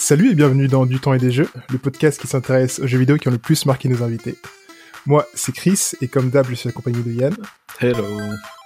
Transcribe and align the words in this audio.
Salut 0.00 0.30
et 0.30 0.34
bienvenue 0.34 0.66
dans 0.66 0.86
Du 0.86 0.98
temps 0.98 1.12
et 1.12 1.18
des 1.18 1.30
jeux, 1.30 1.48
le 1.68 1.76
podcast 1.76 2.18
qui 2.18 2.26
s'intéresse 2.26 2.78
aux 2.78 2.86
jeux 2.86 2.96
vidéo 2.96 3.18
qui 3.18 3.28
ont 3.28 3.32
le 3.32 3.36
plus 3.36 3.66
marqué 3.66 3.86
nos 3.86 4.02
invités. 4.02 4.34
Moi, 5.04 5.26
c'est 5.34 5.52
Chris 5.52 5.92
et 6.00 6.08
comme 6.08 6.30
d'hab, 6.30 6.46
je 6.48 6.54
suis 6.54 6.70
accompagné 6.70 7.02
de 7.02 7.12
Yann. 7.12 7.36
Hello. 7.78 8.02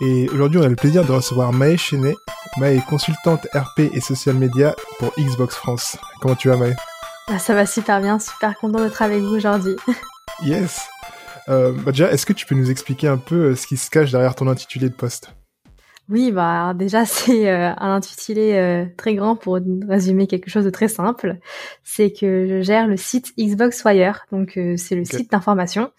Et 0.01 0.29
aujourd'hui, 0.29 0.61
on 0.61 0.63
a 0.63 0.69
le 0.69 0.77
plaisir 0.77 1.05
de 1.05 1.11
recevoir 1.11 1.53
Maë 1.53 1.77
Chenet. 1.77 2.15
Maë 2.57 2.77
est 2.77 2.87
consultante 2.87 3.49
RP 3.53 3.81
et 3.93 4.01
social 4.01 4.37
media 4.37 4.77
pour 5.01 5.13
Xbox 5.19 5.57
France. 5.57 5.97
Comment 6.21 6.37
tu 6.37 6.49
vas 6.49 6.57
Maë 6.57 6.77
ah, 7.27 7.41
Ça 7.41 7.53
va 7.53 7.67
super 7.67 8.01
bien, 8.01 8.21
super 8.21 8.57
content 8.57 8.79
d'être 8.85 9.03
avec 9.03 9.21
vous 9.21 9.35
aujourd'hui. 9.35 9.75
yes. 10.45 10.87
Euh, 11.49 11.73
bah 11.73 11.91
déjà, 11.91 12.13
est-ce 12.13 12.27
que 12.27 12.33
tu 12.33 12.47
peux 12.47 12.55
nous 12.55 12.71
expliquer 12.71 13.09
un 13.09 13.19
peu 13.19 13.51
euh, 13.51 13.57
ce 13.57 13.67
qui 13.67 13.77
se 13.77 13.91
cache 13.91 14.13
derrière 14.13 14.37
ton 14.37 14.47
intitulé 14.47 14.89
de 14.89 14.95
poste? 14.95 15.33
Oui, 16.09 16.33
bah 16.33 16.75
déjà 16.75 17.05
c'est 17.07 17.49
euh, 17.49 17.73
un 17.77 17.95
intitulé 17.95 18.53
euh, 18.55 18.87
très 18.97 19.15
grand 19.15 19.37
pour 19.37 19.59
résumer 19.89 20.27
quelque 20.27 20.51
chose 20.51 20.65
de 20.65 20.71
très 20.71 20.89
simple. 20.89 21.39
C'est 21.83 22.13
que 22.13 22.47
je 22.49 22.63
gère 22.63 22.87
le 22.87 22.97
site 22.97 23.33
Xbox 23.39 23.85
Wire, 23.85 24.27
donc 24.31 24.57
euh, 24.57 24.77
c'est 24.77 24.97
le 24.97 25.05
site 25.05 25.31
d'information, 25.31 25.91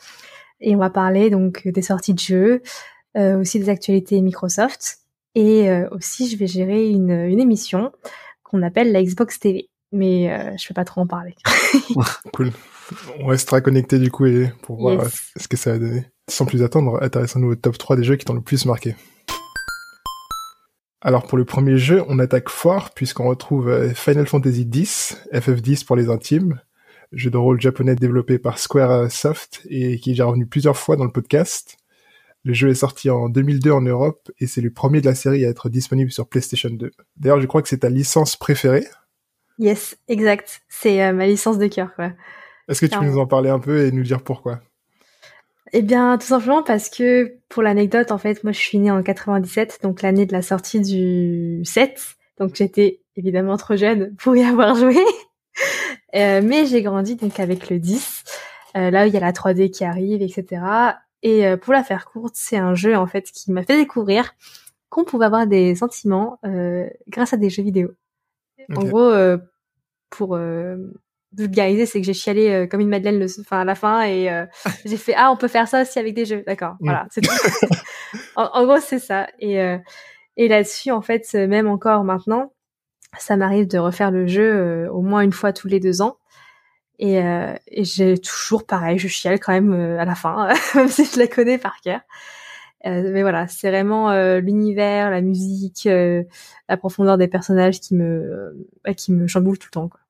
et 0.61 0.75
on 0.75 0.79
va 0.79 0.89
parler 0.89 1.29
donc 1.29 1.67
des 1.67 1.81
sorties 1.81 2.13
de 2.13 2.19
jeux, 2.19 2.61
aussi 3.15 3.59
des 3.59 3.69
actualités 3.69 4.21
Microsoft, 4.21 4.99
et 5.35 5.69
aussi 5.91 6.29
je 6.29 6.37
vais 6.37 6.47
gérer 6.47 6.89
une, 6.89 7.11
une 7.11 7.39
émission 7.39 7.91
qu'on 8.43 8.61
appelle 8.61 8.91
la 8.91 9.01
Xbox 9.01 9.39
TV. 9.39 9.69
Mais 9.91 10.57
je 10.57 10.67
vais 10.67 10.73
pas 10.73 10.83
trop 10.83 11.01
en 11.01 11.07
parler. 11.07 11.35
cool. 12.33 12.51
On 13.19 13.27
restera 13.27 13.61
connecté 13.61 13.99
du 13.99 14.11
coup 14.11 14.25
et 14.25 14.51
pour 14.63 14.77
voir 14.77 15.05
ce 15.37 15.47
que 15.47 15.55
ça 15.55 15.71
va 15.71 15.79
donner. 15.79 16.05
Sans 16.29 16.45
plus 16.45 16.61
attendre, 16.61 17.01
intéressons-nous 17.01 17.51
au 17.51 17.55
top 17.55 17.77
3 17.77 17.95
des 17.95 18.03
jeux 18.03 18.17
qui 18.17 18.25
t'ont 18.25 18.33
le 18.33 18.41
plus 18.41 18.65
marqué. 18.65 18.95
Alors 21.01 21.27
pour 21.27 21.37
le 21.37 21.45
premier 21.45 21.77
jeu, 21.77 22.03
on 22.07 22.19
attaque 22.19 22.49
fort 22.49 22.91
puisqu'on 22.93 23.27
retrouve 23.27 23.69
euh, 23.69 23.93
Final 23.93 24.27
Fantasy 24.27 24.67
X, 24.73 25.17
FF10 25.33 25.85
pour 25.85 25.95
les 25.95 26.09
intimes, 26.09 26.59
jeu 27.11 27.29
de 27.29 27.37
rôle 27.37 27.61
japonais 27.61 27.95
développé 27.95 28.39
par 28.39 28.57
Squaresoft 28.57 29.61
et 29.69 29.99
qui 29.99 30.09
est 30.09 30.13
déjà 30.13 30.25
revenu 30.25 30.47
plusieurs 30.47 30.77
fois 30.77 30.95
dans 30.95 31.03
le 31.03 31.11
podcast. 31.11 31.77
Le 32.43 32.53
jeu 32.53 32.69
est 32.69 32.75
sorti 32.75 33.09
en 33.09 33.29
2002 33.29 33.71
en 33.71 33.81
Europe 33.81 34.31
et 34.39 34.47
c'est 34.47 34.61
le 34.61 34.71
premier 34.71 35.01
de 35.01 35.07
la 35.07 35.15
série 35.15 35.45
à 35.45 35.49
être 35.49 35.69
disponible 35.69 36.11
sur 36.11 36.27
PlayStation 36.27 36.69
2. 36.69 36.91
D'ailleurs, 37.17 37.41
je 37.41 37.47
crois 37.47 37.61
que 37.61 37.69
c'est 37.69 37.79
ta 37.79 37.89
licence 37.89 38.35
préférée. 38.35 38.85
Yes, 39.57 39.97
exact. 40.07 40.61
C'est 40.69 41.03
euh, 41.03 41.13
ma 41.13 41.27
licence 41.27 41.57
de 41.57 41.67
cœur, 41.67 41.95
quoi. 41.95 42.11
Est-ce 42.67 42.81
que 42.81 42.85
tu 42.87 42.97
peux 42.97 43.05
nous 43.05 43.19
en 43.19 43.27
parler 43.27 43.49
un 43.49 43.59
peu 43.59 43.85
et 43.85 43.91
nous 43.91 44.03
dire 44.03 44.23
pourquoi? 44.23 44.61
Eh 45.77 45.81
bien, 45.81 46.17
tout 46.17 46.27
simplement 46.27 46.63
parce 46.63 46.89
que, 46.89 47.37
pour 47.49 47.61
l'anecdote, 47.61 48.13
en 48.13 48.17
fait, 48.17 48.45
moi, 48.45 48.53
je 48.53 48.59
suis 48.59 48.77
née 48.77 48.91
en 48.91 49.03
97, 49.03 49.79
donc 49.83 50.01
l'année 50.01 50.25
de 50.25 50.31
la 50.31 50.41
sortie 50.41 50.79
du 50.79 51.65
7. 51.65 52.15
Donc, 52.39 52.55
j'étais 52.55 53.01
évidemment 53.17 53.57
trop 53.57 53.75
jeune 53.75 54.15
pour 54.15 54.37
y 54.37 54.43
avoir 54.45 54.75
joué. 54.75 54.95
euh, 56.15 56.39
mais 56.41 56.65
j'ai 56.65 56.81
grandi 56.81 57.17
donc 57.17 57.41
avec 57.41 57.69
le 57.69 57.79
10. 57.79 58.23
Euh, 58.77 58.89
là, 58.89 59.05
il 59.05 59.13
y 59.13 59.17
a 59.17 59.19
la 59.19 59.33
3D 59.33 59.69
qui 59.69 59.83
arrive, 59.83 60.21
etc. 60.21 60.61
Et 61.23 61.45
euh, 61.45 61.57
pour 61.57 61.73
la 61.73 61.83
faire 61.83 62.05
courte, 62.05 62.35
c'est 62.37 62.55
un 62.55 62.73
jeu, 62.73 62.95
en 62.95 63.05
fait, 63.05 63.29
qui 63.29 63.51
m'a 63.51 63.63
fait 63.63 63.75
découvrir 63.75 64.33
qu'on 64.87 65.03
pouvait 65.03 65.25
avoir 65.25 65.45
des 65.45 65.75
sentiments 65.75 66.39
euh, 66.45 66.87
grâce 67.09 67.33
à 67.33 67.37
des 67.37 67.49
jeux 67.49 67.63
vidéo. 67.63 67.91
En 68.73 68.81
gros, 68.81 69.11
pour 70.09 70.39
vulgariser, 71.35 71.85
c'est 71.85 71.99
que 71.99 72.05
j'ai 72.05 72.13
chialé 72.13 72.49
euh, 72.49 72.67
comme 72.67 72.79
une 72.79 72.89
madeleine 72.89 73.19
le, 73.19 73.27
enfin, 73.39 73.61
à 73.61 73.65
la 73.65 73.75
fin 73.75 74.01
et 74.03 74.29
euh, 74.31 74.45
j'ai 74.85 74.97
fait 74.97 75.13
ah 75.15 75.31
on 75.31 75.37
peut 75.37 75.47
faire 75.47 75.67
ça 75.67 75.81
aussi 75.81 75.99
avec 75.99 76.13
des 76.13 76.25
jeux, 76.25 76.43
d'accord. 76.45 76.73
Mm. 76.79 76.85
Voilà, 76.85 77.07
c'est 77.11 77.21
tout. 77.21 77.31
en, 78.35 78.65
gros 78.65 78.79
c'est 78.79 78.99
ça 78.99 79.27
et 79.39 79.61
euh, 79.61 79.77
et 80.37 80.47
là-dessus 80.47 80.91
en 80.91 81.01
fait 81.01 81.33
même 81.33 81.67
encore 81.67 82.03
maintenant, 82.03 82.53
ça 83.17 83.37
m'arrive 83.37 83.67
de 83.67 83.77
refaire 83.77 84.11
le 84.11 84.27
jeu 84.27 84.89
au 84.91 85.01
moins 85.01 85.21
une 85.21 85.33
fois 85.33 85.53
tous 85.53 85.67
les 85.67 85.79
deux 85.79 86.01
ans 86.01 86.17
et, 86.99 87.15
et 87.17 87.83
j'ai 87.83 88.17
toujours 88.17 88.65
pareil, 88.65 88.97
je 88.97 89.07
chiale 89.07 89.39
quand 89.39 89.53
même 89.53 89.73
à 89.73 90.05
la 90.05 90.15
fin 90.15 90.49
même 90.75 90.89
si 90.89 91.05
je 91.05 91.19
la 91.19 91.27
connais 91.27 91.57
par 91.57 91.79
cœur. 91.81 92.01
mais 92.83 93.21
voilà, 93.21 93.47
c'est 93.47 93.69
vraiment 93.69 94.13
l'univers, 94.39 95.09
la 95.09 95.21
musique, 95.21 95.87
la 95.87 96.77
profondeur 96.77 97.17
des 97.17 97.29
personnages 97.29 97.79
qui 97.79 97.95
me 97.95 98.67
qui 98.97 99.13
me 99.13 99.27
chamboule 99.27 99.57
tout 99.57 99.69
le 99.71 99.73
temps 99.73 99.87
quoi. 99.87 100.01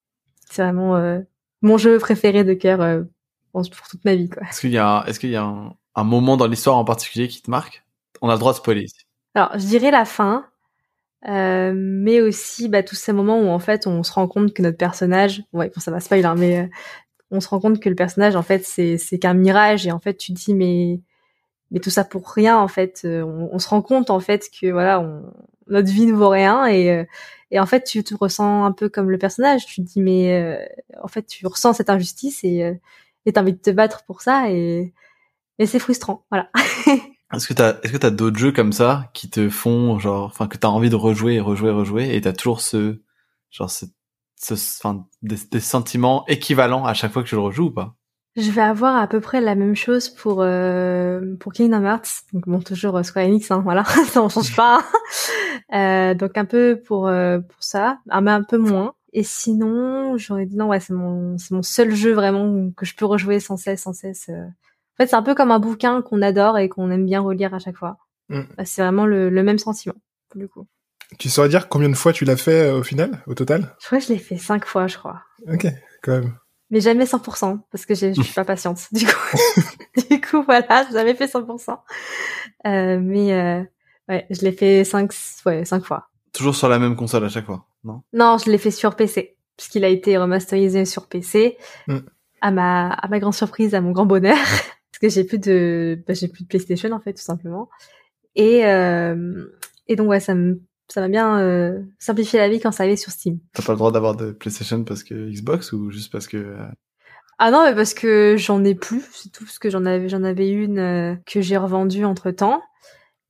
C'est 0.50 0.64
vraiment 0.64 0.96
euh, 0.96 1.20
mon 1.62 1.78
jeu 1.78 1.98
préféré 2.00 2.44
de 2.44 2.54
cœur 2.54 2.82
euh, 2.82 3.04
pour 3.52 3.88
toute 3.90 4.04
ma 4.06 4.16
vie. 4.16 4.30
Est-ce 4.50 4.62
qu'il 4.62 4.72
y 4.72 4.78
a, 4.78 5.04
est-ce 5.08 5.20
qu'il 5.20 5.32
y 5.32 5.36
a 5.36 5.44
un, 5.96 6.04
moment 6.04 6.38
dans 6.38 6.48
l'histoire 6.48 6.78
en 6.78 6.86
particulier 6.86 7.28
qui 7.28 7.42
te 7.42 7.50
marque? 7.50 7.84
On 8.22 8.30
a 8.30 8.34
le 8.34 8.40
droit 8.40 8.52
de 8.52 8.58
spoiler 8.58 8.84
ici. 8.84 9.06
Alors, 9.34 9.52
je 9.54 9.66
dirais 9.66 9.92
la 9.92 10.06
fin, 10.06 10.46
euh, 11.28 11.74
mais 11.76 12.22
aussi 12.22 12.70
bah, 12.70 12.84
tous 12.84 12.96
ces 12.96 13.12
moments 13.12 13.40
où 13.40 13.48
en 13.48 13.60
fait 13.60 13.88
on 13.88 14.04
se 14.04 14.12
rend 14.12 14.28
compte 14.28 14.54
que 14.54 14.62
notre 14.62 14.78
personnage, 14.78 15.44
ouais, 15.54 15.72
bon, 15.74 15.82
ça 15.82 15.92
va 15.92 16.00
spoiler, 16.00 16.26
hein, 16.26 16.36
mais 16.38 16.70
on 17.32 17.40
se 17.40 17.48
rend 17.50 17.60
compte 17.60 17.80
que 17.80 17.90
le 17.90 17.96
personnage 17.96 18.36
en 18.36 18.44
fait 18.44 18.64
c'est 18.64 18.98
c'est 18.98 19.18
qu'un 19.18 19.34
mirage 19.34 19.88
et 19.88 19.92
en 19.92 20.00
fait 20.00 20.16
tu 20.16 20.34
te 20.34 20.40
dis 20.40 20.54
mais 20.54 21.02
mais 21.72 21.80
tout 21.80 21.90
ça 21.90 22.06
pour 22.06 22.30
rien 22.30 22.58
en 22.58 22.68
fait. 22.68 23.02
On, 23.06 23.50
on 23.52 23.60
se 23.60 23.68
rend 23.68 23.82
compte 23.82 24.10
en 24.10 24.20
fait 24.20 24.50
que 24.50 24.72
voilà, 24.72 25.02
on, 25.02 25.24
notre 25.68 25.92
vie 25.92 26.06
ne 26.06 26.14
vaut 26.14 26.30
rien 26.30 26.68
et 26.68 27.06
et 27.52 27.60
en 27.60 27.66
fait, 27.66 27.84
tu 27.84 28.04
te 28.04 28.16
ressens 28.16 28.66
un 28.66 28.72
peu 28.72 28.90
comme 28.90 29.10
le 29.10 29.18
personnage. 29.18 29.66
Tu 29.66 29.82
te 29.82 29.88
dis, 29.88 30.02
mais 30.02 30.34
euh, 30.34 30.66
en 31.02 31.08
fait, 31.08 31.24
tu 31.26 31.46
ressens 31.48 31.74
cette 31.74 31.90
injustice 31.90 32.44
et 32.44 32.64
euh, 32.64 32.74
t'as 33.32 33.42
envie 33.42 33.54
de 33.54 33.60
te 33.60 33.70
battre 33.70 34.04
pour 34.06 34.22
ça 34.22 34.50
et, 34.52 34.94
et 35.60 35.66
c'est 35.66 35.80
frustrant. 35.80 36.26
Voilà. 36.32 36.50
est-ce 37.34 37.48
que 37.48 37.54
t'as, 37.54 37.80
est-ce 37.82 37.94
que 37.94 37.98
t'as 37.98 38.10
d'autres 38.10 38.38
jeux 38.38 38.52
comme 38.52 38.74
ça 38.74 39.10
qui 39.14 39.30
te 39.30 39.50
font 39.50 40.00
genre, 40.00 40.26
enfin, 40.26 40.48
que 40.48 40.58
t'as 40.58 40.68
envie 40.68 40.90
de 40.90 40.96
rejouer, 40.96 41.40
rejouer, 41.40 41.72
rejouer 41.72 42.16
et 42.16 42.22
t'as 42.22 42.34
toujours 42.34 42.62
ce, 42.62 43.02
genre, 43.52 43.70
ce, 43.70 43.86
ce, 44.36 44.54
enfin, 44.54 45.08
des, 45.22 45.38
des 45.52 45.60
sentiments 45.60 46.26
équivalents 46.28 46.86
à 46.86 46.94
chaque 46.94 47.14
fois 47.14 47.24
que 47.24 47.30
tu 47.30 47.36
le 47.36 47.42
rejoues 47.42 47.68
ou 47.68 47.72
pas? 47.72 47.96
Je 48.36 48.52
vais 48.52 48.62
avoir 48.62 48.96
à 48.98 49.08
peu 49.08 49.22
près 49.22 49.40
la 49.40 49.56
même 49.56 49.76
chose 49.76 50.10
pour 50.10 50.42
euh, 50.42 51.36
pour 51.40 51.54
Kingdom 51.54 51.86
Hearts. 51.86 52.24
Donc 52.34 52.48
bon, 52.48 52.60
toujours 52.60 52.98
euh, 52.98 53.04
Square 53.04 53.26
Enix, 53.26 53.50
hein, 53.52 53.62
voilà, 53.64 53.84
ça 54.10 54.22
on 54.22 54.30
change 54.30 54.56
pas. 54.56 54.84
euh, 55.74 56.14
donc 56.14 56.38
un 56.38 56.46
peu 56.46 56.82
pour 56.86 57.08
euh, 57.08 57.40
pour 57.40 57.64
ça, 57.64 58.00
mais 58.22 58.32
un 58.32 58.44
peu 58.44 58.58
moins. 58.58 58.94
Et 59.14 59.24
sinon, 59.24 60.18
j'aurais 60.18 60.46
dit 60.46 60.58
non, 60.58 60.68
ouais, 60.68 60.82
c'est 60.82 60.94
mon 60.94 61.38
c'est 61.38 61.52
mon 61.54 61.64
seul 61.64 61.96
jeu 61.96 62.14
vraiment 62.14 62.72
que 62.76 62.86
je 62.86 62.96
peux 62.96 63.06
rejouer 63.06 63.40
sans 63.40 63.56
cesse, 63.58 63.84
sans 63.84 63.94
cesse. 63.94 64.28
Euh. 64.30 64.44
En 64.44 64.98
fait, 64.98 65.08
c'est 65.08 65.16
un 65.16 65.24
peu 65.24 65.36
comme 65.36 65.52
un 65.52 65.60
bouquin 65.60 66.02
qu'on 66.02 66.22
adore 66.22 66.58
et 66.58 66.70
qu'on 66.70 66.90
aime 66.92 67.06
bien 67.06 67.22
relire 67.22 67.54
à 67.54 67.60
chaque 67.60 67.78
fois. 67.78 67.98
Mm. 68.30 68.42
Bah, 68.58 68.66
c'est 68.66 68.82
vraiment 68.82 69.06
le, 69.06 69.30
le 69.30 69.44
même 69.44 69.60
sentiment 69.60 69.96
du 70.36 70.50
coup. 70.50 70.68
Tu 71.20 71.30
saurais 71.30 71.50
dire 71.50 71.70
combien 71.70 71.88
de 71.88 71.96
fois 71.96 72.12
tu 72.12 72.26
l'as 72.26 72.36
fait 72.36 72.72
au 72.72 72.84
final, 72.84 73.24
au 73.28 73.36
total? 73.36 73.76
Je 73.80 73.86
crois 73.86 74.00
que 74.00 74.06
je 74.06 74.14
l'ai 74.14 74.20
fait 74.20 74.38
cinq 74.38 74.66
fois, 74.66 74.88
je 74.88 74.98
crois. 74.98 75.22
Ok, 75.48 75.68
quand 76.02 76.12
même 76.14 76.34
mais 76.76 76.82
jamais 76.82 77.06
100% 77.06 77.62
parce 77.72 77.86
que 77.86 77.96
je 77.96 78.12
suis 78.12 78.34
pas 78.36 78.44
patiente. 78.44 78.88
Du 78.92 79.06
coup, 79.06 79.38
du 80.10 80.20
coup 80.20 80.44
voilà, 80.44 80.86
jamais 80.92 81.16
fait 81.16 81.26
100%. 81.26 81.78
Euh, 82.68 83.00
mais 83.02 83.32
euh, 83.32 83.64
ouais, 84.10 84.28
je 84.30 84.42
l'ai 84.42 84.52
fait 84.52 84.84
5 84.84 85.10
ouais, 85.46 85.64
cinq 85.64 85.86
fois. 85.86 86.10
Toujours 86.34 86.54
sur 86.54 86.68
la 86.68 86.78
même 86.78 86.98
console 86.98 87.24
à 87.24 87.30
chaque 87.30 87.46
fois, 87.46 87.66
non? 87.86 88.02
Non, 88.12 88.38
je 88.38 88.52
l'ai 88.52 88.58
fait 88.58 88.72
sur 88.72 88.98
PC 88.98 89.38
puisqu'il 89.56 89.86
a 89.86 89.88
été 89.88 90.18
remasterisé 90.18 90.84
sur 90.84 91.08
PC. 91.08 91.58
Mm. 91.88 92.00
À 92.42 92.52
ma 92.52 92.90
à 92.90 93.08
ma 93.08 93.20
grande 93.20 93.34
surprise, 93.34 93.74
à 93.74 93.80
mon 93.80 93.92
grand 93.92 94.06
bonheur, 94.06 94.36
parce 94.92 95.00
que 95.02 95.08
j'ai 95.08 95.24
plus 95.24 95.40
de 95.40 96.04
bah, 96.06 96.14
j'ai 96.14 96.28
plus 96.28 96.44
de 96.44 96.50
PlayStation 96.50 96.92
en 96.92 97.00
fait 97.00 97.14
tout 97.14 97.24
simplement. 97.24 97.70
Et 98.36 98.66
euh, 98.66 99.46
et 99.88 99.96
donc 99.96 100.10
ouais, 100.10 100.20
ça 100.20 100.36
me 100.36 100.60
ça 100.88 101.02
m'a 101.02 101.08
bien 101.08 101.40
euh, 101.40 101.82
simplifié 102.00 102.40
la 102.40 102.50
vie 102.50 102.60
quand 102.60 102.72
ça 102.72 102.84
arrivait 102.84 102.96
sur 102.96 103.12
Steam. 103.12 103.40
T'as 103.54 103.64
pas 103.64 103.74
le 103.74 103.78
droit 103.78 103.92
d'avoir 103.92 104.16
de 104.16 104.32
PlayStation 104.32 104.84
parce 104.84 105.04
que 105.04 105.30
Xbox 105.32 105.74
ou 105.74 105.92
juste 105.92 106.12
parce 106.12 106.28
que 106.28 106.38
euh, 106.38 106.66
Ah 107.40 107.52
non, 107.52 107.64
mais 107.66 107.76
parce 107.76 107.94
que 107.94 108.36
j'en 108.38 108.64
ai 108.64 108.76
plus, 108.76 109.04
c'est 109.12 109.32
tout 109.32 109.44
parce 109.46 109.60
que 109.60 109.70
j'en 109.70 109.86
avais 109.86 110.10
j'en 110.10 110.24
avais 110.24 110.50
une 110.50 110.80
euh, 110.80 111.16
que 111.26 111.42
j'ai 111.42 111.58
revendue 111.58 112.06
entre-temps. 112.06 112.62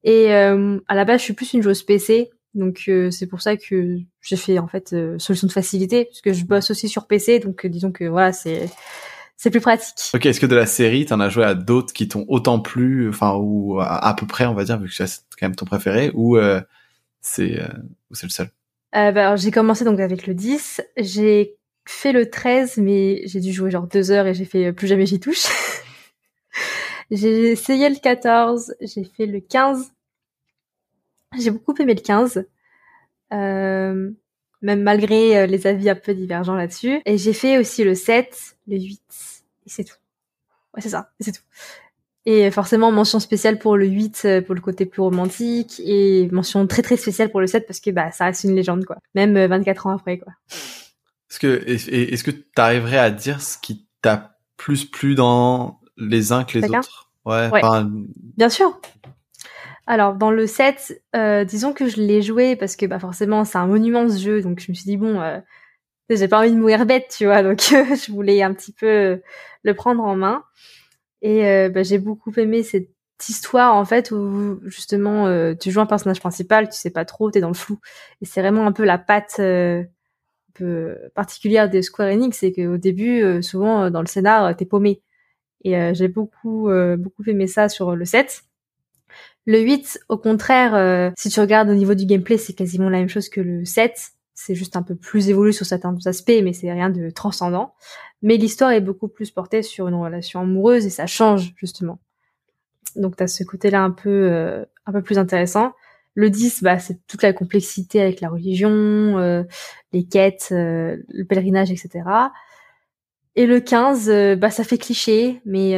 Et 0.03 0.31
à 0.31 0.93
la 0.93 1.03
base, 1.03 1.21
je 1.21 1.23
suis 1.23 1.33
plus 1.33 1.53
une 1.53 1.63
joueuse 1.63 1.81
PC, 1.81 2.29
donc 2.53 2.91
c'est 3.09 3.25
pour 3.25 3.41
ça 3.41 3.57
que 3.57 3.97
j'ai 4.21 4.35
fait 4.35 4.59
en 4.59 4.67
fait 4.67 4.95
solution 5.17 5.47
de 5.47 5.51
facilité 5.51 6.05
puisque 6.05 6.31
je 6.31 6.45
bosse 6.45 6.69
aussi 6.69 6.87
sur 6.87 7.07
PC, 7.07 7.39
donc 7.39 7.65
disons 7.65 7.91
que 7.91 8.03
voilà, 8.03 8.31
c'est 8.31 8.69
c'est 9.35 9.49
plus 9.49 9.61
pratique. 9.61 9.95
Ok, 10.13 10.27
est-ce 10.27 10.39
que 10.39 10.45
de 10.45 10.55
la 10.55 10.67
série, 10.67 11.07
t'en 11.07 11.19
as 11.19 11.29
joué 11.29 11.43
à 11.43 11.55
d'autres 11.55 11.91
qui 11.91 12.07
t'ont 12.07 12.23
autant 12.27 12.59
plu, 12.59 13.09
enfin 13.09 13.33
ou 13.33 13.79
à, 13.81 14.15
peu 14.15 14.27
près, 14.27 14.45
on 14.45 14.53
va 14.53 14.63
dire, 14.63 14.77
vu 14.77 14.89
que 14.89 14.93
c'est 14.93 15.21
quand 15.39 15.47
même 15.47 15.55
ton 15.55 15.65
préféré, 15.65 16.11
ou 16.13 16.37
c'est 17.25 17.59
euh, 17.59 17.67
c'est 18.11 18.27
le 18.27 18.31
seul 18.31 18.51
euh, 18.95 19.11
bah, 19.11 19.35
j'ai 19.35 19.51
commencé 19.51 19.83
donc 19.83 19.99
avec 19.99 20.25
le 20.25 20.33
10. 20.33 20.81
J'ai 20.95 21.57
fait 21.85 22.13
le 22.13 22.29
13, 22.29 22.77
mais 22.77 23.23
j'ai 23.25 23.41
dû 23.41 23.51
jouer 23.51 23.69
genre 23.69 23.87
deux 23.87 24.09
heures 24.09 24.25
et 24.25 24.33
j'ai 24.33 24.45
fait 24.45 24.67
euh, 24.67 24.71
plus 24.71 24.87
jamais 24.87 25.05
j'y 25.05 25.19
touche. 25.19 25.47
j'ai 27.11 27.51
essayé 27.51 27.89
le 27.89 27.97
14, 27.97 28.75
j'ai 28.79 29.03
fait 29.03 29.25
le 29.25 29.41
15. 29.41 29.91
J'ai 31.37 31.51
beaucoup 31.51 31.73
aimé 31.77 31.93
le 31.93 31.99
15. 31.99 32.45
Euh, 33.33 34.11
même 34.61 34.83
malgré 34.83 35.45
les 35.45 35.67
avis 35.67 35.89
un 35.89 35.95
peu 35.95 36.13
divergents 36.13 36.55
là-dessus. 36.55 37.01
Et 37.05 37.17
j'ai 37.17 37.33
fait 37.33 37.57
aussi 37.57 37.83
le 37.83 37.95
7, 37.95 38.55
le 38.67 38.77
8, 38.77 39.01
et 39.65 39.69
c'est 39.69 39.83
tout. 39.83 39.97
Ouais, 40.73 40.79
c'est 40.79 40.89
ça, 40.89 41.11
c'est 41.19 41.33
tout. 41.33 41.43
Et 42.27 42.49
forcément, 42.49 42.91
mention 42.91 43.19
spéciale 43.19 43.59
pour 43.59 43.77
le 43.77 43.85
8, 43.85 44.21
euh, 44.25 44.41
pour 44.41 44.55
le 44.55 44.61
côté 44.61 44.85
plus 44.87 45.01
romantique, 45.01 45.79
et 45.85 46.27
mention 46.31 46.65
très 46.65 46.81
très 46.81 46.97
spéciale 46.97 47.29
pour 47.29 47.39
le 47.39 47.47
7 47.47 47.67
parce 47.67 47.79
que 47.79 47.91
bah 47.91 48.11
ça 48.11 48.25
reste 48.25 48.43
une 48.43 48.55
légende 48.55 48.83
quoi. 48.85 48.97
Même 49.13 49.37
24 49.45 49.85
euh, 49.85 49.89
ans 49.89 49.93
après 49.93 50.17
quoi. 50.17 50.33
Est-ce 51.29 51.39
que 51.39 51.63
est-ce 51.67 52.23
que 52.23 52.31
tu 52.31 52.45
arriverais 52.57 52.97
à 52.97 53.11
dire 53.11 53.41
ce 53.41 53.57
qui 53.59 53.87
t'a 54.01 54.37
plus 54.57 54.85
plu 54.85 55.13
dans 55.13 55.79
les 55.97 56.31
uns 56.31 56.45
que 56.45 56.57
les 56.57 56.67
autres? 56.69 57.11
Ouais. 57.25 57.49
Bien 58.37 58.49
sûr. 58.49 58.79
Alors 59.87 60.15
dans 60.15 60.31
le 60.31 60.47
7, 60.47 61.03
euh, 61.15 61.43
disons 61.43 61.73
que 61.73 61.87
je 61.87 61.97
l'ai 61.97 62.23
joué 62.23 62.55
parce 62.55 62.75
que 62.75 62.87
bah 62.87 62.97
forcément 62.97 63.45
c'est 63.45 63.59
un 63.59 63.67
monument 63.67 64.09
ce 64.09 64.17
jeu, 64.17 64.41
donc 64.41 64.59
je 64.59 64.71
me 64.71 64.75
suis 64.75 64.85
dit 64.85 64.97
bon, 64.97 65.21
euh, 65.21 65.39
j'ai 66.09 66.27
pas 66.27 66.39
envie 66.39 66.51
de 66.51 66.57
mourir 66.57 66.87
bête, 66.87 67.13
tu 67.15 67.25
vois, 67.25 67.43
donc 67.43 67.59
je 67.69 68.11
voulais 68.11 68.41
un 68.41 68.53
petit 68.53 68.71
peu 68.71 69.21
le 69.63 69.73
prendre 69.75 70.03
en 70.03 70.15
main. 70.15 70.43
Et 71.25 71.43
euh, 71.47 71.69
bah, 71.69 71.81
j'ai 71.81 71.97
beaucoup 71.97 72.31
aimé 72.37 72.61
cette 72.61 72.91
histoire 73.27 73.75
en 73.75 73.83
fait 73.83 74.11
où 74.11 74.59
justement 74.65 75.25
euh, 75.25 75.55
tu 75.55 75.71
joues 75.71 75.79
un 75.79 75.87
personnage 75.87 76.19
principal, 76.19 76.69
tu 76.69 76.77
sais 76.77 76.91
pas 76.91 77.03
trop, 77.03 77.31
t'es 77.31 77.41
dans 77.41 77.47
le 77.47 77.55
flou. 77.55 77.79
Et 78.21 78.25
c'est 78.25 78.41
vraiment 78.41 78.67
un 78.67 78.71
peu 78.71 78.83
la 78.85 78.99
patte 78.99 79.37
euh, 79.39 79.83
un 80.61 80.93
particulière 81.15 81.67
de 81.67 81.81
Square 81.81 82.09
Enix, 82.09 82.37
c'est 82.37 82.53
qu'au 82.53 82.77
début, 82.77 83.41
souvent 83.41 83.89
dans 83.89 84.01
le 84.01 84.07
scénar, 84.07 84.55
t'es 84.55 84.65
paumé. 84.65 85.01
Et 85.63 85.73
j'ai 85.95 86.07
beaucoup 86.07 86.69
beaucoup 86.97 87.23
aimé 87.27 87.47
ça 87.47 87.67
sur 87.69 87.95
le 87.95 88.05
7. 88.05 88.43
Le 89.47 89.59
8, 89.59 89.99
au 90.09 90.17
contraire, 90.17 91.11
si 91.17 91.29
tu 91.29 91.39
regardes 91.41 91.69
au 91.69 91.73
niveau 91.73 91.95
du 91.95 92.05
gameplay, 92.05 92.37
c'est 92.37 92.53
quasiment 92.53 92.89
la 92.89 92.99
même 92.99 93.09
chose 93.09 93.29
que 93.29 93.41
le 93.41 93.65
7 93.65 94.11
c'est 94.35 94.53
juste 94.53 94.75
un 94.75 94.83
peu 94.83 94.95
plus 94.95 95.29
évolué 95.29 95.53
sur 95.53 95.65
certains 95.65 95.95
aspects, 96.05 96.41
mais 96.43 96.53
c'est 96.53 96.71
rien 96.71 96.89
de 96.89 97.09
transcendant. 97.09 97.73
Mais 98.21 98.35
l'histoire 98.35 98.71
est 98.71 98.81
beaucoup 98.81 99.07
plus 99.07 99.31
portée 99.31 99.63
sur 99.63 99.87
une 99.87 99.95
relation 99.95 100.41
amoureuse 100.41 100.85
et 100.85 100.89
ça 100.89 101.07
change 101.07 101.53
justement. 101.55 101.99
Donc 102.97 103.15
t'as 103.15 103.27
ce 103.27 103.43
côté-là 103.43 103.81
un 103.81 103.91
peu 103.91 104.09
euh, 104.09 104.65
un 104.85 104.91
peu 104.91 105.01
plus 105.01 105.17
intéressant. 105.17 105.73
Le 106.15 106.29
10, 106.29 106.63
bah, 106.63 106.79
c'est 106.79 106.99
toute 107.07 107.23
la 107.23 107.33
complexité 107.33 108.01
avec 108.01 108.21
la 108.21 108.29
religion, 108.29 108.69
euh, 108.69 109.43
les 109.91 110.05
quêtes, 110.05 110.49
euh, 110.51 110.97
le 111.09 111.25
pèlerinage, 111.25 111.71
etc. 111.71 112.03
Et 113.35 113.45
le 113.45 113.59
15, 113.59 114.37
bah, 114.37 114.49
ça 114.49 114.63
fait 114.63 114.77
cliché, 114.77 115.41
mais 115.45 115.73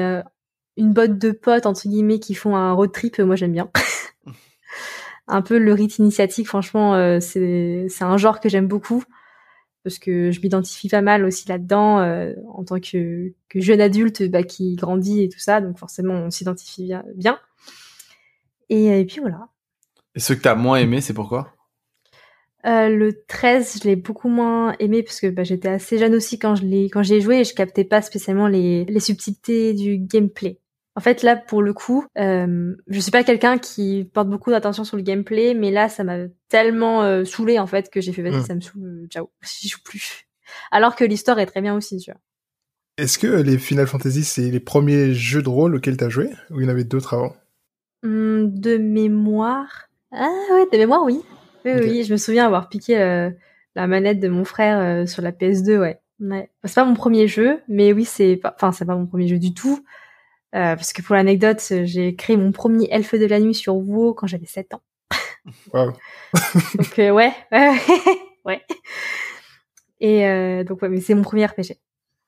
une 0.77 0.93
botte 0.93 1.17
de 1.17 1.31
potes, 1.31 1.65
entre 1.65 1.87
guillemets, 1.87 2.19
qui 2.19 2.35
font 2.35 2.55
un 2.55 2.73
road 2.73 2.91
trip, 2.91 3.17
moi 3.19 3.35
j'aime 3.35 3.53
bien. 3.53 3.71
un 5.27 5.41
peu 5.41 5.57
le 5.57 5.73
rite 5.73 5.97
initiatique, 5.97 6.47
franchement, 6.47 6.95
euh, 6.95 7.19
c'est 7.19 7.87
un 8.01 8.17
genre 8.17 8.39
que 8.39 8.49
j'aime 8.49 8.67
beaucoup 8.67 9.03
parce 9.83 9.99
que 9.99 10.31
je 10.31 10.41
m'identifie 10.41 10.89
pas 10.89 11.01
mal 11.01 11.23
aussi 11.23 11.47
là-dedans 11.47 11.99
euh, 11.99 12.33
en 12.53 12.65
tant 12.65 12.79
que, 12.79 13.33
que 13.47 13.61
jeune 13.61 13.79
adulte 13.79 14.23
bah, 14.29 14.43
qui 14.43 14.75
grandit 14.75 15.23
et 15.23 15.29
tout 15.29 15.39
ça, 15.39 15.61
donc 15.61 15.77
forcément 15.77 16.13
on 16.13 16.29
s'identifie 16.29 16.91
bien. 17.15 17.39
Et, 18.69 19.05
puis 19.05 19.21
voilà. 19.21 19.47
Et 20.15 20.19
ce 20.19 20.33
que 20.33 20.41
t'as 20.41 20.55
moins 20.55 20.77
aimé, 20.77 20.99
c'est 20.99 21.13
pourquoi? 21.13 21.53
Euh, 22.65 22.89
le 22.89 23.23
13, 23.27 23.79
je 23.81 23.87
l'ai 23.87 23.95
beaucoup 23.95 24.27
moins 24.27 24.75
aimé 24.79 25.03
parce 25.03 25.21
que 25.21 25.27
bah, 25.27 25.43
j'étais 25.43 25.69
assez 25.69 25.97
jeune 25.97 26.15
aussi 26.15 26.37
quand 26.37 26.55
je 26.55 26.65
l'ai 26.65 26.89
quand 26.89 27.03
j'ai 27.03 27.21
joué 27.21 27.39
et 27.39 27.43
je 27.45 27.53
captais 27.53 27.85
pas 27.85 28.01
spécialement 28.01 28.47
les, 28.47 28.83
les 28.85 28.99
subtilités 28.99 29.73
du 29.73 29.97
gameplay. 29.97 30.59
En 30.97 30.99
fait, 30.99 31.21
là, 31.21 31.35
pour 31.35 31.61
le 31.61 31.73
coup, 31.73 32.07
euh, 32.17 32.73
je 32.87 32.99
suis 32.99 33.11
pas 33.11 33.23
quelqu'un 33.23 33.59
qui 33.59 34.09
porte 34.11 34.27
beaucoup 34.29 34.49
d'attention 34.49 34.83
sur 34.83 34.97
le 34.97 35.03
gameplay, 35.03 35.53
mais 35.53 35.69
là, 35.69 35.89
ça 35.89 36.03
m'a 36.03 36.17
tellement 36.49 37.03
euh, 37.03 37.23
saoulé 37.23 37.59
en 37.59 37.67
fait 37.67 37.91
que 37.91 38.01
j'ai 38.01 38.11
fait 38.13 38.23
vas-y, 38.23 38.39
mm. 38.39 38.45
ça 38.45 38.55
me 38.55 38.61
saoule, 38.61 38.83
euh, 38.83 39.07
ciao, 39.07 39.29
j'y 39.43 39.69
joue 39.69 39.77
plus. 39.83 40.25
Alors 40.71 40.95
que 40.95 41.05
l'histoire 41.05 41.37
est 41.37 41.45
très 41.45 41.61
bien 41.61 41.75
aussi, 41.75 41.99
tu 41.99 42.09
vois. 42.09 42.19
Est-ce 42.97 43.19
que 43.19 43.27
les 43.27 43.59
Final 43.59 43.85
Fantasy, 43.85 44.23
c'est 44.23 44.49
les 44.49 44.59
premiers 44.59 45.13
jeux 45.13 45.43
de 45.43 45.49
rôle 45.49 45.75
auxquels 45.75 45.97
t'as 45.97 46.09
joué, 46.09 46.31
ou 46.49 46.61
il 46.61 46.63
y 46.63 46.65
en 46.65 46.71
avait 46.71 46.83
d'autres 46.83 47.13
avant? 47.13 47.35
Hum, 48.03 48.59
De 48.59 48.77
mémoire, 48.77 49.89
ah 50.11 50.31
ouais, 50.51 50.65
de 50.73 50.77
mémoire, 50.79 51.03
oui. 51.03 51.21
Oui, 51.63 51.73
oui, 51.75 52.03
je 52.05 52.11
me 52.11 52.17
souviens 52.17 52.47
avoir 52.47 52.69
piqué 52.69 52.99
euh, 52.99 53.29
la 53.75 53.85
manette 53.85 54.19
de 54.19 54.29
mon 54.29 54.45
frère 54.45 55.07
sur 55.07 55.21
la 55.21 55.31
PS2, 55.31 55.77
ouais. 55.77 55.99
ouais. 56.21 56.49
C'est 56.63 56.73
pas 56.73 56.85
mon 56.85 56.95
premier 56.95 57.27
jeu, 57.27 57.59
mais 57.67 57.93
oui, 57.93 58.03
c'est 58.03 58.37
pas, 58.37 58.55
enfin, 58.55 58.71
c'est 58.71 58.85
pas 58.85 58.95
mon 58.95 59.05
premier 59.05 59.27
jeu 59.27 59.37
du 59.37 59.53
tout. 59.53 59.83
Euh, 60.55 60.75
parce 60.75 60.93
que 60.93 61.01
pour 61.01 61.15
l'anecdote, 61.15 61.61
j'ai 61.83 62.15
créé 62.15 62.37
mon 62.37 62.51
premier 62.51 62.87
elfe 62.89 63.15
de 63.15 63.25
la 63.25 63.39
nuit 63.39 63.53
sur 63.53 63.75
WoW 63.75 64.13
quand 64.13 64.27
j'avais 64.27 64.45
7 64.45 64.73
ans. 64.73 64.81
Wow. 65.73 65.93
donc 66.75 66.99
euh, 66.99 67.11
ouais, 67.11 67.33
ouais. 68.43 68.61
Et 70.01 70.25
euh, 70.27 70.65
donc 70.65 70.81
ouais, 70.81 70.89
mais 70.89 70.99
c'est 70.99 71.15
mon 71.15 71.21
premier 71.21 71.45
RPG. 71.45 71.77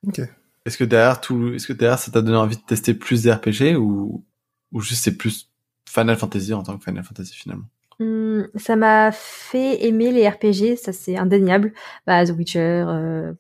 Ok. 0.08 0.22
Est-ce 0.66 0.78
que 0.78 0.86
derrière 0.86 1.20
tout, 1.20 1.54
est-ce 1.54 1.68
que 1.68 1.74
derrière 1.74 2.00
ça 2.00 2.12
t'a 2.12 2.22
donné 2.22 2.38
envie 2.38 2.56
de 2.56 2.62
tester 2.62 2.94
plus 2.94 3.24
des 3.24 3.32
RPG 3.34 3.76
ou 3.78 4.24
ou 4.72 4.80
juste 4.80 5.04
c'est 5.04 5.18
plus 5.18 5.50
Final 5.86 6.16
Fantasy 6.16 6.54
en 6.54 6.64
tant 6.64 6.78
que 6.78 6.84
Final 6.84 7.04
Fantasy 7.04 7.34
finalement? 7.36 7.66
Hum, 8.00 8.48
Ça 8.56 8.78
m'a 8.78 9.12
fait 9.12 9.86
aimer 9.86 10.12
les 10.14 10.28
RPG, 10.30 10.78
ça 10.78 10.94
c'est 10.94 11.18
indéniable. 11.18 11.74
Bah 12.08 12.26
The 12.26 12.30
Witcher, 12.30 12.86
euh... 12.88 13.34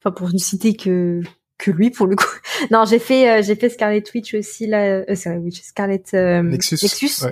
enfin 0.00 0.12
pour 0.12 0.32
ne 0.32 0.38
citer 0.38 0.74
que 0.74 1.20
que 1.58 1.70
lui 1.70 1.90
pour 1.90 2.06
le 2.06 2.16
coup. 2.16 2.24
non, 2.70 2.84
j'ai 2.84 2.98
fait 2.98 3.30
euh, 3.30 3.42
j'ai 3.42 3.54
fait 3.54 3.68
Scarlet 3.68 4.02
Witch 4.14 4.34
aussi 4.34 4.66
là, 4.66 5.04
euh, 5.08 5.14
Scarlet 5.52 6.02
euh, 6.14 6.42
Nexus, 6.42 7.26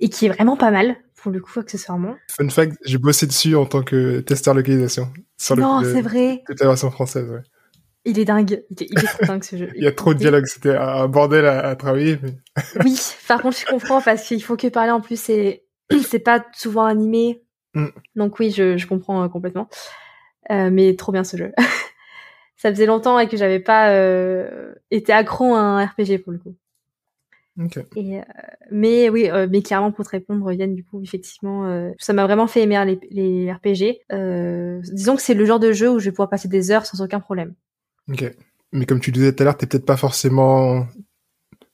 et 0.00 0.08
qui 0.08 0.26
est 0.26 0.28
vraiment 0.28 0.56
pas 0.56 0.70
mal 0.70 0.96
pour 1.16 1.32
le 1.32 1.40
coup 1.40 1.58
accessoirement. 1.58 2.16
Fun 2.28 2.48
fact, 2.48 2.76
j'ai 2.84 2.98
bossé 2.98 3.26
dessus 3.26 3.56
en 3.56 3.66
tant 3.66 3.82
que 3.82 4.20
testeur 4.20 4.54
localisation. 4.54 5.08
non, 5.56 5.82
c'est 5.82 6.02
vrai. 6.02 6.42
Toute 6.46 6.60
la 6.60 6.68
version 6.68 6.90
française, 6.90 7.28
ouais. 7.30 7.42
Il 8.04 8.18
est 8.18 8.24
dingue, 8.24 8.62
il 8.70 8.82
est, 8.82 9.06
trop 9.06 9.26
dingue 9.26 9.44
ce 9.44 9.56
jeu. 9.56 9.68
il 9.76 9.82
y 9.82 9.86
a 9.86 9.92
trop 9.92 10.14
de 10.14 10.18
dialogues, 10.18 10.46
c'était 10.46 10.74
un 10.74 11.08
bordel 11.08 11.44
à, 11.44 11.74
travailler. 11.76 12.18
Mais... 12.22 12.32
oui, 12.84 12.98
par 13.26 13.42
contre 13.42 13.58
je 13.58 13.66
comprends 13.66 14.00
parce 14.00 14.26
qu'il 14.26 14.42
faut 14.42 14.56
que 14.56 14.68
parler 14.68 14.92
en 14.92 15.00
plus 15.00 15.20
c'est 15.20 15.64
c'est 16.08 16.20
pas 16.20 16.44
souvent 16.54 16.84
animé. 16.84 17.42
Mm. 17.74 17.88
Donc 18.16 18.38
oui, 18.38 18.50
je, 18.50 18.78
je 18.78 18.86
comprends 18.86 19.28
complètement. 19.28 19.68
Euh, 20.50 20.70
mais 20.72 20.96
trop 20.96 21.12
bien 21.12 21.24
ce 21.24 21.36
jeu. 21.36 21.52
Ça 22.58 22.70
faisait 22.70 22.86
longtemps 22.86 23.18
et 23.18 23.28
que 23.28 23.36
j'avais 23.36 23.60
pas 23.60 23.92
euh, 23.92 24.74
été 24.90 25.12
accro 25.12 25.54
à 25.54 25.60
un 25.60 25.86
RPG 25.86 26.18
pour 26.22 26.32
le 26.32 26.38
coup. 26.38 26.54
Okay. 27.60 27.84
Et, 27.96 28.18
euh, 28.18 28.22
mais 28.70 29.08
oui, 29.08 29.30
euh, 29.30 29.48
mais 29.50 29.62
clairement 29.62 29.90
pour 29.90 30.04
te 30.04 30.10
répondre, 30.10 30.52
Yann, 30.52 30.74
du 30.74 30.84
coup, 30.84 31.02
effectivement, 31.02 31.92
ça 31.98 32.12
m'a 32.12 32.24
vraiment 32.24 32.46
fait 32.46 32.62
aimer 32.62 32.84
les, 32.84 33.00
les 33.10 33.52
RPG. 33.52 34.04
disons 34.92 35.16
que 35.16 35.22
c'est 35.22 35.34
le 35.34 35.44
genre 35.44 35.60
de 35.60 35.72
jeu 35.72 35.90
où 35.90 35.98
je 35.98 36.06
vais 36.06 36.10
pouvoir 36.10 36.28
passer 36.28 36.48
des 36.48 36.70
heures 36.70 36.84
sans 36.84 37.00
aucun 37.00 37.20
problème. 37.20 37.54
Ok. 38.08 38.24
Mais 38.72 38.84
comme 38.84 39.00
tu 39.00 39.12
disais 39.12 39.32
tout 39.32 39.42
à 39.42 39.44
l'heure, 39.44 39.56
t'es 39.56 39.66
peut-être 39.66 39.86
pas 39.86 39.96
forcément 39.96 40.86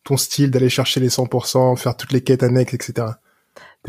ton 0.04 0.16
style 0.16 0.50
d'aller 0.50 0.69
chercher 0.69 1.00
les 1.00 1.08
100%, 1.08 1.76
faire 1.76 1.96
toutes 1.96 2.12
les 2.12 2.22
quêtes 2.22 2.42
annexes, 2.42 2.75
etc. 2.75 3.08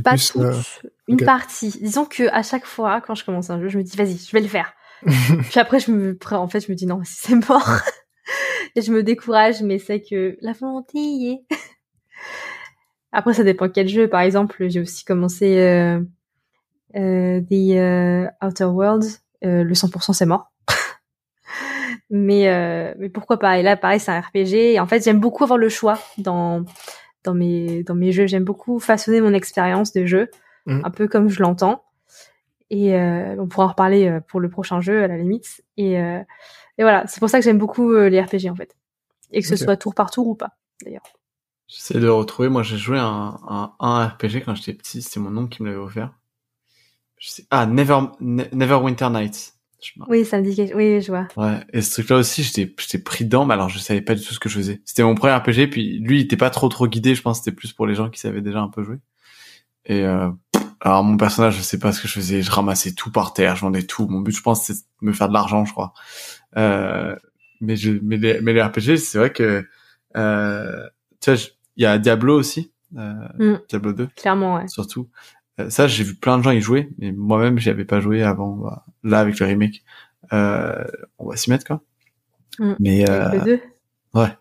Pas 0.03 0.11
plus, 0.11 0.31
toutes, 0.31 0.81
une 1.07 1.17
partie. 1.17 1.77
Disons 1.81 2.05
que 2.05 2.27
à 2.33 2.41
chaque 2.41 2.65
fois, 2.65 3.01
quand 3.01 3.15
je 3.15 3.23
commence 3.23 3.49
un 3.49 3.61
jeu, 3.61 3.69
je 3.69 3.77
me 3.77 3.83
dis, 3.83 3.95
vas-y, 3.95 4.17
je 4.17 4.31
vais 4.31 4.41
le 4.41 4.47
faire. 4.47 4.73
Puis 5.49 5.59
après, 5.59 5.79
je 5.79 5.91
me, 5.91 6.17
en 6.31 6.47
fait, 6.47 6.61
je 6.61 6.71
me 6.71 6.75
dis 6.75 6.85
non, 6.85 7.01
c'est 7.03 7.35
mort. 7.47 7.79
et 8.75 8.81
je 8.81 8.91
me 8.91 9.03
décourage, 9.03 9.61
mais 9.61 9.77
c'est 9.77 10.01
que 10.01 10.37
la 10.41 10.53
volonté 10.53 10.97
y 10.97 11.31
est. 11.31 11.45
après, 13.11 13.33
ça 13.33 13.43
dépend 13.43 13.69
quel 13.69 13.87
jeu. 13.87 14.07
Par 14.07 14.21
exemple, 14.21 14.67
j'ai 14.67 14.81
aussi 14.81 15.05
commencé 15.05 15.57
euh, 15.59 15.99
euh, 16.95 17.41
The 17.41 17.75
euh, 17.75 18.27
Outer 18.43 18.65
Worlds. 18.65 19.21
Le 19.41 19.73
100% 19.73 20.13
c'est 20.13 20.25
mort. 20.25 20.51
mais 22.09 22.95
mais 22.97 23.09
pourquoi 23.09 23.37
pas? 23.37 23.59
Et 23.59 23.63
là, 23.63 23.77
pareil, 23.77 23.99
c'est 23.99 24.11
un 24.11 24.19
RPG. 24.19 24.53
Et 24.73 24.79
en 24.79 24.87
fait, 24.87 25.03
j'aime 25.03 25.19
beaucoup 25.19 25.43
avoir 25.43 25.59
le 25.59 25.69
choix 25.69 25.99
dans 26.17 26.65
dans 27.23 27.35
mes 27.35 27.83
dans 27.83 27.93
mes 27.93 28.11
jeux. 28.11 28.25
J'aime 28.25 28.43
beaucoup 28.43 28.79
façonner 28.79 29.21
mon 29.21 29.33
expérience 29.35 29.93
de 29.93 30.07
jeu, 30.07 30.31
mmh. 30.65 30.81
un 30.83 30.89
peu 30.89 31.07
comme 31.07 31.29
je 31.29 31.43
l'entends. 31.43 31.84
Et 32.69 32.95
euh, 32.95 33.35
on 33.39 33.47
pourra 33.47 33.65
en 33.65 33.69
reparler 33.69 34.07
euh, 34.07 34.19
pour 34.19 34.39
le 34.39 34.49
prochain 34.49 34.81
jeu 34.81 35.03
à 35.03 35.07
la 35.07 35.17
limite. 35.17 35.63
Et, 35.77 35.99
euh, 35.99 36.19
et 36.77 36.81
voilà, 36.83 37.05
c'est 37.07 37.19
pour 37.19 37.29
ça 37.29 37.39
que 37.39 37.45
j'aime 37.45 37.57
beaucoup 37.57 37.95
les 37.95 38.21
RPG 38.21 38.49
en 38.49 38.55
fait. 38.55 38.75
Et 39.31 39.41
que 39.41 39.47
ce 39.47 39.55
soit 39.55 39.77
tour 39.77 39.95
par 39.95 40.11
tour 40.11 40.27
ou 40.27 40.35
pas, 40.35 40.51
d'ailleurs. 40.83 41.03
J'essaie 41.67 41.95
de 41.95 42.05
le 42.05 42.13
retrouver. 42.13 42.47
Moi, 42.49 42.63
j'ai 42.63 42.77
joué 42.77 42.99
un, 42.99 43.37
un, 43.47 43.73
un, 43.79 44.07
RPG 44.07 44.43
quand 44.45 44.55
j'étais 44.55 44.73
petit. 44.73 45.01
C'était 45.01 45.19
mon 45.19 45.35
oncle 45.35 45.55
qui 45.55 45.63
me 45.63 45.69
l'avait 45.69 45.81
offert. 45.81 46.13
Je 47.17 47.29
sais... 47.29 47.45
Ah, 47.49 47.65
Never, 47.65 48.01
Neverwinter 48.19 49.09
Nights. 49.09 49.55
Oui, 50.07 50.25
ça 50.25 50.39
me 50.39 50.43
dit 50.43 50.55
quelque... 50.55 50.75
Oui, 50.75 51.01
je 51.01 51.11
vois. 51.11 51.27
Ouais. 51.37 51.59
Et 51.73 51.81
ce 51.81 51.91
truc-là 51.93 52.17
aussi, 52.17 52.43
j'étais, 52.43 52.73
j'étais 52.79 52.99
pris 52.99 53.25
dedans, 53.25 53.45
mais 53.45 53.53
alors 53.53 53.69
je 53.69 53.79
savais 53.79 54.01
pas 54.01 54.15
du 54.15 54.23
tout 54.23 54.33
ce 54.33 54.39
que 54.39 54.49
je 54.49 54.57
faisais. 54.57 54.81
C'était 54.85 55.03
mon 55.03 55.15
premier 55.15 55.33
RPG, 55.35 55.69
puis 55.69 55.99
lui, 55.99 56.19
il 56.19 56.23
était 56.23 56.37
pas 56.37 56.49
trop 56.49 56.69
trop 56.69 56.87
guidé. 56.87 57.15
Je 57.15 57.21
pense 57.21 57.39
que 57.39 57.45
c'était 57.45 57.55
plus 57.55 57.73
pour 57.73 57.87
les 57.87 57.95
gens 57.95 58.09
qui 58.09 58.19
savaient 58.19 58.41
déjà 58.41 58.59
un 58.59 58.69
peu 58.69 58.83
jouer. 58.83 58.97
Et 59.85 60.01
euh, 60.01 60.29
alors 60.81 61.03
mon 61.03 61.17
personnage, 61.17 61.57
je 61.57 61.61
sais 61.61 61.79
pas 61.79 61.91
ce 61.91 62.01
que 62.01 62.07
je 62.07 62.13
faisais, 62.13 62.41
je 62.41 62.51
ramassais 62.51 62.93
tout 62.93 63.11
par 63.11 63.33
terre, 63.33 63.55
je 63.55 63.61
vendais 63.61 63.83
tout. 63.83 64.07
Mon 64.07 64.21
but, 64.21 64.35
je 64.35 64.41
pense, 64.41 64.65
c'est 64.65 64.73
de 64.73 64.79
me 65.01 65.13
faire 65.13 65.27
de 65.29 65.33
l'argent, 65.33 65.65
je 65.65 65.71
crois. 65.71 65.93
Euh, 66.57 67.15
mais 67.61 67.75
je, 67.75 67.91
mais 68.01 68.17
les, 68.17 68.41
mais 68.41 68.53
les 68.53 68.61
RPG, 68.61 68.97
c'est 68.97 69.17
vrai 69.17 69.31
que, 69.31 69.65
euh, 70.17 70.87
tu 71.21 71.31
vois, 71.31 71.39
il 71.77 71.83
y 71.83 71.85
a 71.85 71.97
Diablo 71.97 72.37
aussi, 72.37 72.71
euh, 72.97 73.13
mm. 73.37 73.61
Diablo 73.69 73.93
2. 73.93 74.07
Clairement, 74.15 74.55
ouais. 74.55 74.67
Surtout. 74.67 75.09
Euh, 75.59 75.69
ça, 75.69 75.87
j'ai 75.87 76.03
vu 76.03 76.15
plein 76.15 76.37
de 76.37 76.43
gens 76.43 76.51
y 76.51 76.61
jouer, 76.61 76.89
mais 76.97 77.11
moi-même, 77.11 77.59
j'y 77.59 77.69
avais 77.69 77.85
pas 77.85 77.99
joué 77.99 78.23
avant. 78.23 78.55
Bah, 78.55 78.85
là, 79.03 79.19
avec 79.19 79.39
le 79.39 79.45
remake, 79.45 79.83
euh, 80.33 80.83
on 81.17 81.29
va 81.29 81.37
s'y 81.37 81.49
mettre, 81.49 81.65
quoi. 81.65 81.81
Mm. 82.59 82.73
Mais, 82.79 83.09
euh, 83.09 83.29
le 83.31 83.41
2. 83.41 83.61
Ouais. 84.13 84.37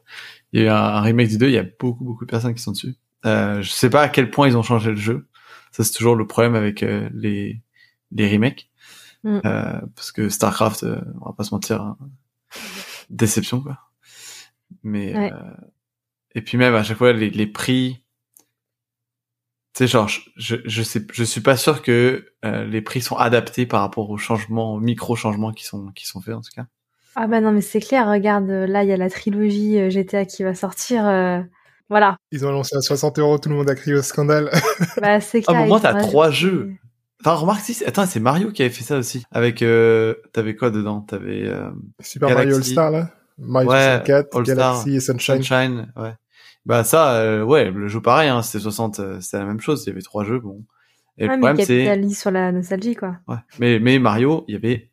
Il 0.53 0.61
y 0.61 0.63
a 0.63 0.67
eu 0.67 0.69
un 0.69 1.01
remake 1.01 1.29
du 1.29 1.39
2, 1.39 1.47
il 1.47 1.53
y 1.53 1.59
a 1.59 1.65
beaucoup, 1.81 2.05
beaucoup 2.05 2.25
de 2.25 2.31
personnes 2.31 2.55
qui 2.55 2.63
sont 2.63 2.73
dessus. 2.73 2.95
Euh, 3.27 3.63
je 3.63 3.71
sais 3.71 3.91
pas 3.91 4.03
à 4.03 4.09
quel 4.09 4.31
point 4.31 4.49
ils 4.49 4.57
ont 4.57 4.63
changé 4.63 4.91
le 4.91 4.97
jeu. 4.97 5.27
Ça, 5.75 5.83
c'est 5.83 5.93
toujours 5.93 6.15
le 6.15 6.25
problème 6.25 6.55
avec 6.55 6.85
euh, 6.85 7.11
les, 7.13 7.61
les 8.13 8.31
remakes. 8.33 8.71
Mm. 9.25 9.41
Euh, 9.45 9.81
parce 9.97 10.13
que 10.13 10.29
Starcraft, 10.29 10.85
euh, 10.85 11.01
on 11.21 11.27
va 11.27 11.33
pas 11.33 11.43
se 11.43 11.53
mentir, 11.53 11.83
hein, 11.83 11.99
déception 13.11 13.61
quoi. 13.61 13.79
Mais 14.85 15.17
Ouais. 15.17 15.33
euh, 15.33 15.37
et 16.37 16.43
puis 16.43 16.59
même 16.59 16.75
à 16.77 16.85
chaque 16.85 16.99
fois 16.99 17.13
les, 17.13 17.31
les 17.31 17.47
prix, 17.49 18.05
tu 19.75 19.79
sais 19.79 19.87
genre 19.89 20.09
je, 20.37 20.57
je 20.65 20.83
sais 20.83 21.05
je 21.13 21.25
suis 21.25 21.41
pas 21.41 21.57
sûr 21.57 21.83
que 21.83 22.33
euh, 22.45 22.65
les 22.67 22.83
prix 22.83 23.01
sont 23.01 23.17
adaptés 23.17 23.67
par 23.67 23.81
rapport 23.81 24.11
aux 24.11 24.19
changements, 24.19 24.75
aux 24.75 24.81
micro 24.81 25.17
changements 25.17 25.53
qui 25.53 25.65
sont 25.65 25.89
qui 25.93 26.07
sont 26.07 26.21
faits 26.21 26.35
en 26.35 26.41
tout 26.43 26.53
cas. 26.55 26.67
Ah 27.17 27.27
bah 27.27 27.41
non, 27.41 27.51
mais 27.51 27.63
c'est 27.63 27.81
clair, 27.81 28.09
regarde, 28.09 28.49
là, 28.49 28.83
il 28.85 28.89
y 28.89 28.93
a 28.93 28.97
la 28.97 29.11
trilogie 29.11 29.91
GTA 29.91 30.25
qui 30.25 30.43
va 30.45 30.55
sortir. 30.55 31.05
Voilà, 31.91 32.17
Ils 32.33 32.45
ont 32.47 32.49
annoncé 32.49 32.77
à 32.77 32.81
60 32.81 33.19
euros, 33.19 33.39
tout 33.39 33.49
le 33.51 33.55
monde 33.57 33.69
a 33.69 33.75
crié 33.75 33.97
au 33.97 34.03
scandale. 34.03 34.51
bah 35.03 35.21
c'est 35.21 35.39
Ah, 35.47 35.53
clair. 35.53 35.59
pour 35.59 35.67
moi, 35.67 35.79
ils 35.79 35.83
t'as 35.83 35.95
trois 36.01 36.31
jeux. 36.31 36.73
Enfin 37.21 37.35
remarque 37.35 37.61
si 37.61 37.75
c'est- 37.75 37.87
attends 37.87 38.07
c'est 38.07 38.21
Mario 38.21 38.51
qui 38.53 38.63
avait 38.63 38.71
fait 38.73 38.85
ça 38.85 38.99
aussi 38.99 39.25
avec 39.31 39.63
euh, 39.63 40.15
t'avais 40.33 40.55
quoi 40.57 40.71
dedans? 40.71 41.01
T'avais 41.01 41.47
euh, 41.47 41.71
Super 42.01 42.31
Mario. 42.31 42.57
All-Star, 42.57 42.91
là. 42.91 43.11
Mario 43.39 43.71
Ouais, 43.71 43.77
64, 44.05 44.37
All-Star. 44.37 44.57
Galaxy 44.57 44.97
et 44.97 45.01
Sunshine. 45.01 45.43
Sunshine, 45.43 45.93
ouais. 45.97 46.15
Bah 46.67 46.85
ça, 46.85 47.15
euh, 47.17 47.43
ouais, 47.43 47.71
le 47.71 47.89
jeu 47.89 48.01
pareil, 48.01 48.29
hein, 48.31 48.43
c'était 48.43 48.63
60, 48.63 49.01
euh, 49.01 49.21
c'était 49.21 49.39
la 49.39 49.45
même 49.45 49.61
chose. 49.61 49.85
Il 49.85 49.91
y 49.91 49.93
avait 49.93 50.01
trois 50.03 50.25
jeux, 50.25 50.39
bon. 50.41 50.65
Et 51.19 51.25
Ouais, 51.29 51.37
le 51.37 51.41
mais 51.43 51.49
problème 51.55 51.67
c'est, 51.67 52.15
sur 52.15 52.31
la 52.31 52.51
nostalgie, 52.53 52.95
quoi. 52.97 53.17
ouais. 53.29 53.37
mais 53.59 53.79
mais 53.79 53.99
Mario, 53.99 54.45
il 54.49 54.55
y 54.55 54.57
avait 54.57 54.91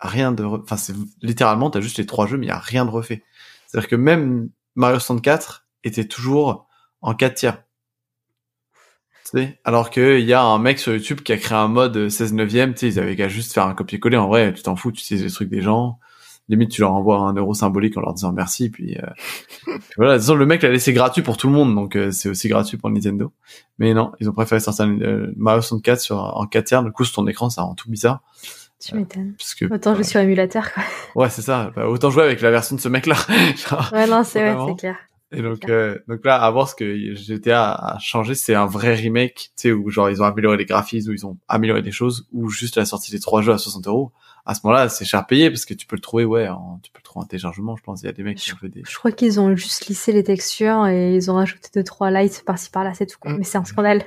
rien 0.00 0.32
de, 0.32 0.42
re- 0.44 0.62
enfin 0.62 0.76
c'est 0.76 0.94
littéralement 1.22 1.70
t'as 1.70 1.80
juste 1.80 1.98
les 1.98 2.06
trois 2.06 2.26
jeux, 2.26 2.36
mais 2.38 2.46
il 2.46 2.48
y 2.48 2.52
a 2.52 2.58
rien 2.58 2.84
de 2.84 2.90
refait. 2.90 3.22
C'est-à-dire 3.66 3.88
que 3.88 3.96
même 3.96 4.50
Mario 4.74 4.98
64 4.98 5.61
était 5.84 6.04
toujours 6.04 6.66
en 7.00 7.14
4 7.14 7.34
tiers. 7.34 7.62
Tu 9.30 9.38
sais, 9.38 9.60
alors 9.64 9.90
que 9.90 10.18
il 10.18 10.26
y 10.26 10.32
a 10.32 10.42
un 10.42 10.58
mec 10.58 10.78
sur 10.78 10.92
YouTube 10.92 11.20
qui 11.20 11.32
a 11.32 11.36
créé 11.36 11.56
un 11.56 11.68
mode 11.68 12.08
16 12.08 12.32
neuvième, 12.34 12.74
tu 12.74 12.80
sais, 12.80 12.88
ils 12.88 12.98
avaient 12.98 13.16
qu'à 13.16 13.28
juste 13.28 13.52
faire 13.52 13.66
un 13.66 13.74
copier-coller. 13.74 14.16
En 14.16 14.28
vrai, 14.28 14.52
tu 14.52 14.62
t'en 14.62 14.76
fous, 14.76 14.92
tu 14.92 15.02
sais 15.02 15.16
les 15.16 15.30
trucs 15.30 15.48
des 15.48 15.62
gens. 15.62 15.98
Limite, 16.48 16.70
tu 16.72 16.80
leur 16.80 16.92
envoies 16.92 17.16
un 17.16 17.32
euro 17.34 17.54
symbolique 17.54 17.96
en 17.96 18.00
leur 18.00 18.14
disant 18.14 18.32
merci, 18.32 18.68
puis, 18.68 18.96
euh, 18.98 19.06
puis 19.64 19.78
voilà. 19.96 20.14
De 20.14 20.18
toute 20.18 20.26
façon, 20.26 20.34
le 20.34 20.44
mec 20.44 20.62
l'a 20.62 20.70
laissé 20.70 20.92
gratuit 20.92 21.22
pour 21.22 21.36
tout 21.36 21.46
le 21.46 21.52
monde, 21.52 21.74
donc 21.74 21.94
euh, 21.96 22.10
c'est 22.10 22.28
aussi 22.28 22.48
gratuit 22.48 22.76
pour 22.76 22.90
Nintendo. 22.90 23.32
Mais 23.78 23.94
non, 23.94 24.12
ils 24.20 24.28
ont 24.28 24.32
préféré 24.32 24.60
sortir 24.60 24.86
euh, 24.86 25.32
Mario 25.36 25.62
64 25.62 26.00
sur 26.00 26.18
en 26.18 26.46
4 26.46 26.64
tiers. 26.64 26.82
Du 26.82 26.90
coup, 26.90 27.04
sur 27.04 27.14
ton 27.14 27.26
écran, 27.28 27.48
ça 27.48 27.62
rend 27.62 27.74
tout 27.74 27.88
bizarre. 27.88 28.22
Tu 28.80 28.96
m'étonnes. 28.96 29.34
Que, 29.58 29.72
Autant 29.72 29.94
jouer 29.94 30.02
sur 30.02 30.18
émulateur, 30.20 30.72
quoi. 30.72 30.82
ouais, 31.14 31.30
c'est 31.30 31.42
ça. 31.42 31.70
Bah, 31.76 31.86
autant 31.86 32.10
jouer 32.10 32.24
avec 32.24 32.40
la 32.40 32.50
version 32.50 32.74
de 32.74 32.80
ce 32.80 32.88
mec-là. 32.88 33.14
Genre, 33.68 33.90
Ouais, 33.92 34.08
non, 34.08 34.24
c'est 34.24 34.42
ouais, 34.42 34.66
c'est 34.68 34.76
clair. 34.76 34.96
Et 35.32 35.42
donc, 35.42 35.68
euh, 35.68 35.98
donc 36.08 36.24
là, 36.24 36.36
à 36.36 36.50
voir 36.50 36.68
ce 36.68 36.74
que 36.74 37.14
GTA 37.14 37.72
a 37.72 37.98
changé, 37.98 38.34
c'est 38.34 38.54
un 38.54 38.66
vrai 38.66 38.94
remake, 38.94 39.52
tu 39.56 39.62
sais, 39.68 39.72
où 39.72 39.88
genre 39.90 40.10
ils 40.10 40.22
ont 40.22 40.26
amélioré 40.26 40.56
les 40.56 40.66
graphismes, 40.66 41.10
où 41.10 41.14
ils 41.14 41.26
ont 41.26 41.38
amélioré 41.48 41.80
des 41.80 41.90
choses, 41.90 42.28
ou 42.32 42.50
juste 42.50 42.76
la 42.76 42.84
sortie 42.84 43.10
des 43.10 43.20
trois 43.20 43.40
jeux 43.40 43.52
à 43.52 43.58
60 43.58 43.86
euros. 43.86 44.12
À 44.44 44.54
ce 44.54 44.60
moment-là, 44.64 44.88
c'est 44.88 45.04
cher 45.04 45.26
payé 45.26 45.50
parce 45.50 45.64
que 45.64 45.72
tu 45.72 45.86
peux 45.86 45.96
le 45.96 46.02
trouver, 46.02 46.24
ouais, 46.24 46.48
en, 46.48 46.80
tu 46.82 46.90
peux 46.90 46.98
le 46.98 47.04
trouver 47.04 47.24
en 47.24 47.26
téléchargement, 47.26 47.76
je 47.76 47.82
pense. 47.82 48.02
Il 48.02 48.06
y 48.06 48.08
a 48.08 48.12
des 48.12 48.22
mecs 48.22 48.38
qui 48.38 48.52
ont 48.52 48.56
fait 48.56 48.68
des. 48.68 48.82
Je 48.86 48.98
crois 48.98 49.12
qu'ils 49.12 49.40
ont 49.40 49.54
juste 49.56 49.86
lissé 49.86 50.12
les 50.12 50.24
textures 50.24 50.86
et 50.86 51.14
ils 51.14 51.30
ont 51.30 51.34
rajouté 51.34 51.68
deux, 51.74 51.84
trois 51.84 52.10
lights 52.10 52.42
par-ci 52.44 52.70
par-là, 52.70 52.92
c'est 52.92 53.06
tout, 53.06 53.18
quoi. 53.18 53.32
Mm. 53.32 53.38
Mais 53.38 53.44
c'est 53.44 53.58
un 53.58 53.64
scandale. 53.64 54.04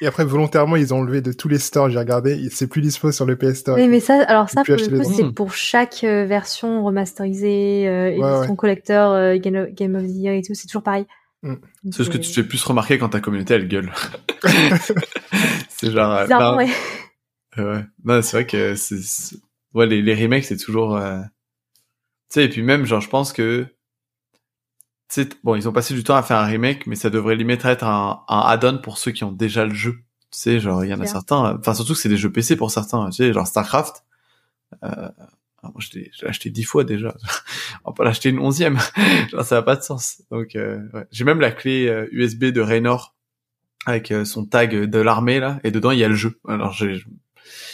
Et 0.00 0.06
après, 0.06 0.24
volontairement, 0.24 0.76
ils 0.76 0.92
ont 0.92 0.98
enlevé 0.98 1.20
de 1.20 1.32
tous 1.32 1.48
les 1.48 1.58
stores, 1.58 1.88
j'ai 1.88 1.98
regardé, 1.98 2.48
c'est 2.50 2.66
plus 2.66 2.80
dispo 2.82 3.12
sur 3.12 3.24
le 3.26 3.36
PS 3.36 3.54
Store. 3.60 3.76
Oui, 3.76 3.86
mais 3.88 4.00
ça, 4.00 4.22
alors 4.24 4.50
ça, 4.50 4.64
pour 4.64 4.74
le 4.76 4.98
coup, 5.02 5.12
c'est 5.14 5.32
pour 5.32 5.54
chaque 5.54 6.02
euh, 6.04 6.24
version 6.26 6.84
remasterisée, 6.84 7.86
euh, 7.88 8.08
Ouais, 8.08 8.14
édition 8.16 8.50
ouais. 8.50 8.56
collector, 8.56 9.12
euh, 9.12 9.36
Game, 9.38 9.54
of, 9.56 9.68
Game 9.70 9.94
of 9.94 10.02
the 10.02 10.10
Year 10.10 10.34
et 10.34 10.42
tout, 10.42 10.54
c'est 10.54 10.66
toujours 10.66 10.82
pareil. 10.82 11.06
Mm. 11.42 11.54
C'est 11.92 12.04
ce 12.04 12.10
que 12.10 12.18
tu 12.18 12.28
te 12.28 12.34
fais 12.34 12.42
plus 12.42 12.62
remarquer 12.64 12.98
quand 12.98 13.10
ta 13.10 13.20
communauté 13.20 13.54
elle 13.54 13.68
gueule. 13.68 13.92
c'est 15.68 15.90
genre. 15.90 16.12
euh, 16.12 16.22
Bizarrement, 16.24 16.50
non, 16.52 16.56
ouais. 16.58 16.70
euh, 17.58 17.76
ouais. 17.76 17.84
Non, 18.04 18.22
c'est 18.22 18.36
vrai 18.36 18.46
que 18.46 18.74
c'est, 18.74 18.96
ouais, 19.74 19.86
les, 19.86 20.02
les 20.02 20.14
remakes 20.14 20.44
c'est 20.44 20.56
toujours. 20.56 20.96
euh, 20.96 21.20
Tu 22.30 22.40
sais, 22.40 22.44
et 22.44 22.48
puis 22.48 22.62
même, 22.62 22.84
genre, 22.86 23.00
je 23.00 23.08
pense 23.08 23.32
que. 23.32 23.66
Sais, 25.14 25.28
bon, 25.44 25.54
ils 25.54 25.68
ont 25.68 25.72
passé 25.72 25.94
du 25.94 26.02
temps 26.02 26.16
à 26.16 26.24
faire 26.24 26.38
un 26.38 26.44
remake, 26.44 26.88
mais 26.88 26.96
ça 26.96 27.08
devrait 27.08 27.36
limite 27.36 27.64
être 27.64 27.84
un, 27.84 28.24
un 28.26 28.40
add-on 28.40 28.78
pour 28.78 28.98
ceux 28.98 29.12
qui 29.12 29.22
ont 29.22 29.30
déjà 29.30 29.64
le 29.64 29.72
jeu. 29.72 30.00
Tu 30.32 30.40
sais, 30.40 30.58
genre, 30.58 30.84
il 30.84 30.90
y 30.90 30.94
en 30.94 31.00
a 31.00 31.06
certains. 31.06 31.56
Enfin, 31.56 31.72
surtout 31.72 31.92
que 31.92 32.00
c'est 32.00 32.08
des 32.08 32.16
jeux 32.16 32.32
PC 32.32 32.56
pour 32.56 32.72
certains. 32.72 33.08
Tu 33.10 33.18
sais, 33.18 33.32
genre 33.32 33.46
Starcraft. 33.46 34.02
Euh, 34.82 35.08
ah, 35.62 35.70
moi, 35.72 35.74
je 35.78 35.96
l'ai 35.96 36.10
acheté 36.24 36.50
dix 36.50 36.64
fois 36.64 36.82
déjà. 36.82 37.14
On 37.84 37.90
va 37.90 37.94
pas 37.94 38.02
l'acheter 38.02 38.30
une 38.30 38.40
onzième. 38.40 38.76
genre, 39.30 39.44
ça 39.44 39.54
n'a 39.54 39.62
pas 39.62 39.76
de 39.76 39.82
sens. 39.82 40.20
Donc, 40.32 40.56
euh, 40.56 40.80
ouais. 40.94 41.06
j'ai 41.12 41.22
même 41.22 41.40
la 41.40 41.52
clé 41.52 41.86
euh, 41.86 42.08
USB 42.10 42.46
de 42.46 42.60
Raynor 42.60 43.14
avec 43.86 44.10
euh, 44.10 44.24
son 44.24 44.44
tag 44.44 44.74
de 44.74 44.98
l'armée 44.98 45.38
là, 45.38 45.60
et 45.62 45.70
dedans 45.70 45.92
il 45.92 46.00
y 46.00 46.04
a 46.04 46.08
le 46.08 46.16
jeu. 46.16 46.40
Alors, 46.48 46.72
j'ai 46.72 47.04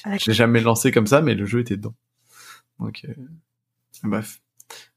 Ah, 0.04 0.18
je 0.18 0.26
l'ai 0.26 0.34
jamais 0.34 0.60
lancé 0.60 0.92
comme 0.92 1.06
ça, 1.06 1.22
mais 1.22 1.34
le 1.34 1.46
jeu 1.46 1.60
était 1.60 1.78
dedans. 1.78 1.94
Donc, 2.80 3.06
euh, 3.08 3.14
bref. 4.02 4.42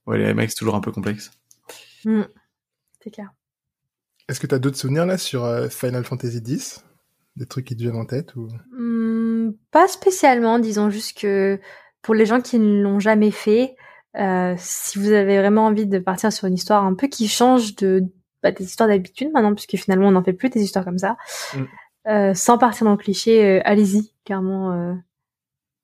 Ouais, 0.05 0.17
les 0.17 0.27
remakes, 0.27 0.50
c'est 0.50 0.57
toujours 0.57 0.75
un 0.75 0.81
peu 0.81 0.91
complexe. 0.91 1.31
Mm. 2.05 2.24
C'est 3.03 3.12
clair. 3.12 3.31
Est-ce 4.29 4.39
que 4.39 4.48
t'as 4.48 4.60
d'autres 4.60 4.77
souvenirs, 4.77 5.05
là, 5.05 5.17
sur 5.17 5.43
euh, 5.43 5.67
Final 5.69 6.03
Fantasy 6.05 6.41
X? 6.45 6.83
Des 7.36 7.45
trucs 7.45 7.65
qui 7.65 7.75
te 7.75 7.81
viennent 7.81 7.95
en 7.98 8.05
tête 8.05 8.36
ou... 8.36 8.48
Hmm, 8.72 9.51
pas 9.72 9.88
spécialement, 9.88 10.60
disons 10.60 10.89
juste 10.89 11.17
que 11.17 11.60
pour 12.01 12.13
les 12.13 12.25
gens 12.25 12.41
qui 12.41 12.60
ne 12.60 12.81
l'ont 12.81 13.00
jamais 13.00 13.31
fait, 13.31 13.75
euh, 14.17 14.53
si 14.57 15.00
vous 15.00 15.12
avez 15.12 15.39
vraiment 15.39 15.65
envie 15.65 15.88
de 15.88 15.98
partir 15.98 16.31
sur 16.31 16.48
une 16.48 16.53
histoire 16.53 16.86
un 16.86 16.93
peu 16.93 17.07
qui 17.07 17.27
change 17.27 17.75
de 17.75 18.03
bah, 18.43 18.51
des 18.51 18.63
histoires 18.65 18.88
d'habitude 18.88 19.31
maintenant, 19.33 19.55
puisque 19.55 19.77
finalement 19.77 20.10
on 20.10 20.12
n'en 20.12 20.24
fait 20.24 20.33
plus 20.33 20.50
des 20.50 20.62
histoires 20.62 20.86
comme 20.86 21.00
ça, 21.00 21.17
Mm. 21.55 21.63
euh, 22.10 22.33
sans 22.36 22.57
partir 22.60 22.86
dans 22.86 22.91
le 22.91 22.98
cliché, 22.98 23.43
euh, 23.43 23.62
allez-y, 23.65 24.13
clairement, 24.25 24.72
euh, 24.74 24.93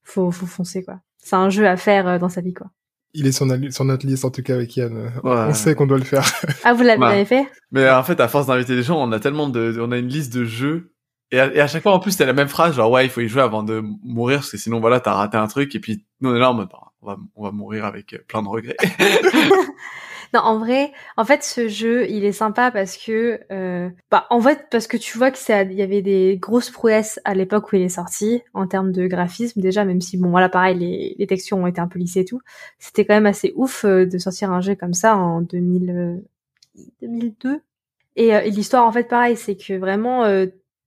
faut, 0.03 0.29
faut 0.29 0.45
foncer 0.45 0.83
quoi. 0.83 1.01
C'est 1.17 1.35
un 1.35 1.49
jeu 1.49 1.67
à 1.67 1.77
faire 1.77 2.07
euh, 2.07 2.19
dans 2.19 2.29
sa 2.29 2.41
vie 2.41 2.53
quoi. 2.53 2.69
Il 3.13 3.25
est 3.25 3.31
sur 3.31 3.45
notre 3.45 4.05
liste, 4.05 4.23
en 4.25 4.29
tout 4.29 4.43
cas, 4.43 4.53
avec 4.53 4.75
Yann. 4.77 4.95
Euh, 4.95 5.09
Ouais. 5.23 5.45
On 5.49 5.53
sait 5.53 5.73
qu'on 5.75 5.87
doit 5.87 5.97
le 5.97 6.03
faire. 6.03 6.23
Ah 6.63 6.73
vous 6.73 6.83
l'avez 6.83 7.01
Ouais. 7.01 7.25
fait 7.25 7.47
Mais 7.71 7.89
en 7.89 8.03
fait, 8.03 8.19
à 8.19 8.27
force 8.27 8.47
d'inviter 8.47 8.75
des 8.75 8.83
gens, 8.83 9.01
on 9.01 9.11
a 9.11 9.19
tellement 9.19 9.49
de, 9.49 9.77
on 9.81 9.91
a 9.91 9.97
une 9.97 10.07
liste 10.07 10.33
de 10.33 10.45
jeux. 10.45 10.91
Et 11.31 11.39
à, 11.39 11.53
et 11.53 11.59
à 11.59 11.67
chaque 11.67 11.83
fois, 11.83 11.93
en 11.93 11.99
plus, 11.99 12.11
c'était 12.11 12.25
la 12.25 12.33
même 12.33 12.47
phrase, 12.47 12.75
genre, 12.75 12.89
ouais, 12.91 13.05
il 13.05 13.09
faut 13.09 13.21
y 13.21 13.27
jouer 13.27 13.41
avant 13.43 13.61
de 13.63 13.83
mourir, 14.03 14.39
parce 14.39 14.51
que 14.51 14.57
sinon, 14.57 14.79
voilà, 14.79 14.99
t'as 14.99 15.13
raté 15.13 15.37
un 15.37 15.47
truc, 15.47 15.73
et 15.75 15.79
puis, 15.79 16.03
nous, 16.21 16.31
on 16.31 16.35
est 16.35 16.39
là 16.39 16.49
en 16.49 16.53
mode, 16.55 16.69
bah, 16.71 16.79
on 17.01 17.07
va, 17.07 17.17
on 17.35 17.43
va 17.43 17.51
mourir 17.51 17.85
avec 17.85 18.13
euh, 18.13 18.17
plein 18.27 18.41
de 18.41 18.47
regrets. 18.47 18.75
Non, 20.33 20.41
en 20.41 20.59
vrai, 20.59 20.91
en 21.17 21.25
fait, 21.25 21.43
ce 21.43 21.67
jeu, 21.67 22.07
il 22.09 22.23
est 22.23 22.31
sympa 22.31 22.69
parce 22.71 22.97
que, 22.97 23.39
euh, 23.51 23.89
bah, 24.11 24.27
en 24.29 24.39
fait, 24.39 24.67
parce 24.69 24.85
que 24.85 24.97
tu 24.97 25.17
vois 25.17 25.31
que 25.31 25.37
ça, 25.39 25.63
il 25.63 25.73
y 25.73 25.81
avait 25.81 26.03
des 26.03 26.37
grosses 26.39 26.69
prouesses 26.69 27.19
à 27.25 27.33
l'époque 27.33 27.71
où 27.71 27.77
il 27.77 27.81
est 27.81 27.89
sorti 27.89 28.43
en 28.53 28.67
termes 28.67 28.91
de 28.91 29.07
graphisme 29.07 29.59
déjà, 29.59 29.85
même 29.85 30.01
si 30.01 30.17
bon, 30.17 30.29
voilà, 30.29 30.47
pareil, 30.47 31.15
les, 31.17 31.27
textures 31.27 31.57
ont 31.57 31.67
été 31.67 31.81
un 31.81 31.87
peu 31.87 31.97
lissées 31.99 32.21
et 32.21 32.25
tout. 32.25 32.41
C'était 32.77 33.05
quand 33.05 33.15
même 33.15 33.25
assez 33.25 33.53
ouf 33.55 33.85
euh, 33.85 34.05
de 34.05 34.17
sortir 34.19 34.51
un 34.51 34.61
jeu 34.61 34.75
comme 34.75 34.93
ça 34.93 35.17
en 35.17 35.41
2000, 35.41 35.89
euh, 35.89 36.15
2002. 37.01 37.61
Et, 38.15 38.35
euh, 38.35 38.41
et 38.41 38.51
l'histoire, 38.51 38.85
en 38.85 38.91
fait, 38.91 39.05
pareil, 39.07 39.35
c'est 39.35 39.55
que 39.55 39.73
vraiment, 39.77 40.23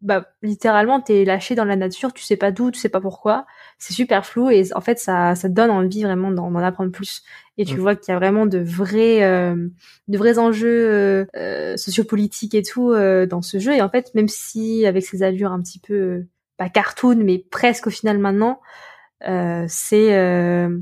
bah, 0.02 0.26
littéralement, 0.42 1.00
t'es 1.00 1.24
lâché 1.24 1.54
dans 1.54 1.64
la 1.64 1.76
nature, 1.76 2.12
tu 2.12 2.22
sais 2.22 2.36
pas 2.36 2.50
d'où, 2.50 2.70
tu 2.70 2.78
sais 2.78 2.88
pas 2.88 3.00
pourquoi. 3.00 3.46
C'est 3.78 3.92
super 3.94 4.26
flou 4.26 4.50
et 4.50 4.64
en 4.74 4.80
fait, 4.80 4.98
ça, 4.98 5.34
ça 5.34 5.48
te 5.48 5.54
donne 5.54 5.70
envie 5.70 6.02
vraiment 6.02 6.30
d'en 6.30 6.54
apprendre 6.56 6.92
plus. 6.92 7.22
Et 7.58 7.64
tu 7.64 7.76
Mm. 7.76 7.80
vois 7.80 7.96
qu'il 7.96 8.12
y 8.12 8.16
a 8.16 8.18
vraiment 8.18 8.46
de 8.46 8.58
vrais, 8.58 9.22
euh, 9.22 9.68
de 10.08 10.18
vrais 10.18 10.38
enjeux 10.38 10.90
euh, 10.90 11.24
euh, 11.36 11.76
sociopolitiques 11.76 12.54
et 12.54 12.62
tout 12.62 12.90
euh, 12.92 13.26
dans 13.26 13.42
ce 13.42 13.58
jeu. 13.58 13.72
Et 13.74 13.82
en 13.82 13.88
fait, 13.88 14.14
même 14.14 14.28
si 14.28 14.84
avec 14.86 15.04
ses 15.04 15.22
allures 15.22 15.52
un 15.52 15.60
petit 15.62 15.78
peu, 15.78 15.94
euh, 15.94 16.28
pas 16.58 16.68
cartoon, 16.68 17.16
mais 17.16 17.38
presque 17.50 17.86
au 17.86 17.90
final 17.90 18.18
maintenant, 18.18 18.60
euh, 19.28 19.64
c'est 19.68 20.16
euh, 20.16 20.78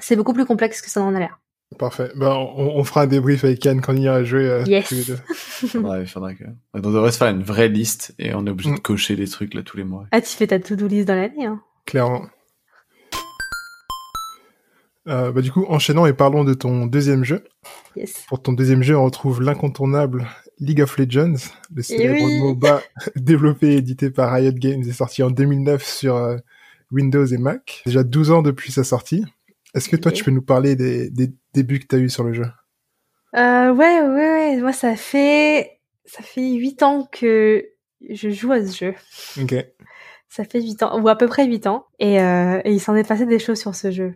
c'est 0.00 0.16
beaucoup 0.16 0.32
plus 0.34 0.46
complexe 0.46 0.82
que 0.82 0.90
ça 0.90 1.02
en 1.02 1.14
a 1.14 1.18
l'air. 1.18 1.41
Parfait. 1.78 2.10
Ben, 2.16 2.30
on, 2.30 2.76
on 2.78 2.84
fera 2.84 3.02
un 3.02 3.06
débrief 3.06 3.44
avec 3.44 3.64
Yann 3.64 3.80
quand 3.80 3.94
on 3.94 3.96
ira 3.96 4.22
jouer 4.24 4.46
euh, 4.48 4.64
Yes. 4.66 4.88
tous 4.88 4.94
les 4.94 5.04
deux. 5.04 5.78
ouais, 5.80 6.02
il 6.02 6.06
faudra 6.06 6.34
que, 6.34 6.44
on 6.74 6.80
devrait 6.80 7.12
se 7.12 7.18
faire 7.18 7.28
une 7.28 7.42
vraie 7.42 7.68
liste, 7.68 8.14
et 8.18 8.34
on 8.34 8.46
est 8.46 8.50
obligé 8.50 8.70
Mm. 8.70 8.74
de 8.76 8.80
cocher 8.80 9.16
des 9.16 9.26
trucs, 9.28 9.54
là, 9.54 9.62
tous 9.62 9.76
les 9.76 9.84
mois. 9.84 10.06
Ah, 10.12 10.20
tu 10.20 10.28
fais 10.36 10.46
ta 10.46 10.58
to-do 10.58 10.86
list 10.86 11.08
dans 11.08 11.14
l'année, 11.16 11.46
hein 11.46 11.60
Clairement. 11.86 12.26
Euh, 15.08 15.32
bah, 15.32 15.40
du 15.40 15.50
coup, 15.50 15.64
enchaînons 15.68 16.06
et 16.06 16.12
parlons 16.12 16.44
de 16.44 16.54
ton 16.54 16.86
deuxième 16.86 17.24
jeu. 17.24 17.42
Yes. 17.96 18.24
Pour 18.28 18.40
ton 18.40 18.52
deuxième 18.52 18.82
jeu, 18.84 18.96
on 18.96 19.04
retrouve 19.04 19.42
l'incontournable 19.42 20.28
League 20.60 20.80
of 20.80 20.96
Legends, 20.96 21.34
le 21.74 21.82
célèbre 21.82 22.16
Eh 22.20 22.24
oui. 22.24 22.38
MOBA 22.38 22.80
développé 23.16 23.72
et 23.72 23.76
édité 23.78 24.10
par 24.10 24.32
Riot 24.32 24.52
Games 24.52 24.82
et 24.86 24.92
sorti 24.92 25.24
en 25.24 25.30
2009 25.30 25.84
sur 25.84 26.14
euh, 26.16 26.36
Windows 26.92 27.26
et 27.26 27.38
Mac. 27.38 27.82
Déjà 27.84 28.04
12 28.04 28.30
ans 28.30 28.42
depuis 28.42 28.70
sa 28.70 28.84
sortie. 28.84 29.24
Est-ce 29.74 29.88
que 29.88 29.96
toi, 29.96 30.12
Ok. 30.12 30.18
tu 30.18 30.24
peux 30.24 30.30
nous 30.30 30.42
parler 30.42 30.76
des, 30.76 31.10
des 31.10 31.32
débuts 31.54 31.80
que 31.80 31.86
tu 31.86 31.96
as 31.96 31.98
eu 31.98 32.08
sur 32.08 32.24
le 32.24 32.32
jeu 32.32 32.46
Euh, 33.36 33.72
ouais, 33.72 34.00
ouais, 34.00 34.08
ouais. 34.08 34.56
Moi, 34.60 34.72
ça 34.72 34.96
fait 34.96 35.80
ça 36.04 36.22
fait 36.22 36.52
huit 36.52 36.82
ans 36.82 37.08
que 37.10 37.64
je 38.10 38.30
joue 38.30 38.52
à 38.52 38.66
ce 38.66 38.76
jeu. 38.76 38.94
Ok. 39.40 39.54
Ça 40.28 40.44
fait 40.44 40.62
8 40.62 40.82
ans, 40.82 40.98
ou 40.98 41.08
à 41.08 41.16
peu 41.16 41.26
près 41.26 41.46
8 41.46 41.66
ans, 41.66 41.84
et, 41.98 42.18
euh, 42.18 42.58
et 42.64 42.72
il 42.72 42.80
s'en 42.80 42.96
est 42.96 43.06
passé 43.06 43.26
des 43.26 43.38
choses 43.38 43.60
sur 43.60 43.74
ce 43.74 43.90
jeu. 43.90 44.14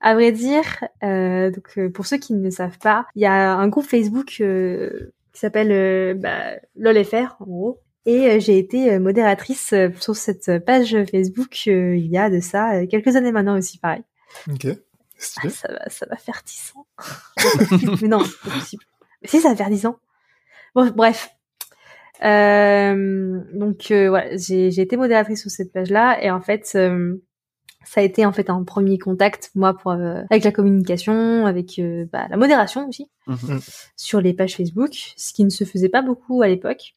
À 0.00 0.14
vrai 0.14 0.30
dire, 0.30 0.84
euh, 1.02 1.50
donc 1.50 1.88
pour 1.92 2.06
ceux 2.06 2.18
qui 2.18 2.32
ne 2.34 2.50
savent 2.50 2.78
pas, 2.78 3.06
il 3.16 3.22
y 3.22 3.26
a 3.26 3.52
un 3.52 3.68
groupe 3.68 3.86
Facebook 3.86 4.36
euh, 4.40 5.12
qui 5.32 5.40
s'appelle 5.40 6.16
bah, 6.18 6.54
LOLFR, 6.76 7.36
en 7.40 7.44
gros, 7.44 7.80
Et 8.06 8.38
j'ai 8.38 8.56
été 8.56 8.98
modératrice 9.00 9.74
sur 9.98 10.14
cette 10.14 10.64
page 10.64 10.96
Facebook 11.10 11.66
il 11.66 12.06
y 12.06 12.18
a 12.18 12.30
de 12.30 12.38
ça 12.38 12.86
quelques 12.86 13.16
années 13.16 13.32
maintenant 13.32 13.58
aussi, 13.58 13.78
pareil. 13.78 14.02
Ok. 14.48 14.66
Ah, 15.44 15.48
ça 15.50 15.68
va, 15.72 15.88
ça 15.88 16.06
va 16.06 16.16
faire 16.16 16.42
10 16.44 16.72
ans. 16.76 16.86
mais 18.02 18.08
non, 18.08 18.24
c'est 18.24 18.48
pas 18.48 18.54
possible. 18.58 18.84
Mais 19.22 19.28
si, 19.28 19.40
ça 19.40 19.48
va 19.50 19.56
faire 19.56 19.70
10 19.70 19.86
ans. 19.86 19.98
Bon, 20.74 20.90
bref. 20.94 21.30
Euh, 22.24 23.40
donc 23.52 23.90
euh, 23.90 24.08
voilà, 24.08 24.36
j'ai 24.36 24.68
été 24.80 24.96
modératrice 24.96 25.40
sur 25.40 25.50
cette 25.50 25.72
page-là 25.72 26.22
et 26.22 26.30
en 26.30 26.40
fait, 26.40 26.70
euh, 26.76 27.16
ça 27.84 28.00
a 28.00 28.04
été 28.04 28.24
en 28.24 28.32
fait 28.32 28.48
un 28.48 28.62
premier 28.62 28.96
contact 28.98 29.50
moi 29.56 29.74
pour 29.76 29.90
euh, 29.92 30.22
avec 30.30 30.44
la 30.44 30.52
communication, 30.52 31.46
avec 31.46 31.78
euh, 31.80 32.06
bah, 32.12 32.26
la 32.30 32.36
modération 32.36 32.88
aussi 32.88 33.10
Mhm. 33.26 33.60
sur 33.96 34.20
les 34.20 34.34
pages 34.34 34.56
Facebook, 34.56 34.90
ce 35.16 35.32
qui 35.32 35.44
ne 35.44 35.50
se 35.50 35.64
faisait 35.64 35.88
pas 35.88 36.02
beaucoup 36.02 36.42
à 36.42 36.48
l'époque. 36.48 36.94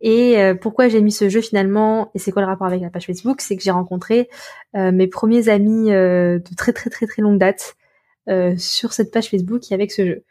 Et 0.00 0.38
euh, 0.38 0.54
pourquoi 0.54 0.88
j'ai 0.88 1.00
mis 1.00 1.12
ce 1.12 1.28
jeu 1.28 1.40
finalement 1.40 2.10
et 2.14 2.18
c'est 2.18 2.30
quoi 2.30 2.42
le 2.42 2.48
rapport 2.48 2.66
avec 2.66 2.80
la 2.80 2.90
page 2.90 3.06
Facebook 3.06 3.40
C'est 3.40 3.56
que 3.56 3.62
j'ai 3.62 3.70
rencontré 3.70 4.28
euh, 4.76 4.92
mes 4.92 5.08
premiers 5.08 5.48
amis 5.48 5.92
euh, 5.92 6.38
de 6.38 6.54
très 6.56 6.72
très 6.72 6.88
très 6.88 7.06
très 7.06 7.22
longue 7.22 7.38
date 7.38 7.76
euh, 8.28 8.54
sur 8.56 8.92
cette 8.92 9.10
page 9.10 9.28
Facebook 9.28 9.70
et 9.70 9.74
avec 9.74 9.90
ce 9.90 10.06
jeu. 10.06 10.24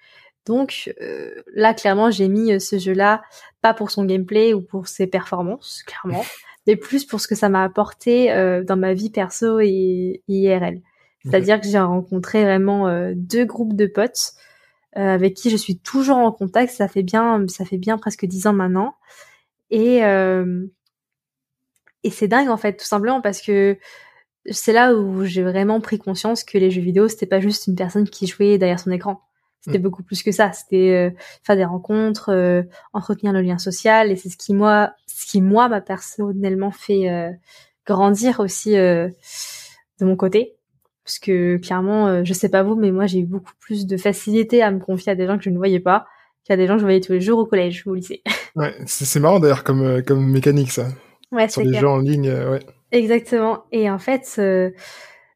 Donc 0.45 0.93
euh, 1.01 1.31
là 1.53 1.73
clairement 1.73 2.11
j'ai 2.11 2.29
mis 2.29 2.61
ce 2.61 2.79
jeu-là 2.79 3.21
pas 3.61 3.73
pour 3.73 3.91
son 3.91 4.05
gameplay 4.05 4.53
ou 4.53 4.61
pour 4.61 4.87
ses 4.87 5.07
performances 5.07 5.83
clairement, 5.85 6.23
mais 6.67 6.77
plus 6.77 7.03
pour 7.03 7.19
ce 7.19 7.27
que 7.27 7.35
ça 7.35 7.49
m'a 7.49 7.63
apporté 7.63 8.31
euh, 8.31 8.63
dans 8.63 8.77
ma 8.77 8.93
vie 8.93 9.09
perso 9.09 9.59
et, 9.59 10.23
et 10.29 10.33
IRL. 10.33 10.81
C'est-à-dire 11.29 11.59
que 11.59 11.67
j'ai 11.67 11.79
rencontré 11.79 12.43
vraiment 12.43 12.87
euh, 12.87 13.13
deux 13.15 13.45
groupes 13.45 13.75
de 13.75 13.85
potes 13.85 14.33
euh, 14.97 15.13
avec 15.13 15.33
qui 15.33 15.49
je 15.49 15.57
suis 15.57 15.77
toujours 15.77 16.17
en 16.17 16.31
contact. 16.31 16.71
Ça 16.73 16.87
fait 16.87 17.03
bien, 17.03 17.45
ça 17.47 17.65
fait 17.65 17.77
bien 17.77 17.97
presque 17.97 18.25
dix 18.25 18.47
ans 18.47 18.53
maintenant. 18.53 18.95
Et 19.69 20.03
euh, 20.05 20.65
et 22.03 22.09
c'est 22.09 22.27
dingue 22.27 22.49
en 22.49 22.57
fait, 22.57 22.77
tout 22.77 22.85
simplement 22.85 23.21
parce 23.21 23.41
que 23.41 23.77
c'est 24.49 24.73
là 24.73 24.93
où 24.95 25.25
j'ai 25.25 25.43
vraiment 25.43 25.81
pris 25.81 25.99
conscience 25.99 26.43
que 26.43 26.57
les 26.57 26.71
jeux 26.71 26.81
vidéo 26.81 27.07
c'était 27.09 27.25
pas 27.25 27.41
juste 27.41 27.67
une 27.67 27.75
personne 27.75 28.09
qui 28.09 28.27
jouait 28.27 28.57
derrière 28.57 28.79
son 28.79 28.91
écran. 28.91 29.21
C'était 29.61 29.79
Mm. 29.79 29.81
beaucoup 29.81 30.03
plus 30.03 30.23
que 30.23 30.31
ça. 30.31 30.51
C'était 30.53 30.93
euh, 30.93 31.09
faire 31.43 31.55
des 31.55 31.65
rencontres, 31.65 32.29
euh, 32.29 32.63
entretenir 32.93 33.33
le 33.33 33.41
lien 33.41 33.57
social, 33.57 34.11
et 34.11 34.15
c'est 34.15 34.29
ce 34.29 34.37
qui 34.37 34.53
moi, 34.53 34.93
ce 35.07 35.25
qui 35.25 35.41
moi 35.41 35.67
m'a 35.69 35.81
personnellement 35.81 36.71
fait 36.71 37.09
euh, 37.09 37.31
grandir 37.85 38.39
aussi 38.39 38.77
euh, 38.77 39.09
de 39.99 40.05
mon 40.05 40.15
côté. 40.15 40.55
Parce 41.03 41.19
que 41.19 41.57
clairement, 41.57 42.07
euh, 42.07 42.21
je 42.23 42.33
sais 42.33 42.49
pas 42.49 42.63
vous, 42.63 42.75
mais 42.75 42.91
moi 42.91 43.07
j'ai 43.07 43.19
eu 43.19 43.25
beaucoup 43.25 43.53
plus 43.59 43.87
de 43.87 43.97
facilité 43.97 44.61
à 44.61 44.71
me 44.71 44.79
confier 44.79 45.11
à 45.13 45.15
des 45.15 45.25
gens 45.27 45.37
que 45.37 45.43
je 45.43 45.49
ne 45.49 45.57
voyais 45.57 45.79
pas 45.79 46.07
qu'à 46.45 46.55
des 46.57 46.67
gens 46.67 46.75
que 46.75 46.79
je 46.79 46.85
voyais 46.85 47.01
tous 47.01 47.13
les 47.13 47.21
jours 47.21 47.39
au 47.39 47.45
collège 47.45 47.83
ou 47.85 47.91
au 47.91 47.95
lycée. 47.95 48.23
Ouais, 48.57 48.75
c'est 48.87 49.19
marrant 49.19 49.39
d'ailleurs 49.39 49.63
comme, 49.63 49.83
euh, 49.83 50.01
comme 50.01 50.25
mécanique 50.29 50.71
ça. 50.71 50.87
ouais, 51.31 51.47
Sur 51.47 51.61
les 51.61 51.69
clair. 51.69 51.81
jeux 51.81 51.87
en 51.87 51.99
ligne, 51.99 52.27
euh, 52.27 52.51
ouais. 52.51 52.59
Exactement. 52.91 53.65
Et 53.71 53.89
en 53.89 53.99
fait, 53.99 54.35
euh, 54.39 54.71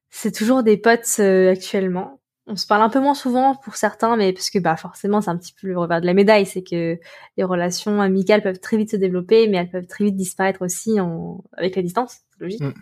c'est 0.10 0.32
toujours 0.34 0.64
des 0.64 0.78
potes 0.78 1.18
euh, 1.20 1.52
actuellement. 1.52 2.20
On 2.48 2.56
se 2.56 2.66
parle 2.66 2.82
un 2.82 2.90
peu 2.90 3.00
moins 3.00 3.14
souvent 3.14 3.56
pour 3.56 3.76
certains, 3.76 4.18
mais 4.18 4.34
parce 4.34 4.50
que 4.50 4.58
bah 4.58 4.76
forcément 4.76 5.22
c'est 5.22 5.30
un 5.30 5.38
petit 5.38 5.54
peu 5.54 5.68
le 5.68 5.78
revers 5.78 6.02
de 6.02 6.06
la 6.08 6.14
médaille, 6.16 6.48
c'est 6.48 6.64
que 6.64 6.98
les 7.38 7.44
relations 7.44 8.02
amicales 8.02 8.42
peuvent 8.42 8.60
très 8.60 8.78
vite 8.78 8.92
se 8.92 8.96
développer, 8.98 9.48
mais 9.48 9.58
elles 9.58 9.70
peuvent 9.70 9.86
très 9.86 10.06
vite 10.06 10.16
disparaître 10.16 10.64
aussi 10.64 11.00
en 11.00 11.44
avec 11.56 11.76
la 11.76 11.84
distance, 11.84 12.18
c'est 12.32 12.44
logique. 12.44 12.62
Mm. 12.62 12.74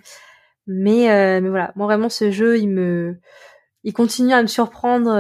Mais 0.67 1.12
euh, 1.12 1.41
mais 1.41 1.50
voilà, 1.50 1.74
moi 1.75 1.88
vraiment 1.88 2.10
ce 2.10 2.31
jeu, 2.31 2.58
il 2.58 2.69
me, 2.69 3.19
il 3.84 3.91
continue 3.93 4.34
à 4.34 4.41
me 4.41 4.48
surprendre 4.48 5.12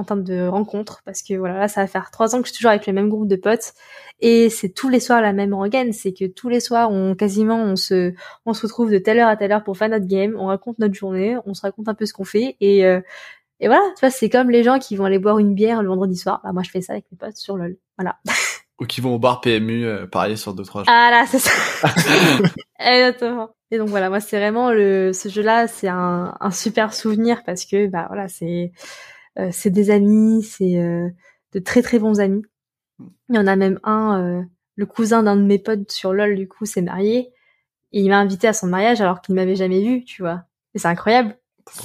en 0.00 0.04
termes 0.04 0.24
de 0.24 0.46
rencontres, 0.46 1.02
parce 1.04 1.22
que 1.22 1.34
voilà 1.34 1.58
là 1.58 1.68
ça 1.68 1.82
va 1.82 1.86
faire 1.86 2.10
trois 2.10 2.34
ans 2.34 2.40
que 2.40 2.48
je 2.48 2.52
suis 2.52 2.58
toujours 2.58 2.70
avec 2.70 2.86
le 2.86 2.92
même 2.92 3.08
groupe 3.08 3.28
de 3.28 3.36
potes, 3.36 3.72
et 4.20 4.50
c'est 4.50 4.70
tous 4.70 4.88
les 4.88 5.00
soirs 5.00 5.20
la 5.20 5.32
même 5.32 5.54
rengaine, 5.54 5.92
c'est 5.92 6.12
que 6.12 6.26
tous 6.26 6.48
les 6.48 6.60
soirs 6.60 6.90
on 6.90 7.14
quasiment 7.14 7.62
on 7.62 7.76
se 7.76 8.12
on 8.46 8.54
se 8.54 8.62
retrouve 8.62 8.90
de 8.90 8.98
telle 8.98 9.18
heure 9.18 9.28
à 9.28 9.36
telle 9.36 9.52
heure 9.52 9.64
pour 9.64 9.76
faire 9.76 9.88
notre 9.88 10.06
game, 10.06 10.34
on 10.38 10.46
raconte 10.46 10.78
notre 10.78 10.94
journée, 10.94 11.36
on 11.46 11.54
se 11.54 11.62
raconte 11.62 11.88
un 11.88 11.94
peu 11.94 12.06
ce 12.06 12.12
qu'on 12.12 12.24
fait 12.24 12.56
et 12.60 12.84
euh, 12.84 13.00
et 13.60 13.66
voilà, 13.66 13.82
tu 13.94 14.00
vois, 14.00 14.10
c'est 14.10 14.30
comme 14.30 14.50
les 14.50 14.62
gens 14.62 14.78
qui 14.78 14.96
vont 14.96 15.04
aller 15.04 15.18
boire 15.18 15.38
une 15.38 15.54
bière 15.54 15.82
le 15.82 15.88
vendredi 15.88 16.16
soir. 16.16 16.40
Bah 16.42 16.52
moi 16.52 16.62
je 16.62 16.70
fais 16.70 16.80
ça 16.80 16.94
avec 16.94 17.04
mes 17.12 17.18
potes 17.18 17.36
sur 17.36 17.56
LoL. 17.56 17.76
Voilà. 17.98 18.16
Ou 18.80 18.86
qui 18.86 19.02
vont 19.02 19.14
au 19.14 19.18
bar 19.18 19.42
PMU 19.42 19.84
euh, 19.84 20.06
parier 20.06 20.36
sur 20.36 20.54
deux 20.54 20.64
trois. 20.64 20.84
Ah 20.86 21.10
là, 21.10 21.26
c'est 21.26 21.38
ça. 21.38 21.52
Exactement. 22.78 23.50
Et 23.70 23.76
donc 23.76 23.88
voilà, 23.88 24.08
moi 24.08 24.20
c'est 24.20 24.38
vraiment 24.38 24.70
le 24.72 25.12
ce 25.12 25.28
jeu-là, 25.28 25.68
c'est 25.68 25.88
un, 25.88 26.34
un 26.40 26.50
super 26.50 26.94
souvenir 26.94 27.42
parce 27.44 27.66
que 27.66 27.86
bah 27.86 28.06
voilà, 28.08 28.28
c'est 28.28 28.72
c'est 29.50 29.70
des 29.70 29.90
amis, 29.90 30.42
c'est 30.42 30.78
euh, 30.78 31.08
de 31.52 31.58
très 31.58 31.82
très 31.82 31.98
bons 31.98 32.20
amis. 32.20 32.42
Il 33.28 33.36
y 33.36 33.38
en 33.38 33.46
a 33.46 33.56
même 33.56 33.78
un, 33.84 34.22
euh, 34.22 34.42
le 34.76 34.86
cousin 34.86 35.22
d'un 35.22 35.36
de 35.36 35.42
mes 35.42 35.58
potes 35.58 35.90
sur 35.90 36.12
LoL 36.12 36.36
du 36.36 36.48
coup 36.48 36.66
s'est 36.66 36.82
marié 36.82 37.32
et 37.92 38.00
il 38.00 38.08
m'a 38.08 38.18
invité 38.18 38.48
à 38.48 38.52
son 38.52 38.66
mariage 38.66 39.00
alors 39.00 39.20
qu'il 39.20 39.34
m'avait 39.34 39.56
jamais 39.56 39.82
vu, 39.82 40.04
tu 40.04 40.22
vois. 40.22 40.44
Et 40.74 40.78
c'est 40.78 40.88
incroyable. 40.88 41.36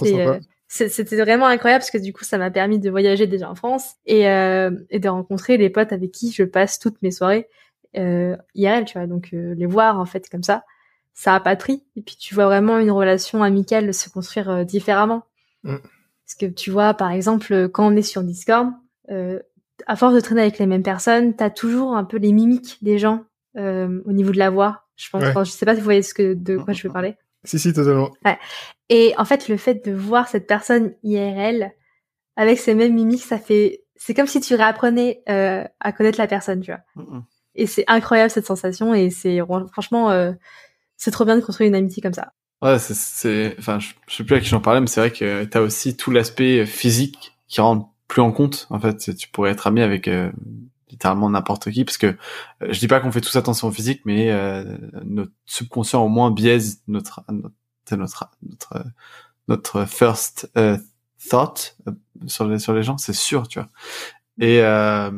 Euh, 0.03 0.39
C'était 0.67 1.17
vraiment 1.17 1.45
incroyable 1.45 1.81
parce 1.81 1.91
que 1.91 1.97
du 1.97 2.13
coup, 2.13 2.23
ça 2.23 2.38
m'a 2.38 2.51
permis 2.51 2.79
de 2.79 2.89
voyager 2.89 3.27
déjà 3.27 3.49
en 3.49 3.55
France 3.55 3.93
et, 4.05 4.27
euh, 4.27 4.71
et 4.89 4.99
de 4.99 5.10
rencontrer 5.10 5.58
les 5.58 5.69
potes 5.69 5.93
avec 5.93 6.12
qui 6.12 6.31
je 6.31 6.43
passe 6.43 6.79
toutes 6.79 7.01
mes 7.01 7.12
soirées 7.12 7.47
euh, 7.97 8.36
IRL, 8.55 8.86
tu 8.86 8.97
vois. 8.97 9.08
Donc 9.08 9.29
euh, 9.34 9.55
les 9.55 9.65
voir 9.65 9.99
en 9.99 10.05
fait 10.05 10.29
comme 10.29 10.43
ça, 10.43 10.63
ça 11.13 11.36
a 11.36 11.39
pas 11.39 11.55
de 11.55 11.60
prix. 11.60 11.84
Et 11.95 12.01
puis 12.01 12.15
tu 12.19 12.36
vois 12.36 12.45
vraiment 12.45 12.77
une 12.77 12.91
relation 12.91 13.43
amicale 13.43 13.93
se 13.93 14.10
construire 14.10 14.49
euh, 14.49 14.63
différemment. 14.63 15.23
Mm. 15.63 15.77
Parce 16.25 16.35
que 16.35 16.45
tu 16.45 16.71
vois, 16.71 16.93
par 16.93 17.11
exemple, 17.11 17.69
quand 17.69 17.88
on 17.88 17.95
est 17.95 18.01
sur 18.01 18.23
Discord, 18.23 18.71
euh, 19.11 19.39
à 19.88 19.95
force 19.95 20.13
de 20.13 20.19
traîner 20.19 20.41
avec 20.41 20.57
les 20.57 20.65
mêmes 20.65 20.83
personnes, 20.83 21.35
t'as 21.35 21.49
toujours 21.49 21.95
un 21.95 22.03
peu 22.03 22.17
les 22.17 22.31
mimiques 22.31 22.77
des 22.81 22.97
gens 22.97 23.25
euh, 23.57 24.01
au 24.05 24.11
niveau 24.11 24.31
de 24.31 24.39
la 24.39 24.49
voix. 24.49 24.83
Je 24.95 25.09
pense. 25.09 25.21
Ouais. 25.21 25.29
Enfin, 25.29 25.43
je 25.43 25.51
sais 25.51 25.65
pas 25.65 25.73
si 25.73 25.81
vous 25.81 25.85
voyez 25.85 26.01
ce 26.01 26.13
que 26.13 26.33
de 26.33 26.57
quoi 26.57 26.73
je 26.73 26.88
veux 26.88 26.93
parler. 26.93 27.15
Si, 27.43 27.59
si, 27.59 27.73
totalement. 27.73 28.11
Et 28.89 29.13
en 29.17 29.25
fait, 29.25 29.47
le 29.47 29.57
fait 29.57 29.85
de 29.85 29.91
voir 29.91 30.27
cette 30.27 30.47
personne 30.47 30.93
IRL 31.03 31.71
avec 32.35 32.59
ces 32.59 32.73
mêmes 32.73 32.93
mimiques, 32.93 33.23
ça 33.23 33.38
fait, 33.38 33.83
c'est 33.95 34.13
comme 34.13 34.27
si 34.27 34.41
tu 34.41 34.55
réapprenais 34.55 35.21
euh, 35.29 35.63
à 35.79 35.91
connaître 35.91 36.17
la 36.17 36.27
personne, 36.27 36.61
tu 36.61 36.71
vois. 36.71 36.81
Et 37.55 37.67
c'est 37.67 37.85
incroyable 37.88 38.29
cette 38.29 38.45
sensation 38.45 38.93
et 38.93 39.09
c'est 39.09 39.39
franchement, 39.71 40.11
euh, 40.11 40.33
c'est 40.97 41.11
trop 41.11 41.23
bien 41.23 41.38
de 41.38 41.41
construire 41.41 41.69
une 41.69 41.75
amitié 41.75 42.01
comme 42.01 42.13
ça. 42.13 42.33
Ouais, 42.62 42.80
c'est, 42.80 43.56
enfin, 43.60 43.80
je, 43.80 43.89
je 44.08 44.15
sais 44.15 44.24
plus 44.24 44.36
à 44.36 44.39
qui 44.39 44.48
j'en 44.48 44.62
parlais, 44.62 44.80
mais 44.82 44.88
c'est 44.88 45.02
vrai 45.02 45.12
que 45.12 45.44
t'as 45.46 45.62
aussi 45.62 45.96
tout 45.98 46.10
l'aspect 46.12 46.65
physique 46.65 47.38
qui 47.48 47.62
rentre 47.62 47.89
plus 48.08 48.22
en 48.22 48.32
compte. 48.32 48.68
En 48.70 48.80
fait, 48.80 49.15
tu 49.15 49.28
pourrais 49.30 49.52
être 49.52 49.68
ami 49.68 49.82
avec 49.82 50.08
euh, 50.08 50.32
littéralement 50.89 51.30
n'importe 51.30 51.70
qui, 51.72 51.84
parce 51.86 51.98
que 51.98 52.08
euh, 52.08 52.15
je 52.70 52.80
dis 52.80 52.88
pas 52.88 53.00
qu'on 53.00 53.12
fait 53.12 53.22
tous 53.22 53.36
attention 53.36 53.68
au 53.68 53.72
physique, 53.72 54.02
mais 54.06 54.32
euh, 54.32 54.63
notre 55.04 55.32
subconscient 55.46 56.02
au 56.04 56.08
moins 56.08 56.32
biaise 56.32 56.82
notre 56.88 57.24
notre 57.30 57.52
notre 57.98 58.30
notre, 58.41 58.86
notre 59.48 59.86
first 59.86 60.50
euh, 60.58 60.78
thought 61.30 61.78
euh, 61.88 61.91
sur 62.28 62.48
les 62.48 62.58
sur 62.60 62.74
les 62.74 62.84
gens, 62.84 62.98
c'est 62.98 63.13
sûr, 63.13 63.48
tu 63.48 63.60
vois. 63.60 63.70
Et 64.39 64.62
euh, 64.62 65.12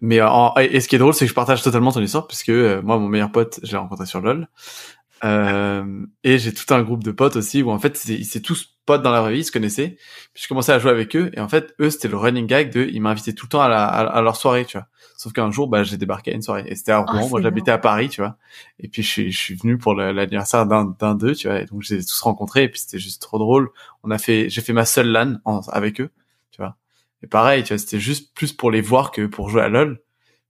mais 0.00 0.20
en, 0.22 0.54
et 0.56 0.80
ce 0.80 0.88
qui 0.88 0.94
est 0.94 0.98
drôle, 0.98 1.12
c'est 1.14 1.24
que 1.24 1.30
je 1.30 1.34
partage 1.34 1.62
totalement 1.62 1.90
ton 1.90 2.00
histoire, 2.00 2.26
puisque 2.28 2.50
moi, 2.50 2.98
mon 2.98 3.08
meilleur 3.08 3.32
pote, 3.32 3.58
je 3.64 3.72
l'ai 3.72 3.78
rencontré 3.78 4.06
sur 4.06 4.20
LoL. 4.20 4.48
Euh, 5.24 6.06
et 6.22 6.38
j'ai 6.38 6.54
tout 6.54 6.72
un 6.72 6.82
groupe 6.82 7.02
de 7.02 7.10
potes 7.10 7.36
aussi 7.36 7.62
où 7.62 7.70
en 7.70 7.78
fait 7.80 8.04
ils 8.06 8.22
étaient 8.22 8.40
tous 8.40 8.76
potes 8.86 9.02
dans 9.02 9.10
la 9.10 9.20
vraie 9.20 9.32
vie, 9.32 9.40
ils 9.40 9.44
se 9.44 9.50
connaissaient. 9.52 9.96
Puis 10.32 10.44
je 10.44 10.48
commençais 10.48 10.72
à 10.72 10.78
jouer 10.78 10.92
avec 10.92 11.16
eux 11.16 11.30
et 11.34 11.40
en 11.40 11.48
fait 11.48 11.74
eux 11.80 11.90
c'était 11.90 12.06
le 12.08 12.16
running 12.16 12.46
gag 12.46 12.72
de 12.72 12.84
ils 12.84 13.00
m'invitaient 13.00 13.32
tout 13.32 13.46
le 13.46 13.50
temps 13.50 13.60
à, 13.60 13.68
la, 13.68 13.84
à, 13.84 14.02
à 14.06 14.22
leur 14.22 14.36
soirée, 14.36 14.64
tu 14.64 14.78
vois. 14.78 14.86
Sauf 15.16 15.32
qu'un 15.32 15.50
jour 15.50 15.66
bah 15.68 15.82
j'ai 15.82 15.96
débarqué 15.96 16.30
à 16.30 16.34
une 16.34 16.42
soirée 16.42 16.64
et 16.68 16.76
c'était 16.76 16.92
à 16.92 17.00
Oh, 17.00 17.10
Rouen, 17.10 17.28
moi 17.28 17.42
j'habitais 17.42 17.72
à 17.72 17.78
Paris, 17.78 18.08
tu 18.08 18.20
vois. 18.20 18.36
Et 18.78 18.86
puis 18.88 19.02
je 19.02 19.08
suis 19.08 19.32
je 19.32 19.38
suis 19.38 19.54
venu 19.56 19.76
pour 19.76 19.94
l'anniversaire 19.94 20.66
d'un 20.66 20.94
d'un 20.98 21.14
d'eux, 21.16 21.34
tu 21.34 21.48
vois. 21.48 21.60
Et 21.60 21.64
donc 21.66 21.82
je 21.82 21.94
les 21.94 22.02
ai 22.02 22.04
tous 22.06 22.20
rencontrés 22.20 22.62
et 22.64 22.68
puis 22.68 22.78
c'était 22.80 23.00
juste 23.00 23.20
trop 23.20 23.38
drôle. 23.38 23.70
On 24.04 24.10
a 24.12 24.18
fait 24.18 24.48
j'ai 24.48 24.60
fait 24.60 24.72
ma 24.72 24.84
seule 24.84 25.08
LAN 25.08 25.38
en- 25.44 25.60
avec 25.68 26.00
eux, 26.00 26.10
tu 26.52 26.62
vois. 26.62 26.76
Et 27.24 27.26
pareil, 27.26 27.64
tu 27.64 27.74
vois, 27.74 27.78
c'était 27.78 27.98
juste 27.98 28.32
plus 28.34 28.52
pour 28.52 28.70
les 28.70 28.80
voir 28.80 29.10
que 29.10 29.26
pour 29.26 29.50
jouer 29.50 29.62
à 29.62 29.68
LoL. 29.68 30.00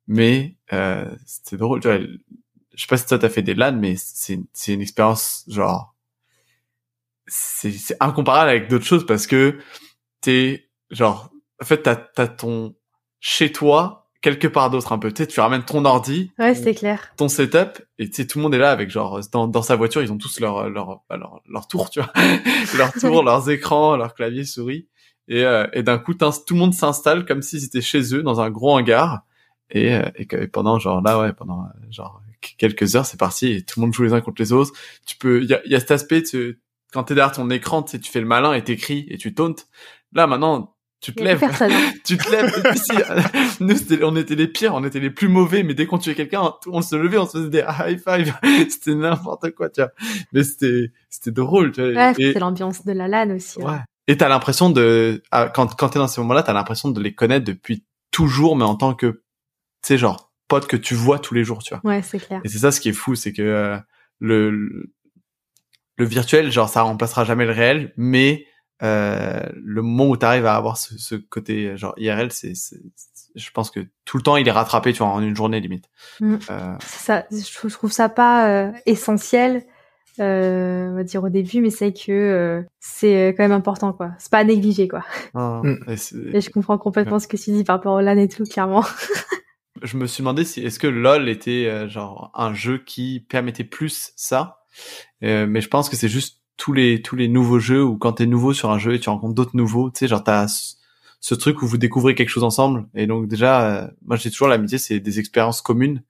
Mais 0.09 0.57
euh, 0.73 1.07
c'était 1.27 1.57
drôle, 1.57 1.81
tu 1.81 1.89
vois. 1.89 1.99
Je 2.79 2.83
sais 2.85 2.87
pas 2.87 2.97
si 2.97 3.07
toi 3.07 3.19
t'as 3.19 3.29
fait 3.29 3.43
des 3.43 3.55
LAN, 3.55 3.73
mais 3.73 3.97
c'est 3.99 4.39
c'est 4.53 4.73
une 4.73 4.81
expérience 4.81 5.43
genre 5.49 5.97
c'est 7.27 7.73
c'est 7.73 7.97
incomparable 7.99 8.51
avec 8.51 8.69
d'autres 8.69 8.85
choses 8.85 9.05
parce 9.05 9.27
que 9.27 9.59
t'es 10.21 10.71
genre 10.93 11.29
en 11.61 11.65
fait 11.65 11.83
t'as 11.83 11.97
t'as 11.97 12.29
ton 12.29 12.77
chez 13.19 13.51
toi 13.51 14.09
quelque 14.21 14.47
part 14.47 14.71
d'autre 14.71 14.93
un 14.93 14.99
peu. 14.99 15.11
Tu 15.13 15.23
sais, 15.23 15.27
tu 15.27 15.41
ramènes 15.41 15.65
ton 15.65 15.85
ordi, 15.85 16.31
Ouais, 16.39 16.55
c'est 16.55 16.73
clair. 16.75 17.13
ton 17.17 17.29
setup 17.29 17.83
et 17.99 18.09
tu 18.09 18.15
sais 18.15 18.27
tout 18.29 18.39
le 18.39 18.45
monde 18.45 18.55
est 18.55 18.59
là 18.59 18.71
avec 18.71 18.91
genre 18.91 19.19
dans, 19.33 19.49
dans 19.49 19.63
sa 19.63 19.75
voiture 19.75 20.01
ils 20.03 20.13
ont 20.13 20.19
tous 20.19 20.39
leur 20.39 20.71
leur 20.71 21.01
bah, 21.09 21.17
leur, 21.17 21.41
leur 21.49 21.67
tour 21.67 21.91
tu 21.91 22.01
vois 22.01 22.13
leur 22.79 22.93
tour 22.93 23.25
leurs 23.25 23.51
écrans 23.51 23.97
leur 23.97 24.15
clavier 24.15 24.45
souris 24.45 24.87
et 25.27 25.45
euh, 25.45 25.67
et 25.73 25.83
d'un 25.83 25.99
coup 25.99 26.15
tout 26.15 26.55
le 26.55 26.57
monde 26.61 26.75
s'installe 26.75 27.27
comme 27.27 27.43
s'ils 27.43 27.65
étaient 27.65 27.81
chez 27.81 28.15
eux 28.15 28.23
dans 28.23 28.41
un 28.41 28.51
gros 28.51 28.71
hangar 28.79 29.23
et 29.71 29.95
euh, 29.97 30.09
et, 30.15 30.27
que, 30.27 30.37
et 30.37 30.47
pendant 30.47 30.79
genre 30.79 31.03
là 31.03 31.19
ouais 31.21 31.33
pendant 31.33 31.63
euh, 31.65 31.91
genre 31.91 32.23
quelques 32.41 32.97
heures 32.97 33.07
c'est 33.07 33.19
parti 33.19 33.53
et 33.53 33.63
tout 33.63 33.81
le 33.81 33.87
monde 33.87 33.95
joue 33.95 34.05
les 34.05 34.13
uns 34.13 34.21
contre 34.21 34.41
les 34.41 34.53
autres 34.53 34.73
tu 35.07 35.17
peux 35.17 35.43
il 35.43 35.49
y 35.49 35.55
a, 35.55 35.67
y 35.67 35.75
a 35.75 35.81
cet 35.81 35.91
aspect 35.91 36.23
tu, 36.23 36.61
quand 36.93 37.05
t'es 37.05 37.15
derrière 37.15 37.33
ton 37.33 37.51
écran 37.51 37.83
tu 37.83 37.93
sais 37.93 37.99
tu 37.99 38.11
fais 38.11 38.21
le 38.21 38.27
malin 38.27 38.53
et 38.53 38.63
t'écris 38.63 39.07
et 39.11 39.19
tu 39.19 39.35
tauntes 39.35 39.67
là 40.13 40.27
maintenant 40.27 40.75
tu 41.01 41.15
te 41.15 41.23
lèves, 41.23 41.41
tu 42.05 42.19
te 42.19 42.31
lèves. 42.31 43.59
nous, 43.61 43.77
on 44.03 44.17
était 44.17 44.35
les 44.35 44.49
pires, 44.49 44.75
on 44.75 44.85
était 44.85 44.99
les 44.99 45.11
plus 45.11 45.29
mauvais, 45.29 45.63
mais 45.63 45.75
dès 45.75 45.87
qu'on 45.87 45.99
tuait 45.99 46.17
quelqu'un, 46.17 46.55
on 46.67 46.83
se 46.83 46.97
levait, 46.97 47.19
on 47.19 47.27
se 47.27 47.39
faisait 47.39 47.51
des 47.51 47.65
high 47.69 48.01
five. 48.01 48.35
c'était 48.69 48.97
n'importe 48.97 49.53
quoi, 49.53 49.71
tu 49.71 49.81
vois. 49.81 49.93
Mais 50.33 50.43
c'était, 50.43 50.91
c'était 51.09 51.31
drôle, 51.31 51.71
tu 51.71 51.83
vois. 51.83 51.93
Ouais, 51.93 52.15
c'était 52.15 52.41
l'ambiance 52.41 52.85
de 52.85 52.93
la 52.93 53.07
LAN 53.07 53.31
aussi. 53.31 53.61
Ouais. 53.61 53.79
Et 54.09 54.17
t'as 54.17 54.29
l'impression 54.29 54.71
de, 54.71 55.23
ah, 55.31 55.49
quand, 55.55 55.77
quand 55.77 55.91
t'es 55.91 55.99
dans 56.01 56.09
ces 56.09 56.21
moments-là, 56.21 56.43
t'as 56.43 56.53
l'impression 56.53 56.91
de 56.91 57.01
les 57.01 57.15
connaître 57.15 57.45
depuis 57.45 57.85
toujours, 58.11 58.57
mais 58.57 58.65
en 58.65 58.75
tant 58.75 58.95
que, 58.95 59.07
tu 59.07 59.21
sais, 59.83 59.99
genre, 59.99 60.28
pote 60.49 60.67
que 60.67 60.77
tu 60.77 60.95
vois 60.95 61.19
tous 61.19 61.35
les 61.35 61.45
jours, 61.45 61.63
tu 61.63 61.75
vois. 61.75 61.93
Ouais, 61.93 62.03
c'est 62.03 62.19
clair. 62.19 62.41
Et 62.45 62.49
c'est 62.49 62.59
ça 62.59 62.73
ce 62.73 62.81
qui 62.81 62.89
est 62.89 62.95
fou, 62.95 63.15
c'est 63.15 63.33
que 63.33 63.43
euh, 63.43 63.79
le, 64.19 64.91
le 65.97 66.05
virtuel, 66.05 66.51
genre, 66.51 66.69
ça 66.69 66.83
remplacera 66.83 67.25
jamais 67.25 67.47
le 67.47 67.53
réel, 67.53 67.93
mais 67.97 68.47
euh, 68.83 69.41
le 69.55 69.83
moment 69.83 70.09
où 70.09 70.17
tu 70.17 70.25
arrives 70.25 70.47
à 70.47 70.57
avoir 70.57 70.77
ce, 70.77 70.99
ce, 70.99 71.15
côté 71.15 71.77
genre 71.77 71.95
IRL, 71.97 72.33
c'est, 72.33 72.55
je 73.35 73.51
pense 73.51 73.71
que 73.71 73.81
tout 74.05 74.17
le 74.17 74.23
temps 74.23 74.37
il 74.37 74.47
est 74.47 74.53
rattrapé, 74.53 74.93
tu 74.93 74.99
vois, 74.99 75.09
en 75.09 75.23
une 75.23 75.37
journée 75.37 75.61
limite. 75.61 75.87
Mm. 76.21 76.37
Euh... 76.51 76.75
Ça, 76.81 77.25
je 77.31 77.73
trouve 77.73 77.93
ça 77.93 78.09
pas 78.09 78.49
euh, 78.49 78.73
essentiel, 78.87 79.65
euh, 80.21 80.91
on 80.91 80.95
va 80.95 81.05
dire 81.05 81.23
au 81.23 81.29
début, 81.29 81.61
mais 81.61 81.71
c'est 81.71 81.93
que 81.93 82.11
euh, 82.11 82.63
c'est 82.81 83.35
quand 83.37 83.45
même 83.45 83.53
important, 83.53 83.93
quoi. 83.93 84.13
C'est 84.19 84.31
pas 84.31 84.39
à 84.39 84.45
négliger, 84.45 84.89
quoi. 84.89 85.05
Ah, 85.35 85.61
mm. 85.63 85.79
et, 85.89 86.41
je 86.41 86.51
comprends 86.51 86.79
complètement 86.79 87.19
ce 87.19 87.29
que 87.29 87.37
tu 87.37 87.51
dis 87.51 87.65
par 87.65 87.77
rapport 87.77 87.95
au 87.95 88.01
LAN 88.01 88.17
et 88.17 88.29
tout, 88.29 88.45
clairement. 88.45 88.85
je 89.83 89.97
me 89.97 90.07
suis 90.07 90.23
demandé 90.23 90.45
si 90.45 90.61
est-ce 90.61 90.79
que 90.79 90.87
LOL 90.87 91.29
était 91.29 91.89
genre 91.89 92.31
un 92.35 92.55
jeu 92.55 92.79
qui 92.79 93.25
permettait 93.29 93.65
plus 93.65 94.13
ça, 94.17 94.65
mais 95.21 95.61
je 95.61 95.69
pense 95.69 95.89
que 95.89 95.97
c'est 95.97 96.09
juste 96.09 96.43
tous 96.57 96.73
les 96.73 97.01
tous 97.03 97.17
les 97.17 97.29
nouveaux 97.29 97.61
jeux 97.61 97.85
ou 97.85 97.97
quand 97.97 98.15
t'es 98.15 98.27
nouveau 98.27 98.53
sur 98.53 98.71
un 98.71 98.79
jeu 98.79 98.95
et 98.95 99.01
tu 99.01 99.09
rencontres 99.09 99.35
d'autres 99.35 99.57
nouveaux, 99.57 99.91
tu 99.91 100.01
sais, 100.01 100.09
genre 100.09 100.23
t'as 100.23 100.47
ce 101.21 101.35
truc 101.35 101.63
où 101.63 101.67
vous 101.67 101.79
découvrez 101.79 102.15
quelque 102.15 102.29
chose 102.29 102.45
ensemble. 102.45 102.89
Et 102.95 103.07
donc 103.07 103.29
déjà, 103.29 103.85
euh, 103.85 103.89
moi 104.05 104.17
j'ai 104.17 104.31
toujours 104.31 104.49
l'amitié, 104.49 104.79
c'est 104.79 105.01
des 105.01 105.19
expériences 105.19 105.63
communes. 105.63 106.03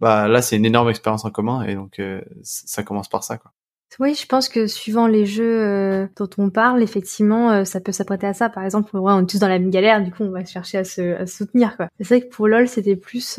Bah 0.00 0.28
là, 0.28 0.42
c'est 0.42 0.56
une 0.56 0.64
énorme 0.64 0.88
expérience 0.90 1.24
en 1.24 1.30
commun 1.30 1.62
et 1.62 1.74
donc 1.74 1.98
euh, 1.98 2.22
ça 2.42 2.82
commence 2.82 3.08
par 3.08 3.24
ça, 3.24 3.38
quoi. 3.38 3.52
Oui, 3.98 4.14
je 4.14 4.26
pense 4.26 4.48
que 4.48 4.66
suivant 4.66 5.06
les 5.06 5.26
jeux 5.26 5.60
euh, 5.60 6.06
dont 6.16 6.30
on 6.38 6.48
parle, 6.50 6.82
effectivement, 6.82 7.64
ça 7.64 7.80
peut 7.80 7.92
s'apprêter 7.92 8.26
à 8.26 8.34
ça. 8.34 8.48
Par 8.48 8.64
exemple, 8.64 8.96
ouais, 8.96 9.12
on 9.12 9.22
est 9.22 9.26
tous 9.26 9.40
dans 9.40 9.48
la 9.48 9.58
même 9.58 9.70
galère, 9.70 10.02
du 10.02 10.10
coup, 10.10 10.22
on 10.22 10.30
va 10.30 10.44
chercher 10.44 10.78
à 10.78 10.84
se, 10.84 11.16
à 11.20 11.26
soutenir, 11.26 11.76
quoi. 11.76 11.88
C'est 11.98 12.08
vrai 12.08 12.20
que 12.22 12.34
pour 12.34 12.48
LoL, 12.48 12.68
c'était 12.68 12.96
plus 12.96 13.38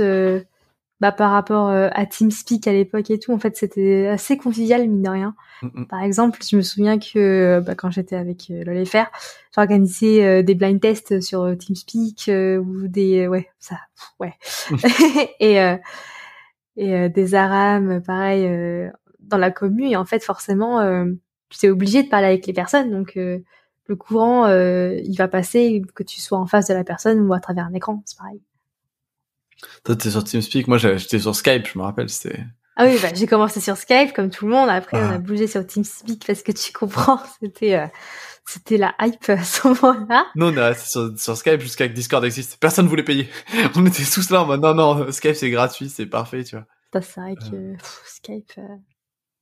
bah, 1.01 1.11
par 1.11 1.31
rapport 1.31 1.69
euh, 1.69 1.89
à 1.93 2.05
TeamSpeak 2.05 2.67
à 2.67 2.73
l'époque 2.73 3.09
et 3.09 3.17
tout, 3.17 3.33
en 3.33 3.39
fait, 3.39 3.57
c'était 3.57 4.05
assez 4.05 4.37
convivial, 4.37 4.87
mine 4.87 5.01
de 5.01 5.09
rien. 5.09 5.35
Mm, 5.63 5.81
mm. 5.81 5.87
Par 5.87 6.03
exemple, 6.03 6.39
je 6.47 6.55
me 6.55 6.61
souviens 6.61 6.99
que 6.99 7.17
euh, 7.17 7.59
bah, 7.59 7.73
quand 7.73 7.89
j'étais 7.89 8.15
avec 8.15 8.51
euh, 8.51 8.63
l'OLFR, 8.63 9.09
j'organisais 9.55 10.23
euh, 10.23 10.43
des 10.43 10.53
blind 10.53 10.79
tests 10.79 11.19
sur 11.19 11.57
TeamSpeak 11.57 12.29
ou 12.63 12.87
des... 12.87 13.27
Ouais, 13.27 13.49
ça, 13.57 13.77
ouais. 14.19 14.35
et 15.39 15.57
et 16.77 17.09
des 17.09 17.35
ARAM, 17.35 18.01
pareil, 18.01 18.89
dans 19.31 19.37
la 19.37 19.51
commune. 19.51 19.91
Et 19.91 19.95
en 19.95 20.05
fait, 20.05 20.23
forcément, 20.23 20.81
tu 21.49 21.65
es 21.65 21.69
obligé 21.69 22.03
de 22.03 22.09
parler 22.09 22.27
avec 22.27 22.45
les 22.45 22.53
personnes. 22.53 22.91
Donc, 22.91 23.15
le 23.15 23.95
courant, 23.95 24.47
il 24.47 25.15
va 25.17 25.27
passer 25.27 25.81
que 25.95 26.03
tu 26.03 26.21
sois 26.21 26.37
en 26.37 26.45
face 26.45 26.67
de 26.67 26.73
la 26.73 26.83
personne 26.83 27.19
ou 27.21 27.33
à 27.33 27.39
travers 27.39 27.65
un 27.65 27.73
écran, 27.73 28.01
c'est 28.05 28.17
pareil. 28.17 28.41
Toi, 29.83 29.95
t'es 29.95 30.09
sur 30.09 30.23
TeamSpeak. 30.23 30.67
Moi, 30.67 30.77
j'étais 30.77 31.19
sur 31.19 31.35
Skype, 31.35 31.67
je 31.67 31.77
me 31.77 31.83
rappelle. 31.83 32.09
C'était. 32.09 32.39
Ah 32.77 32.85
oui, 32.85 32.97
bah, 33.01 33.09
j'ai 33.13 33.27
commencé 33.27 33.59
sur 33.59 33.77
Skype 33.77 34.13
comme 34.13 34.29
tout 34.29 34.45
le 34.45 34.51
monde. 34.51 34.69
Après, 34.69 34.97
on 34.97 35.09
a 35.09 35.15
ah. 35.15 35.17
bougé 35.19 35.47
sur 35.47 35.65
TeamSpeak 35.65 36.25
parce 36.25 36.41
que 36.41 36.51
tu 36.51 36.71
comprends, 36.71 37.19
c'était 37.41 37.75
euh, 37.75 37.87
c'était 38.45 38.77
la 38.77 38.95
hype 39.01 39.29
à 39.29 39.43
ce 39.43 39.67
moment-là. 39.67 40.27
Non, 40.35 40.47
on 40.47 40.57
est 40.57 40.73
sur, 40.79 41.17
sur 41.17 41.37
Skype 41.37 41.61
jusqu'à 41.61 41.87
que 41.87 41.93
Discord 41.93 42.23
existe. 42.23 42.57
Personne 42.59 42.87
voulait 42.87 43.03
payer. 43.03 43.29
on 43.75 43.85
était 43.85 44.03
tous 44.03 44.29
là 44.29 44.43
en 44.43 44.45
mode 44.45 44.61
non, 44.61 44.73
non, 44.73 45.11
Skype 45.11 45.35
c'est 45.35 45.51
gratuit, 45.51 45.89
c'est 45.89 46.05
parfait, 46.05 46.43
tu 46.43 46.55
vois. 46.55 46.65
C'est 46.93 47.19
vrai 47.19 47.35
que 47.35 47.55
euh. 47.55 47.75
Skype. 48.05 48.51
Euh... 48.57 48.75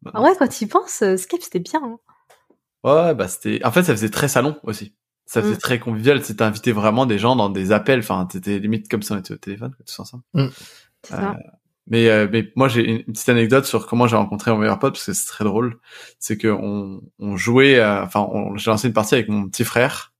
Bah, 0.01 0.11
en 0.13 0.21
vrai, 0.21 0.31
quand 0.37 0.47
tu 0.47 0.65
y 0.65 0.67
penses, 0.67 1.01
euh, 1.01 1.17
Skype 1.17 1.41
c'était 1.41 1.59
bien. 1.59 1.81
Hein. 1.83 1.99
Ouais, 2.83 3.13
bah 3.13 3.27
c'était. 3.27 3.63
En 3.65 3.71
fait, 3.71 3.83
ça 3.83 3.93
faisait 3.93 4.09
très 4.09 4.27
salon 4.27 4.57
aussi 4.63 4.93
ça 5.29 5.43
faisait 5.43 5.53
mm. 5.53 5.59
très 5.59 5.79
convivial. 5.79 6.23
C'était 6.23 6.43
invité 6.43 6.71
vraiment 6.71 7.05
des 7.05 7.19
gens 7.19 7.35
dans 7.35 7.51
des 7.51 7.71
appels. 7.71 7.99
Enfin, 7.99 8.27
c'était 8.31 8.57
limite 8.57 8.89
comme 8.89 9.03
si 9.03 9.11
on 9.11 9.17
était 9.17 9.31
au 9.31 9.37
téléphone, 9.37 9.75
tous 9.85 9.99
ensemble. 9.99 10.23
Mm. 10.33 10.47
Euh, 11.13 11.33
mais, 11.85 12.09
euh, 12.09 12.27
mais 12.31 12.51
moi, 12.55 12.67
j'ai 12.67 12.81
une 12.81 13.03
petite 13.03 13.29
anecdote 13.29 13.65
sur 13.65 13.85
comment 13.85 14.07
j'ai 14.07 14.15
rencontré 14.15 14.49
mon 14.49 14.57
meilleur 14.57 14.79
pote 14.79 14.93
parce 14.93 15.05
que 15.05 15.13
c'est 15.13 15.27
très 15.27 15.45
drôle. 15.45 15.77
C'est 16.17 16.35
que 16.35 16.47
on, 16.47 17.01
on 17.19 17.37
jouait, 17.37 17.75
euh, 17.75 18.03
enfin, 18.03 18.27
j'ai 18.55 18.71
lancé 18.71 18.87
une 18.87 18.93
partie 18.95 19.13
avec 19.13 19.29
mon 19.29 19.47
petit 19.47 19.63
frère. 19.63 20.13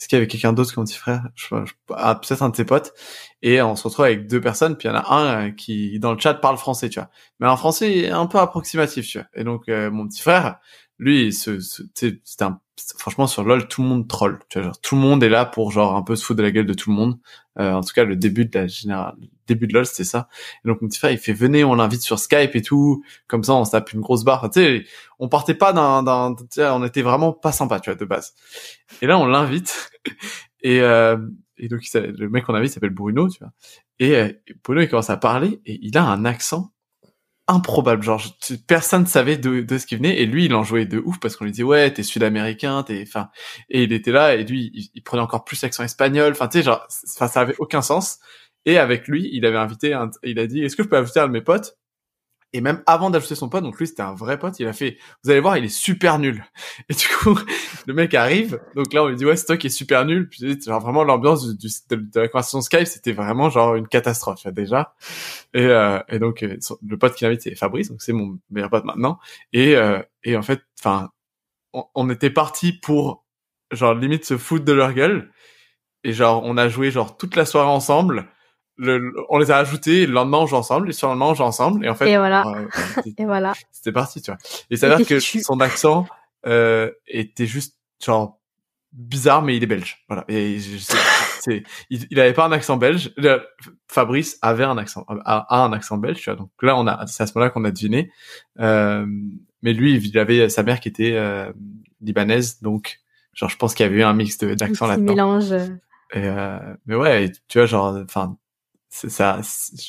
Est-ce 0.00 0.08
qu'il 0.08 0.16
y 0.16 0.20
avait 0.20 0.28
quelqu'un 0.28 0.52
d'autre 0.52 0.72
mon 0.76 0.84
petit 0.84 0.96
frère? 0.96 1.28
Je, 1.34 1.46
je, 1.64 1.72
ah, 1.94 2.14
Peut-être 2.14 2.42
un 2.42 2.48
de 2.48 2.56
ses 2.56 2.64
potes. 2.64 2.94
Et 3.42 3.60
on 3.60 3.76
se 3.76 3.84
retrouve 3.84 4.06
avec 4.06 4.26
deux 4.26 4.40
personnes. 4.40 4.76
Puis 4.76 4.88
il 4.88 4.92
y 4.92 4.94
en 4.94 4.98
a 4.98 5.14
un 5.14 5.48
euh, 5.48 5.50
qui, 5.50 5.98
dans 6.00 6.12
le 6.12 6.18
chat, 6.18 6.34
parle 6.34 6.56
français, 6.56 6.88
tu 6.88 6.98
vois. 6.98 7.10
Mais 7.38 7.46
un 7.46 7.56
français 7.56 8.08
un 8.08 8.26
peu 8.26 8.38
approximatif, 8.38 9.06
tu 9.06 9.18
vois. 9.18 9.28
Et 9.34 9.44
donc, 9.44 9.68
mon 9.68 10.08
petit 10.08 10.22
frère, 10.22 10.58
lui, 10.98 11.32
c'était 11.32 12.20
un 12.40 12.60
franchement 12.98 13.26
sur 13.26 13.44
LoL 13.44 13.68
tout 13.68 13.82
le 13.82 13.88
monde 13.88 14.08
troll 14.08 14.38
tu 14.48 14.58
vois, 14.58 14.68
genre, 14.68 14.80
tout 14.80 14.94
le 14.94 15.00
monde 15.00 15.22
est 15.22 15.28
là 15.28 15.44
pour 15.44 15.70
genre 15.72 15.96
un 15.96 16.02
peu 16.02 16.16
se 16.16 16.24
foutre 16.24 16.38
de 16.38 16.42
la 16.42 16.50
gueule 16.50 16.66
de 16.66 16.74
tout 16.74 16.90
le 16.90 16.96
monde. 16.96 17.18
Euh, 17.58 17.72
en 17.72 17.82
tout 17.82 17.92
cas 17.94 18.04
le 18.04 18.16
début 18.16 18.44
de 18.44 18.58
la 18.58 18.66
générale 18.66 19.14
début 19.46 19.66
de 19.66 19.74
LoL 19.74 19.86
c'était 19.86 20.04
ça. 20.04 20.28
Et 20.64 20.68
donc 20.68 20.80
mon 20.82 20.88
petit 20.88 20.98
frère 20.98 21.10
il 21.10 21.18
fait 21.18 21.32
venez 21.32 21.64
on 21.64 21.74
l'invite 21.74 22.02
sur 22.02 22.18
Skype 22.18 22.54
et 22.54 22.62
tout. 22.62 23.02
Comme 23.26 23.44
ça 23.44 23.54
on 23.54 23.64
se 23.64 23.72
tape 23.72 23.92
une 23.92 24.00
grosse 24.00 24.24
barre. 24.24 24.50
Tu 24.50 24.60
sais 24.60 24.84
on 25.18 25.28
partait 25.28 25.54
pas 25.54 25.72
d'un 25.72 26.02
d'un 26.02 26.34
on 26.58 26.84
était 26.84 27.02
vraiment 27.02 27.32
pas 27.32 27.52
sympa 27.52 27.80
tu 27.80 27.90
vois 27.90 27.98
de 27.98 28.04
base. 28.04 28.34
Et 29.02 29.06
là 29.06 29.18
on 29.18 29.26
l'invite. 29.26 29.90
Et 30.62 30.80
euh, 30.82 31.16
et 31.56 31.68
donc 31.68 31.80
le 31.94 32.28
mec 32.28 32.44
qu'on 32.44 32.54
invite 32.54 32.72
s'appelle 32.72 32.90
Bruno 32.90 33.28
tu 33.30 33.38
vois. 33.38 33.52
Et, 33.98 34.14
euh, 34.16 34.30
Bruno 34.62 34.82
il 34.82 34.88
commence 34.88 35.08
à 35.08 35.16
parler 35.16 35.60
et 35.64 35.78
il 35.82 35.96
a 35.96 36.04
un 36.04 36.26
accent 36.26 36.70
improbable. 37.50 38.02
Genre, 38.02 38.22
personne 38.66 39.06
savait 39.06 39.36
de, 39.36 39.60
de 39.60 39.78
ce 39.78 39.86
qui 39.86 39.96
venait. 39.96 40.20
Et 40.20 40.26
lui, 40.26 40.46
il 40.46 40.54
en 40.54 40.64
jouait 40.64 40.86
de 40.86 40.98
ouf 40.98 41.18
parce 41.20 41.36
qu'on 41.36 41.44
lui 41.44 41.52
dit, 41.52 41.62
ouais, 41.62 41.92
t'es 41.92 42.02
sud-américain, 42.02 42.82
t'es, 42.82 43.04
enfin, 43.06 43.28
et 43.68 43.82
il 43.82 43.92
était 43.92 44.12
là, 44.12 44.34
et 44.34 44.44
lui, 44.44 44.90
il, 44.94 45.02
prenait 45.02 45.22
encore 45.22 45.44
plus 45.44 45.60
l'accent 45.62 45.82
espagnol. 45.84 46.32
Enfin, 46.32 46.48
tu 46.48 46.58
sais, 46.58 46.64
genre, 46.64 46.86
ça 46.88 47.26
avait 47.40 47.56
aucun 47.58 47.82
sens. 47.82 48.18
Et 48.66 48.78
avec 48.78 49.08
lui, 49.08 49.28
il 49.32 49.44
avait 49.46 49.56
invité, 49.58 49.98
il 50.22 50.38
a 50.38 50.46
dit, 50.46 50.62
est-ce 50.62 50.76
que 50.76 50.82
je 50.82 50.88
peux 50.88 50.96
inviter 50.96 51.20
un 51.20 51.28
de 51.28 51.32
mes 51.32 51.40
potes? 51.40 51.79
Et 52.52 52.60
même 52.60 52.82
avant 52.86 53.10
d'ajouter 53.10 53.36
son 53.36 53.48
pote, 53.48 53.62
donc 53.62 53.78
lui 53.78 53.86
c'était 53.86 54.02
un 54.02 54.12
vrai 54.12 54.36
pote, 54.36 54.58
il 54.58 54.66
a 54.66 54.72
fait, 54.72 54.98
vous 55.22 55.30
allez 55.30 55.38
voir, 55.38 55.56
il 55.56 55.64
est 55.64 55.68
super 55.68 56.18
nul. 56.18 56.44
Et 56.88 56.94
du 56.94 57.06
coup, 57.06 57.38
le 57.86 57.94
mec 57.94 58.12
arrive, 58.14 58.60
donc 58.74 58.92
là 58.92 59.04
on 59.04 59.06
lui 59.06 59.14
dit 59.14 59.24
ouais 59.24 59.36
c'est 59.36 59.46
toi 59.46 59.56
qui 59.56 59.68
est 59.68 59.70
super 59.70 60.04
nul. 60.04 60.28
Puis 60.28 60.60
genre 60.60 60.80
vraiment 60.80 61.04
l'ambiance 61.04 61.46
de, 61.46 62.20
la 62.20 62.28
conversation 62.28 62.60
Skype, 62.60 62.86
c'était 62.86 63.12
vraiment 63.12 63.50
genre 63.50 63.76
une 63.76 63.86
catastrophe 63.86 64.48
déjà. 64.48 64.94
Et, 65.54 65.64
euh, 65.64 66.00
et 66.08 66.18
donc 66.18 66.42
euh, 66.42 66.58
le 66.86 66.98
pote 66.98 67.14
qui 67.14 67.24
l'invite 67.24 67.42
c'est 67.42 67.54
Fabrice, 67.54 67.88
donc 67.88 68.02
c'est 68.02 68.12
mon 68.12 68.38
meilleur 68.50 68.70
pote 68.70 68.84
maintenant. 68.84 69.20
Et 69.52 69.76
euh, 69.76 70.02
et 70.24 70.36
en 70.36 70.42
fait, 70.42 70.60
enfin, 70.80 71.10
on, 71.72 71.84
on, 71.94 72.10
était 72.10 72.30
parti 72.30 72.72
pour 72.72 73.24
genre 73.70 73.94
limite 73.94 74.24
se 74.24 74.36
foutre 74.36 74.64
de 74.64 74.72
leur 74.72 74.92
gueule. 74.92 75.30
Et 76.02 76.12
genre 76.12 76.42
on 76.44 76.56
a 76.56 76.68
joué 76.68 76.90
genre 76.90 77.16
toute 77.16 77.36
la 77.36 77.44
soirée 77.44 77.68
ensemble 77.68 78.28
on 79.28 79.38
les 79.38 79.50
a 79.50 79.58
ajoutés, 79.58 80.06
le 80.06 80.12
lendemain 80.12 80.38
on 80.38 80.46
joue 80.46 80.56
ensemble, 80.56 80.90
et 80.90 80.92
sur 80.92 81.08
le 81.08 81.12
lendemain 81.12 81.26
on 81.26 81.34
joue 81.34 81.44
ensemble, 81.44 81.84
et 81.84 81.88
en 81.88 81.94
fait, 81.94 82.10
et 82.10 82.16
voilà, 82.16 82.44
et 83.18 83.24
voilà, 83.24 83.52
c'était 83.70 83.92
parti, 83.92 84.22
tu 84.22 84.30
vois. 84.30 84.38
Et 84.70 84.76
ça 84.76 84.88
veut 84.88 84.96
dire 84.96 85.06
que 85.06 85.20
son 85.20 85.60
accent 85.60 86.06
euh, 86.46 86.90
était 87.06 87.46
juste 87.46 87.76
genre 88.04 88.40
bizarre, 88.92 89.42
mais 89.42 89.56
il 89.56 89.62
est 89.62 89.66
belge, 89.66 90.04
voilà. 90.08 90.24
Et 90.28 90.58
c'est, 90.58 91.62
il, 91.90 92.06
il 92.10 92.20
avait 92.20 92.32
pas 92.32 92.44
un 92.44 92.52
accent 92.52 92.76
belge. 92.76 93.12
Fabrice 93.88 94.38
avait 94.42 94.64
un 94.64 94.78
accent, 94.78 95.04
a, 95.08 95.62
un 95.62 95.72
accent 95.72 95.98
belge, 95.98 96.18
tu 96.18 96.30
vois. 96.30 96.36
Donc 96.36 96.50
là, 96.62 96.76
on 96.76 96.86
a, 96.86 97.06
c'est 97.06 97.22
à 97.22 97.26
ce 97.26 97.32
moment-là 97.34 97.50
qu'on 97.50 97.64
a 97.64 97.70
deviné. 97.70 98.10
Euh, 98.58 99.06
mais 99.62 99.72
lui, 99.72 99.94
il 99.96 100.18
avait 100.18 100.48
sa 100.48 100.62
mère 100.62 100.80
qui 100.80 100.88
était 100.88 101.12
euh, 101.14 101.52
libanaise, 102.00 102.60
donc 102.62 103.00
genre 103.32 103.48
je 103.48 103.56
pense 103.56 103.74
qu'il 103.74 103.84
y 103.84 103.88
avait 103.88 103.98
eu 103.98 104.02
un 104.02 104.14
mix 104.14 104.38
d'accent 104.38 104.86
là-dedans. 104.86 105.12
mélange. 105.12 105.52
Et 106.12 106.26
euh, 106.26 106.58
mais 106.86 106.96
ouais, 106.96 107.30
tu 107.48 107.58
vois, 107.58 107.66
genre, 107.66 107.96
enfin, 108.02 108.36
ça, 108.90 109.40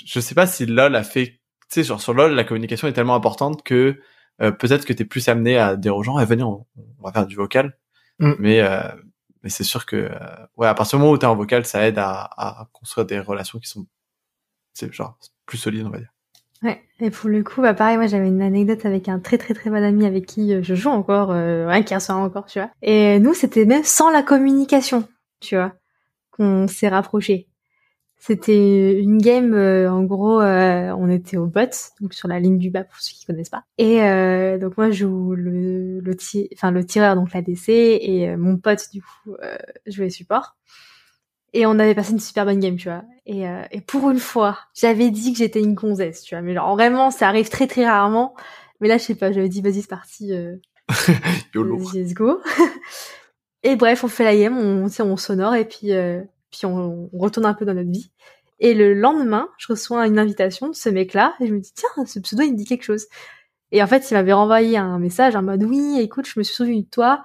je 0.05 0.19
sais 0.19 0.35
pas 0.35 0.47
si 0.47 0.65
LOL 0.65 0.95
a 0.95 1.03
fait, 1.03 1.25
tu 1.25 1.39
sais, 1.69 1.83
genre 1.83 2.01
sur 2.01 2.13
LOL, 2.13 2.33
la 2.33 2.43
communication 2.43 2.87
est 2.87 2.93
tellement 2.93 3.15
importante 3.15 3.63
que 3.63 3.99
euh, 4.41 4.51
peut-être 4.51 4.85
que 4.85 4.93
t'es 4.93 5.05
plus 5.05 5.27
amené 5.27 5.57
à 5.57 5.75
dire 5.75 5.95
aux 5.95 6.03
gens, 6.03 6.19
eh, 6.19 6.25
venez, 6.25 6.43
on, 6.43 6.65
va 7.03 7.11
faire 7.11 7.25
du 7.25 7.35
vocal. 7.35 7.77
Mm. 8.19 8.33
Mais, 8.39 8.61
euh, 8.61 8.81
mais 9.43 9.49
c'est 9.49 9.63
sûr 9.63 9.85
que, 9.85 9.95
euh, 9.95 10.45
ouais, 10.57 10.67
à 10.67 10.73
partir 10.73 10.97
du 10.97 11.01
moment 11.01 11.13
où 11.13 11.17
t'es 11.17 11.25
en 11.25 11.35
vocal, 11.35 11.65
ça 11.65 11.85
aide 11.87 11.97
à, 11.97 12.29
à 12.37 12.69
construire 12.71 13.05
des 13.05 13.19
relations 13.19 13.59
qui 13.59 13.69
sont, 13.69 13.87
c'est 14.73 14.91
genre, 14.93 15.17
plus 15.45 15.57
solides, 15.57 15.85
on 15.85 15.89
va 15.89 15.99
dire. 15.99 16.11
Ouais, 16.63 16.79
et 16.99 17.09
pour 17.09 17.29
le 17.29 17.43
coup, 17.43 17.61
bah 17.61 17.73
pareil, 17.73 17.97
moi 17.97 18.05
j'avais 18.05 18.27
une 18.27 18.41
anecdote 18.41 18.85
avec 18.85 19.09
un 19.09 19.19
très 19.19 19.39
très 19.39 19.55
très 19.55 19.71
bon 19.71 19.83
ami 19.83 20.05
avec 20.05 20.27
qui 20.27 20.61
je 20.61 20.75
joue 20.75 20.89
encore, 20.89 21.31
euh, 21.31 21.67
un 21.67 21.81
qui 21.81 21.99
soir 21.99 22.19
encore, 22.19 22.45
tu 22.45 22.59
vois. 22.59 22.69
Et 22.83 23.19
nous, 23.19 23.33
c'était 23.33 23.65
même 23.65 23.83
sans 23.83 24.11
la 24.11 24.21
communication, 24.21 25.07
tu 25.39 25.55
vois, 25.55 25.73
qu'on 26.29 26.67
s'est 26.67 26.87
rapprochés. 26.87 27.47
C'était 28.23 29.01
une 29.01 29.17
game, 29.17 29.55
euh, 29.55 29.91
en 29.91 30.03
gros, 30.03 30.39
euh, 30.41 30.91
on 30.91 31.09
était 31.09 31.37
au 31.37 31.47
bot, 31.47 31.71
donc 32.01 32.13
sur 32.13 32.27
la 32.27 32.39
ligne 32.39 32.59
du 32.59 32.69
bas 32.69 32.83
pour 32.83 32.99
ceux 32.99 33.15
qui 33.15 33.25
connaissent 33.25 33.49
pas. 33.49 33.63
Et 33.79 34.03
euh, 34.03 34.59
donc 34.59 34.77
moi 34.77 34.91
je 34.91 35.07
joue 35.07 35.33
le 35.33 36.01
le, 36.01 36.15
enfin, 36.53 36.69
le 36.69 36.85
tireur, 36.85 37.15
donc 37.15 37.33
l'ADC, 37.33 37.69
et 37.69 38.35
mon 38.37 38.57
pote 38.57 38.91
du 38.93 39.01
coup 39.01 39.35
jouait 39.87 40.11
support. 40.11 40.55
Et 41.53 41.65
on 41.65 41.79
avait 41.79 41.95
passé 41.95 42.11
une 42.11 42.19
super 42.19 42.45
bonne 42.45 42.59
game, 42.59 42.75
tu 42.75 42.89
vois. 42.89 43.03
Et, 43.25 43.45
et 43.71 43.81
pour 43.81 44.11
une 44.11 44.19
fois, 44.19 44.59
j'avais 44.75 45.09
dit 45.09 45.31
que 45.33 45.39
j'étais 45.39 45.59
une 45.59 45.73
gonzesse, 45.73 46.21
tu 46.21 46.35
vois. 46.35 46.43
Mais 46.43 46.53
genre 46.53 46.75
vraiment, 46.75 47.09
ça 47.09 47.27
arrive 47.27 47.49
très 47.49 47.65
très 47.65 47.87
rarement. 47.87 48.35
Mais 48.81 48.87
là, 48.87 48.99
je 48.99 49.03
sais 49.03 49.15
pas, 49.15 49.31
j'avais 49.31 49.49
dit 49.49 49.63
vas-y 49.63 49.81
c'est 49.81 49.89
parti. 49.89 50.31
YOLO. 51.55 51.79
Let's 51.91 52.13
go. 52.13 52.39
et 53.63 53.75
bref, 53.75 54.03
on 54.03 54.07
fait 54.07 54.25
la 54.25 54.37
game, 54.37 54.59
on, 54.59 54.85
on 54.85 55.17
sonore 55.17 55.55
et 55.55 55.65
puis 55.65 55.91
puis 56.51 56.65
on, 56.65 57.09
retourne 57.13 57.45
un 57.45 57.53
peu 57.53 57.65
dans 57.65 57.73
notre 57.73 57.89
vie. 57.89 58.11
Et 58.59 58.73
le 58.73 58.93
lendemain, 58.93 59.49
je 59.57 59.67
reçois 59.69 60.05
une 60.05 60.19
invitation 60.19 60.69
de 60.69 60.75
ce 60.75 60.89
mec-là, 60.89 61.33
et 61.39 61.47
je 61.47 61.53
me 61.53 61.59
dis, 61.59 61.73
tiens, 61.73 62.05
ce 62.05 62.19
pseudo, 62.19 62.43
il 62.43 62.51
me 62.51 62.57
dit 62.57 62.65
quelque 62.65 62.83
chose. 62.83 63.07
Et 63.71 63.81
en 63.81 63.87
fait, 63.87 64.11
il 64.11 64.13
m'avait 64.13 64.33
renvoyé 64.33 64.77
un 64.77 64.99
message 64.99 65.35
en 65.35 65.41
mode, 65.41 65.63
oui, 65.63 65.99
écoute, 65.99 66.27
je 66.27 66.39
me 66.39 66.43
suis 66.43 66.53
souvenu 66.53 66.83
de 66.83 66.89
toi, 66.89 67.23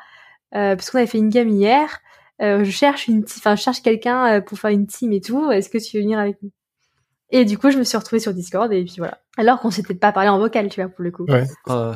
euh, 0.55 0.77
parce 0.77 0.91
qu'on 0.91 0.99
avait 0.99 1.07
fait 1.07 1.19
une 1.19 1.29
game 1.29 1.49
hier, 1.49 1.99
euh, 2.41 2.65
je 2.65 2.71
cherche 2.71 3.09
une 3.09 3.25
enfin, 3.25 3.57
je 3.57 3.63
cherche 3.63 3.83
quelqu'un 3.83 4.37
euh, 4.37 4.41
pour 4.41 4.59
faire 4.59 4.71
une 4.71 4.87
team 4.87 5.13
et 5.13 5.21
tout, 5.21 5.51
est-ce 5.51 5.69
que 5.69 5.79
tu 5.79 5.97
veux 5.97 6.03
venir 6.03 6.19
avec 6.19 6.41
nous? 6.43 6.51
Et 7.31 7.45
du 7.45 7.59
coup, 7.59 7.71
je 7.71 7.79
me 7.79 7.83
suis 7.83 7.99
retrouvée 7.99 8.21
sur 8.21 8.33
Discord, 8.33 8.73
et 8.73 8.85
puis 8.85 8.95
voilà. 8.99 9.19
Alors 9.37 9.61
qu'on 9.61 9.73
s'était 9.73 9.95
pas 9.95 10.13
parlé 10.13 10.29
en 10.29 10.39
vocal, 10.39 10.69
tu 10.69 10.81
vois, 10.81 10.89
pour 10.89 11.03
le 11.03 11.11
coup. 11.11 11.27
Ouais. 11.29 11.45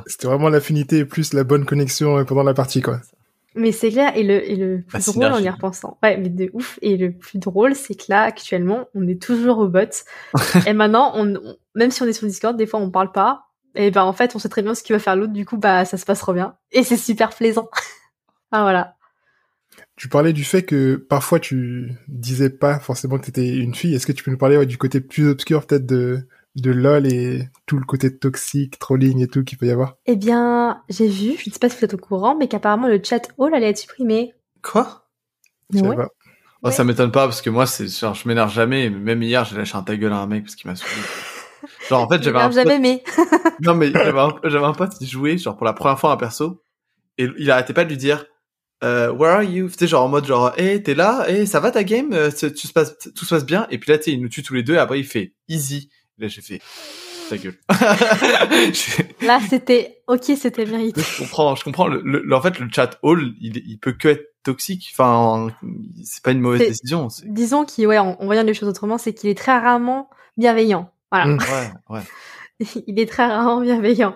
C'était 0.06 0.26
vraiment 0.26 0.48
l'affinité 0.48 1.04
plus 1.04 1.32
la 1.32 1.44
bonne 1.44 1.64
connexion 1.64 2.24
pendant 2.24 2.42
la 2.42 2.52
partie, 2.52 2.82
quoi. 2.82 3.00
Mais 3.56 3.72
c'est 3.72 3.90
clair, 3.90 4.16
et 4.16 4.22
le, 4.22 4.48
et 4.48 4.54
le 4.54 4.82
plus 4.82 5.06
drôle 5.06 5.32
en 5.32 5.38
y 5.38 5.48
repensant, 5.48 5.98
ouais, 6.02 6.16
mais 6.16 6.28
de 6.28 6.50
ouf, 6.52 6.78
et 6.82 6.96
le 6.96 7.12
plus 7.12 7.38
drôle, 7.38 7.74
c'est 7.74 7.94
que 7.94 8.04
là, 8.08 8.22
actuellement, 8.22 8.86
on 8.94 9.08
est 9.08 9.20
toujours 9.20 9.58
au 9.58 9.68
bot, 9.68 9.90
et 10.66 10.72
maintenant, 10.72 11.12
on, 11.16 11.34
même 11.74 11.90
si 11.90 12.02
on 12.02 12.06
est 12.06 12.12
sur 12.12 12.28
Discord, 12.28 12.56
des 12.56 12.66
fois, 12.66 12.78
on 12.78 12.90
parle 12.90 13.10
pas, 13.10 13.46
et 13.74 13.90
ben, 13.90 14.04
en 14.04 14.12
fait, 14.12 14.36
on 14.36 14.38
sait 14.38 14.48
très 14.48 14.62
bien 14.62 14.74
ce 14.74 14.84
qu'il 14.84 14.94
va 14.94 15.00
faire 15.00 15.16
l'autre, 15.16 15.32
du 15.32 15.44
coup, 15.44 15.56
bah, 15.56 15.84
ça 15.84 15.96
se 15.96 16.04
passe 16.04 16.20
trop 16.20 16.32
bien, 16.32 16.54
et 16.70 16.84
c'est 16.84 16.96
super 16.96 17.30
plaisant. 17.30 17.68
ah, 18.52 18.62
voilà. 18.62 18.96
Tu 19.96 20.08
parlais 20.08 20.32
du 20.32 20.44
fait 20.44 20.62
que 20.62 20.96
parfois 20.96 21.38
tu 21.40 21.92
disais 22.08 22.48
pas 22.48 22.78
forcément 22.78 23.18
que 23.18 23.26
t'étais 23.26 23.56
une 23.56 23.74
fille. 23.74 23.94
Est-ce 23.94 24.06
que 24.06 24.12
tu 24.12 24.24
peux 24.24 24.30
nous 24.30 24.38
parler 24.38 24.64
du 24.64 24.78
côté 24.78 25.00
plus 25.00 25.28
obscur 25.28 25.66
peut-être 25.66 25.84
de 25.84 26.26
de 26.60 26.70
LOL 26.70 27.06
et 27.06 27.48
tout 27.66 27.78
le 27.78 27.84
côté 27.84 28.16
toxique, 28.16 28.78
trolling 28.78 29.22
et 29.22 29.28
tout 29.28 29.44
qu'il 29.44 29.58
peut 29.58 29.66
y 29.66 29.70
avoir 29.70 29.96
Eh 30.06 30.16
bien, 30.16 30.82
j'ai 30.88 31.08
vu, 31.08 31.36
je 31.38 31.48
ne 31.48 31.52
sais 31.52 31.58
pas 31.58 31.68
si 31.68 31.78
vous 31.78 31.84
êtes 31.84 31.94
au 31.94 31.98
courant, 31.98 32.36
mais 32.36 32.48
qu'apparemment 32.48 32.88
le 32.88 33.00
chat 33.02 33.28
all 33.38 33.54
allait 33.54 33.70
être 33.70 33.78
supprimé. 33.78 34.34
Quoi? 34.62 35.06
Ouais. 35.72 35.96
Oh, 36.62 36.70
Ça 36.70 36.84
m'étonne 36.84 37.12
pas 37.12 37.24
parce 37.24 37.40
que 37.40 37.50
moi, 37.50 37.66
c'est 37.66 37.88
genre, 37.88 38.14
je 38.14 38.28
m'énerve 38.28 38.52
jamais. 38.52 38.90
Même 38.90 39.22
hier, 39.22 39.44
j'ai 39.44 39.56
lâché 39.56 39.76
un 39.76 39.82
ta 39.82 39.96
gueule 39.96 40.12
à 40.12 40.18
un 40.18 40.26
mec 40.26 40.44
parce 40.44 40.54
qu'il 40.54 40.70
m'a 40.70 40.76
saoulé. 40.76 41.02
Genre, 41.88 42.02
en 42.02 42.08
fait, 42.08 42.22
j'avais 42.22 42.38
un 42.38 42.50
jamais 42.50 42.78
mais. 42.78 43.02
non, 43.60 43.74
mais 43.74 43.90
j'avais 43.92 44.18
un, 44.18 44.34
j'avais 44.44 44.64
un 44.64 44.72
pote 44.72 44.94
qui 44.96 45.06
jouait, 45.06 45.36
genre, 45.36 45.56
pour 45.56 45.66
la 45.66 45.72
première 45.72 45.98
fois 45.98 46.12
un 46.12 46.16
perso. 46.16 46.62
Et 47.18 47.28
il 47.38 47.50
arrêtait 47.50 47.74
pas 47.74 47.84
de 47.84 47.90
lui 47.90 47.98
dire, 47.98 48.24
euh, 48.82 49.12
where 49.12 49.34
are 49.34 49.42
you? 49.42 49.68
Tu 49.68 49.86
genre, 49.86 50.04
en 50.04 50.08
mode, 50.08 50.24
genre, 50.24 50.52
hey, 50.56 50.82
t'es 50.82 50.94
là? 50.94 51.24
Hey, 51.28 51.46
ça 51.46 51.60
va 51.60 51.70
ta 51.70 51.84
game? 51.84 52.12
Euh, 52.12 52.30
tu 52.30 52.66
se 52.66 52.72
passe, 52.72 52.96
tout 52.98 53.24
se 53.24 53.34
passe 53.34 53.44
bien? 53.44 53.66
Et 53.70 53.78
puis 53.78 53.90
là, 53.90 53.98
tu 53.98 54.04
sais, 54.04 54.12
il 54.12 54.22
nous 54.22 54.28
tue 54.28 54.42
tous 54.42 54.54
les 54.54 54.62
deux 54.62 54.74
et 54.74 54.78
après, 54.78 54.98
il 55.00 55.04
fait 55.04 55.34
easy. 55.48 55.90
Là, 56.20 56.28
j'ai 56.28 56.42
fait 56.42 56.60
ta 57.28 57.36
gueule. 57.38 57.56
Là, 59.22 59.40
c'était 59.48 60.02
ok, 60.06 60.24
c'était 60.36 60.66
mérité. 60.66 61.00
Je 61.00 61.22
comprends, 61.22 61.54
je 61.54 61.64
comprends. 61.64 61.88
Le, 61.88 62.34
en 62.34 62.40
fait, 62.42 62.58
le 62.58 62.68
chat 62.72 62.98
all, 63.02 63.32
il, 63.40 63.62
il 63.66 63.78
peut 63.78 63.92
que 63.92 64.08
être 64.08 64.30
toxique. 64.42 64.90
Enfin, 64.92 65.48
c'est 66.04 66.22
pas 66.22 66.32
une 66.32 66.40
mauvaise 66.40 66.68
décision. 66.68 67.08
Disons 67.24 67.64
qu'il, 67.64 67.86
ouais, 67.86 67.98
on, 67.98 68.16
voit 68.20 68.42
les 68.42 68.54
choses 68.54 68.68
autrement, 68.68 68.98
c'est 68.98 69.14
qu'il 69.14 69.30
est 69.30 69.38
très 69.38 69.58
rarement 69.58 70.10
bienveillant. 70.36 70.90
Voilà. 71.10 71.26
Mm. 71.26 71.38
Ouais, 71.38 71.96
ouais. 71.96 72.02
il 72.86 73.00
est 73.00 73.08
très 73.08 73.26
rarement 73.26 73.60
bienveillant. 73.60 74.14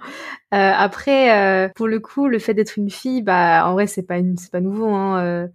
Euh, 0.53 0.73
après, 0.77 1.67
euh, 1.67 1.69
pour 1.75 1.89
le 1.89 2.01
coup, 2.01 2.29
le 2.29 2.39
fait 2.39 2.55
d'être 2.55 2.79
une 2.79 2.91
fille, 2.91 3.23
bah, 3.23 3.67
en 3.67 3.73
vrai, 3.73 3.87
c'est 3.87 4.03
pas 4.03 4.19
une, 4.19 4.37
c'est 4.37 4.53
pas 4.53 4.61
nouveau. 4.61 4.89
Hein. 4.89 5.21
Euh, 5.21 5.49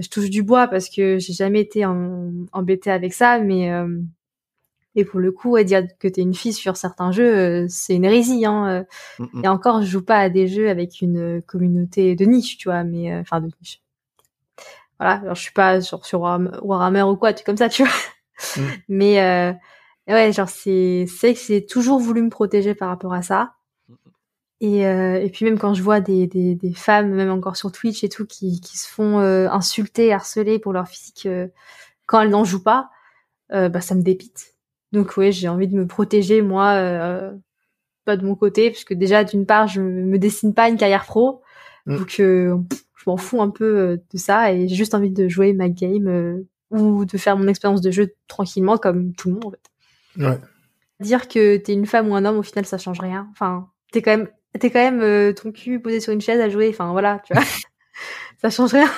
je 0.00 0.08
touche 0.08 0.30
du 0.30 0.42
bois 0.42 0.68
parce 0.68 0.88
que 0.88 1.18
j'ai 1.18 1.32
jamais 1.32 1.60
été 1.60 1.84
en, 1.84 2.30
embêtée 2.52 2.90
avec 2.90 3.12
ça, 3.12 3.38
mais 3.38 3.70
euh, 3.70 3.88
et 4.94 5.04
pour 5.04 5.20
le 5.20 5.32
coup, 5.32 5.58
dire 5.62 5.84
que 5.98 6.06
t'es 6.06 6.20
une 6.20 6.34
fille 6.34 6.52
sur 6.52 6.76
certains 6.76 7.12
jeux, 7.12 7.34
euh, 7.34 7.66
c'est 7.68 7.94
une 7.94 8.04
hérésie. 8.04 8.44
Hein. 8.44 8.86
Euh. 9.20 9.24
Et 9.42 9.48
encore, 9.48 9.80
je 9.80 9.86
joue 9.86 10.04
pas 10.04 10.18
à 10.18 10.28
des 10.28 10.48
jeux 10.48 10.68
avec 10.68 11.00
une 11.00 11.40
communauté 11.42 12.14
de 12.14 12.24
niche, 12.26 12.58
tu 12.58 12.68
vois, 12.68 12.84
mais 12.84 13.12
euh, 13.12 13.20
enfin 13.20 13.40
de 13.40 13.50
niche. 13.60 13.80
Voilà, 14.98 15.14
alors 15.16 15.34
je 15.34 15.40
suis 15.40 15.52
pas 15.52 15.80
sur, 15.80 16.04
sur 16.04 16.20
Warhammer 16.20 17.02
ou 17.02 17.16
quoi, 17.16 17.32
tu 17.32 17.42
comme 17.42 17.56
ça, 17.56 17.68
tu 17.68 17.84
vois. 17.84 17.92
Mm. 18.56 18.68
Mais 18.88 19.56
ouais, 20.08 20.32
genre 20.32 20.48
c'est 20.48 21.06
c'est 21.08 21.34
que 21.34 21.40
j'ai 21.40 21.64
toujours 21.64 21.98
voulu 21.98 22.22
me 22.22 22.30
protéger 22.30 22.74
par 22.74 22.88
rapport 22.88 23.14
à 23.14 23.22
ça. 23.22 23.54
Et, 24.60 24.82
et 24.82 25.30
puis 25.32 25.44
même 25.44 25.58
quand 25.58 25.74
je 25.74 25.82
vois 25.82 26.00
des, 26.00 26.28
des, 26.28 26.54
des, 26.54 26.72
femmes, 26.72 27.10
même 27.10 27.32
encore 27.32 27.56
sur 27.56 27.72
Twitch 27.72 28.04
et 28.04 28.08
tout, 28.08 28.26
qui, 28.26 28.60
qui 28.60 28.78
se 28.78 28.86
font 28.88 29.18
insulter, 29.18 30.12
harceler 30.12 30.60
pour 30.60 30.72
leur 30.72 30.86
physique 30.86 31.26
quand 32.06 32.20
elles 32.20 32.30
n'en 32.30 32.44
jouent 32.44 32.62
pas, 32.62 32.90
bah 33.50 33.80
ça 33.80 33.96
me 33.96 34.02
dépite 34.02 34.51
donc 34.92 35.16
ouais, 35.16 35.32
j'ai 35.32 35.48
envie 35.48 35.68
de 35.68 35.76
me 35.76 35.86
protéger 35.86 36.42
moi, 36.42 36.72
euh, 36.72 37.32
pas 38.04 38.16
de 38.16 38.24
mon 38.24 38.34
côté, 38.34 38.70
parce 38.70 38.84
que 38.84 38.94
déjà 38.94 39.24
d'une 39.24 39.46
part, 39.46 39.68
je 39.68 39.80
me 39.80 40.18
dessine 40.18 40.54
pas 40.54 40.68
une 40.68 40.76
carrière 40.76 41.04
pro, 41.04 41.42
mm. 41.86 41.96
donc 41.96 42.16
euh, 42.20 42.56
je 42.96 43.04
m'en 43.06 43.16
fous 43.16 43.40
un 43.40 43.50
peu 43.50 43.78
euh, 43.78 43.96
de 44.12 44.18
ça 44.18 44.52
et 44.52 44.68
j'ai 44.68 44.74
juste 44.74 44.94
envie 44.94 45.10
de 45.10 45.28
jouer 45.28 45.52
ma 45.52 45.68
game 45.68 46.08
euh, 46.08 46.46
ou 46.70 47.04
de 47.04 47.18
faire 47.18 47.36
mon 47.36 47.48
expérience 47.48 47.80
de 47.80 47.90
jeu 47.90 48.14
tranquillement 48.28 48.78
comme 48.78 49.14
tout 49.14 49.28
le 49.28 49.34
monde 49.34 49.46
en 49.46 49.50
fait. 49.50 50.24
Ouais. 50.24 50.38
Dire 51.00 51.28
que 51.28 51.56
t'es 51.56 51.72
une 51.72 51.86
femme 51.86 52.08
ou 52.10 52.14
un 52.14 52.24
homme, 52.24 52.38
au 52.38 52.42
final, 52.42 52.64
ça 52.64 52.78
change 52.78 53.00
rien. 53.00 53.28
Enfin, 53.32 53.68
t'es 53.92 54.02
quand 54.02 54.16
même, 54.16 54.28
t'es 54.60 54.70
quand 54.70 54.78
même 54.90 55.34
ton 55.34 55.50
cul 55.50 55.80
posé 55.80 56.00
sur 56.00 56.12
une 56.12 56.20
chaise 56.20 56.40
à 56.40 56.48
jouer. 56.48 56.68
Enfin 56.68 56.92
voilà, 56.92 57.20
tu 57.26 57.32
vois, 57.34 57.42
ça 58.40 58.50
change 58.50 58.72
rien. 58.72 58.88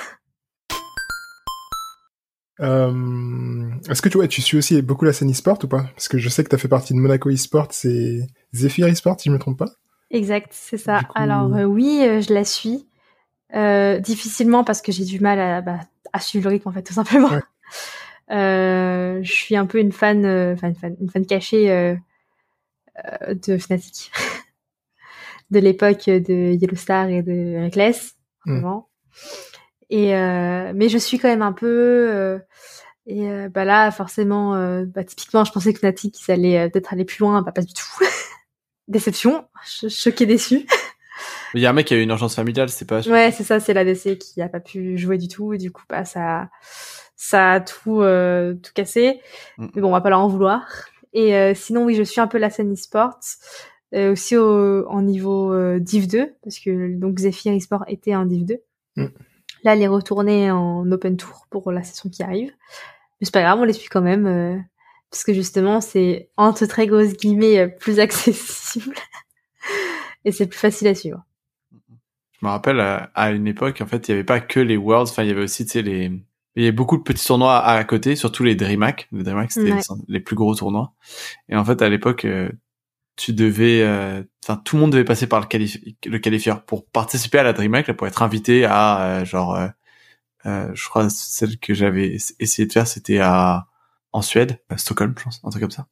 Euh, 2.61 3.71
Est-ce 3.89 4.03
que 4.03 4.09
tu, 4.09 4.19
vois, 4.19 4.29
tu 4.29 4.43
suis 4.43 4.57
aussi 4.57 4.81
beaucoup 4.83 5.05
la 5.05 5.13
scène 5.13 5.31
e-sport 5.31 5.59
ou 5.63 5.69
pas? 5.69 5.85
Parce 5.95 6.09
que 6.09 6.19
je 6.19 6.29
sais 6.29 6.45
que 6.45 6.49
tu 6.49 6.55
as 6.55 6.59
fait 6.59 6.69
partie 6.69 6.95
de 6.95 6.99
Monaco 6.99 7.31
e-sport, 7.31 7.69
c'est 7.71 8.27
Zephyr 8.55 8.89
e-sport, 8.89 9.19
si 9.19 9.29
je 9.29 9.35
me 9.35 9.39
trompe 9.39 9.59
pas. 9.59 9.71
Exact, 10.11 10.49
c'est 10.53 10.79
ça. 10.79 11.01
Alors 11.15 11.55
euh, 11.55 11.65
oui, 11.65 12.01
euh, 12.03 12.21
je 12.21 12.33
la 12.33 12.45
suis. 12.45 12.87
Difficilement 14.03 14.65
parce 14.65 14.83
que 14.83 14.91
j'ai 14.91 15.05
du 15.05 15.21
mal 15.21 15.39
à, 15.39 15.61
bah, 15.61 15.79
à 16.13 16.19
suivre 16.19 16.49
le 16.49 16.55
rythme 16.55 16.69
en 16.69 16.73
fait, 16.73 16.83
tout 16.83 16.95
simplement. 16.95 17.31
je 18.29 19.23
suis 19.25 19.57
un 19.57 19.67
peu 19.67 19.79
une 19.79 19.93
fan, 19.93 20.27
enfin 20.53 20.69
une 20.69 20.75
fan, 20.75 20.97
une 21.01 21.09
fan 21.09 21.25
cachée 21.25 21.97
de 23.29 23.59
Fnatic, 23.59 24.11
de 25.51 25.59
l'époque 25.61 26.07
de 26.07 26.53
Yellowstar 26.61 27.11
et 27.11 27.23
de 27.23 27.63
Reckless, 27.63 28.17
hmm. 28.45 28.53
vraiment. 28.55 28.89
Et 29.91 30.15
euh, 30.15 30.73
mais 30.75 30.89
je 30.89 30.99
suis 30.99 31.19
quand 31.19 31.29
même 31.29 31.43
un 31.43 31.53
peu 31.53 31.67
euh, 32.11 32.39
et 33.07 33.29
euh, 33.29 33.49
bah 33.49 33.65
là 33.65 33.91
forcément 33.91 34.53
bah 34.87 35.05
typiquement 35.05 35.45
je 35.45 35.53
pensais 35.53 35.73
que 35.73 35.79
Fnatic 35.79 36.19
ils 36.21 36.33
allaient 36.33 36.71
peut-être 36.71 36.93
aller 36.93 37.05
plus 37.05 37.21
loin, 37.21 37.43
bah 37.43 37.53
pas 37.53 37.63
du 37.63 37.73
tout. 37.73 37.87
Déception, 38.89 39.47
choqué 39.65 40.27
déçu. 40.27 40.67
Il 41.55 41.61
y 41.61 41.67
a 41.67 41.71
un 41.71 41.73
mec 41.73 41.87
qui 41.87 41.95
a 41.95 41.97
eu 41.97 42.03
une 42.03 42.11
urgence 42.11 42.35
familiale, 42.35 42.69
c'est 42.69 42.87
pas. 42.87 43.01
Ouais, 43.09 43.31
c'est 43.31 43.45
ça, 43.45 43.61
c'est 43.61 43.73
l'ADC 43.73 44.19
qui 44.19 44.43
a 44.43 44.49
pas 44.49 44.61
pu 44.61 44.99
jouer 44.99 45.17
du 45.17 45.29
tout 45.29 45.53
et 45.53 45.59
du 45.59 45.71
coup 45.71 45.85
bah 45.89 46.05
ça 46.05 46.51
ça 47.17 47.53
a 47.53 47.61
tout 47.61 48.03
tout 48.63 48.73
cassé. 48.75 49.21
Mm. 49.59 49.69
Mais 49.75 49.83
bon, 49.83 49.89
on 49.89 49.93
va 49.93 50.01
pas 50.01 50.11
leur 50.11 50.21
en 50.21 50.29
vouloir. 50.29 50.67
Et 51.13 51.55
sinon 51.55 51.85
oui, 51.85 51.95
je 51.95 52.03
suis 52.03 52.21
un 52.21 52.27
peu 52.27 52.39
la 52.39 52.51
scène 52.51 52.73
e-sport. 52.73 53.21
Euh, 53.95 54.13
aussi 54.13 54.37
au, 54.37 54.89
en 54.89 55.03
niveau 55.03 55.53
euh, 55.53 55.79
Div 55.79 56.09
2 56.09 56.35
parce 56.43 56.59
que 56.59 56.99
donc 56.99 57.21
Zephyr 57.21 57.53
eSport 57.53 57.85
était 57.87 58.17
en 58.17 58.25
Div 58.25 58.45
2. 58.45 58.57
Mm. 58.97 59.07
Là, 59.65 59.75
elle 59.75 59.83
est 59.83 59.89
retournée 59.89 60.51
en 60.51 60.91
open 60.93 61.17
tour 61.17 61.47
pour 61.51 61.73
la 61.73 61.83
session 61.83 62.11
qui 62.11 62.23
arrive. 62.23 62.53
Mais 63.21 63.25
c'est 63.25 63.33
pas 63.33 63.43
grave, 63.43 63.59
on 63.59 63.65
les 63.65 63.73
suit 63.73 63.89
quand 63.89 64.03
même. 64.03 64.27
Euh, 64.27 64.59
parce 65.11 65.25
que 65.25 65.33
justement, 65.33 65.81
c'est 65.81 66.29
entre 66.37 66.67
très 66.67 66.87
grosses 66.87 67.15
guillemets 67.15 67.59
euh, 67.59 67.69
plus 67.69 67.99
accessible. 68.01 68.95
et 70.25 70.33
c'est 70.33 70.47
plus 70.47 70.59
facile 70.59 70.89
à 70.89 70.95
suivre. 70.95 71.25
Je 71.73 72.47
me 72.47 72.51
rappelle, 72.51 72.81
à, 72.81 73.31
une 73.31 73.47
époque, 73.47 73.81
en 73.81 73.87
fait, 73.87 74.07
il 74.07 74.11
n'y 74.11 74.17
avait 74.17 74.25
pas 74.25 74.41
que 74.41 74.61
les 74.61 74.77
Worlds, 74.77 75.11
enfin, 75.11 75.23
il 75.23 75.29
y 75.29 75.33
avait 75.33 75.43
aussi, 75.43 75.65
tu 75.65 75.73
sais, 75.73 75.83
les... 75.83 76.13
Il 76.57 76.63
y 76.63 76.67
avait 76.67 76.73
beaucoup 76.73 76.97
de 76.97 77.03
petits 77.03 77.27
tournois 77.27 77.59
à, 77.59 77.83
côté, 77.83 78.15
surtout 78.15 78.45
les 78.45 78.55
DreamHack. 78.55 79.09
Les 79.11 79.25
DreamHack, 79.25 79.51
c'était 79.51 79.81
les 80.07 80.21
plus 80.21 80.37
gros 80.37 80.55
tournois. 80.55 80.93
Et 81.49 81.57
en 81.57 81.65
fait, 81.65 81.83
à 81.83 81.89
l'époque, 81.89 82.25
euh, 82.27 82.49
tu 83.17 83.33
devais, 83.33 83.83
euh, 83.83 84.23
enfin 84.45 84.61
tout 84.65 84.77
le 84.77 84.83
monde 84.83 84.93
devait 84.93 85.05
passer 85.05 85.27
par 85.27 85.41
le, 85.41 85.47
qualifi 85.47 85.97
le 86.05 86.19
qualifieur 86.19 86.65
pour 86.65 86.87
participer 86.87 87.39
à 87.39 87.43
la 87.43 87.53
DreamHack, 87.53 87.93
pour 87.93 88.07
être 88.07 88.23
invité 88.23 88.65
à 88.65 89.21
euh, 89.21 89.25
genre, 89.25 89.57
euh, 90.47 90.69
je 90.75 90.89
crois 90.89 91.09
celle 91.11 91.59
que 91.59 91.75
j'avais 91.75 92.17
essayé 92.41 92.67
de 92.67 92.73
faire, 92.73 92.87
c'était 92.87 93.19
à 93.21 93.67
en 94.13 94.23
Suède, 94.23 94.61
à 94.69 94.79
Stockholm, 94.79 95.13
je 95.19 95.25
pense, 95.25 95.41
un 95.43 95.51
truc 95.51 95.63
comme 95.63 95.71
ça. 95.73 95.89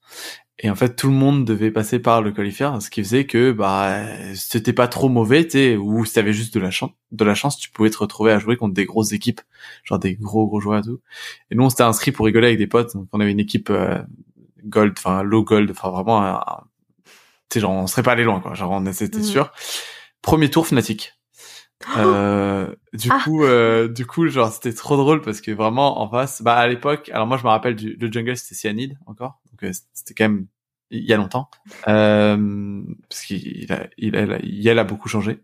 Et 0.61 0.71
en 0.71 0.77
fait, 0.77 0.95
tout 0.95 1.09
le 1.09 1.15
monde 1.15 1.45
devait 1.45 1.73
passer 1.73 1.99
par 1.99 2.23
le 2.23 2.31
qualifier, 2.33 2.71
ce 2.81 2.89
qui 2.89 3.03
faisait 3.03 3.27
que 3.27 3.51
bah 3.53 4.05
c'était 4.35 4.73
pas 4.73 4.87
trop 4.87 5.09
mauvais, 5.09 5.47
tu 5.47 5.77
ou 5.77 6.05
si 6.05 6.15
t'avais 6.15 6.33
juste 6.33 6.55
de 6.55 6.61
la 6.61 6.71
chance, 6.71 6.93
de 7.11 7.25
la 7.25 7.35
chance, 7.35 7.59
tu 7.59 7.71
pouvais 7.71 7.91
te 7.91 7.99
retrouver 7.99 8.33
à 8.33 8.39
jouer 8.39 8.57
contre 8.57 8.75
des 8.75 8.85
grosses 8.85 9.13
équipes, 9.13 9.41
genre 9.85 9.99
des 9.99 10.15
gros 10.15 10.47
gros 10.47 10.61
joueurs 10.61 10.79
et 10.81 10.83
tout. 10.83 11.01
Et 11.51 11.57
nous, 11.57 11.65
on 11.65 11.71
s'était 11.71 11.83
inscrit 11.83 12.13
pour 12.13 12.27
rigoler 12.27 12.49
avec 12.49 12.59
des 12.59 12.69
potes. 12.69 12.95
Donc, 12.95 13.09
on 13.13 13.21
avait 13.21 13.33
une 13.33 13.41
équipe 13.41 13.71
euh, 13.71 14.01
gold, 14.65 14.95
enfin 14.99 15.23
low 15.23 15.45
gold, 15.45 15.71
enfin 15.71 15.91
vraiment, 15.91 16.47
tu 17.53 17.59
sais, 17.59 17.61
genre 17.61 17.73
on 17.73 17.87
serait 17.87 18.03
pas 18.03 18.13
allé 18.13 18.25
loin, 18.25 18.41
quoi. 18.41 18.55
Genre 18.55 18.71
on 18.71 18.87
était 18.87 19.07
mmh. 19.07 19.23
sûr. 19.23 19.53
Premier 20.23 20.49
tour 20.49 20.67
Fnatic. 20.67 21.15
Euh, 21.97 22.73
du 22.93 23.09
ah. 23.11 23.21
coup, 23.25 23.43
euh, 23.43 23.89
du 23.89 24.07
coup, 24.07 24.29
genre 24.29 24.53
c'était 24.53 24.73
trop 24.73 24.97
drôle 24.97 25.21
parce 25.21 25.41
que 25.41 25.51
vraiment 25.51 26.01
en 26.01 26.09
face, 26.09 26.41
bah 26.41 26.55
à 26.55 26.69
l'époque, 26.69 27.11
alors 27.13 27.27
moi 27.27 27.37
je 27.37 27.43
me 27.43 27.49
rappelle 27.49 27.75
du 27.75 27.97
le 27.97 28.13
jungle 28.13 28.37
c'était 28.37 28.55
Cyanide 28.55 28.97
encore, 29.07 29.41
donc 29.51 29.65
euh, 29.65 29.73
c'était 29.93 30.15
quand 30.15 30.29
même 30.29 30.47
il 30.93 31.03
y 31.03 31.13
a 31.13 31.17
longtemps, 31.17 31.51
euh, 31.89 32.83
parce 33.09 33.23
qu'il 33.23 33.73
a, 33.73 33.89
il 33.99 34.15
a, 34.15 34.39
il 34.45 34.79
a 34.79 34.85
beaucoup 34.85 35.09
changé. 35.09 35.41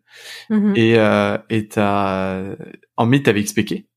Mm-hmm. 0.49 0.79
Et 0.79 0.97
euh, 0.97 1.38
et 1.51 1.66
t'as 1.66 2.55
en 2.97 3.07
mid 3.07 3.25
t'avais 3.25 3.42
XPK. 3.42 3.88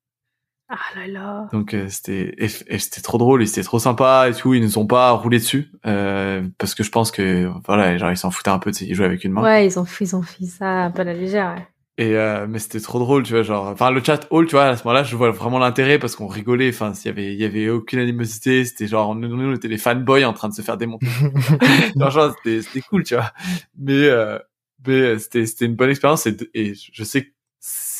Ah 0.74 1.00
là 1.00 1.08
là. 1.08 1.50
Donc 1.52 1.74
euh, 1.74 1.90
c'était 1.90 2.34
c'était 2.48 3.02
trop 3.02 3.18
drôle 3.18 3.44
et 3.44 3.46
c'était 3.46 3.64
trop 3.64 3.78
sympa 3.78 4.30
et 4.30 4.34
tout. 4.34 4.54
Ils 4.54 4.62
nous 4.62 4.78
ont 4.78 4.88
pas 4.88 5.12
roulé 5.12 5.38
dessus 5.38 5.70
euh, 5.86 6.48
parce 6.58 6.76
que 6.76 6.84
je 6.84 6.90
pense 6.92 7.12
que 7.12 7.52
voilà, 7.68 7.98
genre 7.98 8.10
ils 8.10 8.18
s'en 8.18 8.32
foutaient 8.32 8.52
un 8.52 8.60
peu. 8.60 8.72
Ils 8.80 8.96
jouaient 8.96 9.06
avec 9.06 9.26
une 9.26 9.34
main. 9.34 9.44
Ouais, 9.44 9.66
ils 9.68 9.78
ont 9.78 9.86
ils 10.00 10.16
ont 10.16 10.22
fait 10.22 10.46
ça 10.46 10.86
à 10.86 11.04
la 11.04 11.14
légère. 11.14 11.56
Ouais. 11.56 11.68
Et 11.98 12.16
euh, 12.16 12.48
mais 12.48 12.60
c'était 12.60 12.80
trop 12.80 13.00
drôle, 13.00 13.24
tu 13.24 13.34
vois, 13.34 13.44
genre, 13.44 13.68
enfin 13.68 13.92
le 13.92 14.02
chat 14.02 14.26
all, 14.32 14.46
tu 14.46 14.56
vois, 14.56 14.64
à 14.66 14.78
ce 14.78 14.84
moment-là, 14.86 15.04
je 15.04 15.16
vois 15.16 15.32
vraiment 15.32 15.60
l'intérêt 15.60 16.00
parce 16.00 16.16
qu'on 16.16 16.28
rigolait. 16.28 16.70
Enfin, 16.70 16.94
s'il 16.94 17.10
y 17.10 17.12
avait, 17.12 17.34
il 17.34 17.40
y 17.40 17.44
avait 17.44 17.70
aucune 17.70 18.00
animosité, 18.00 18.64
c'était 18.64 18.88
genre, 18.88 19.14
nous, 19.14 19.28
nous, 19.28 19.52
on 19.52 19.54
était 19.54 19.68
les 19.68 19.78
fanboys 19.78 20.24
en 20.24 20.34
train 20.34 20.48
de 20.48 20.54
se 20.54 20.62
faire 20.62 20.78
démonter. 20.78 21.06
genre, 21.98 22.34
c'était, 22.38 22.62
c'était 22.62 22.82
cool, 22.82 23.04
tu 23.04 23.16
vois. 23.16 23.32
Mais, 23.78 24.06
euh, 24.06 24.40
mais 24.88 25.20
c'était, 25.20 25.46
c'était 25.46 25.66
une 25.66 25.76
bonne 25.76 25.90
expérience 25.90 26.26
et, 26.26 26.38
et 26.54 26.74
je 26.74 27.04
sais 27.04 27.26
que 27.26 27.32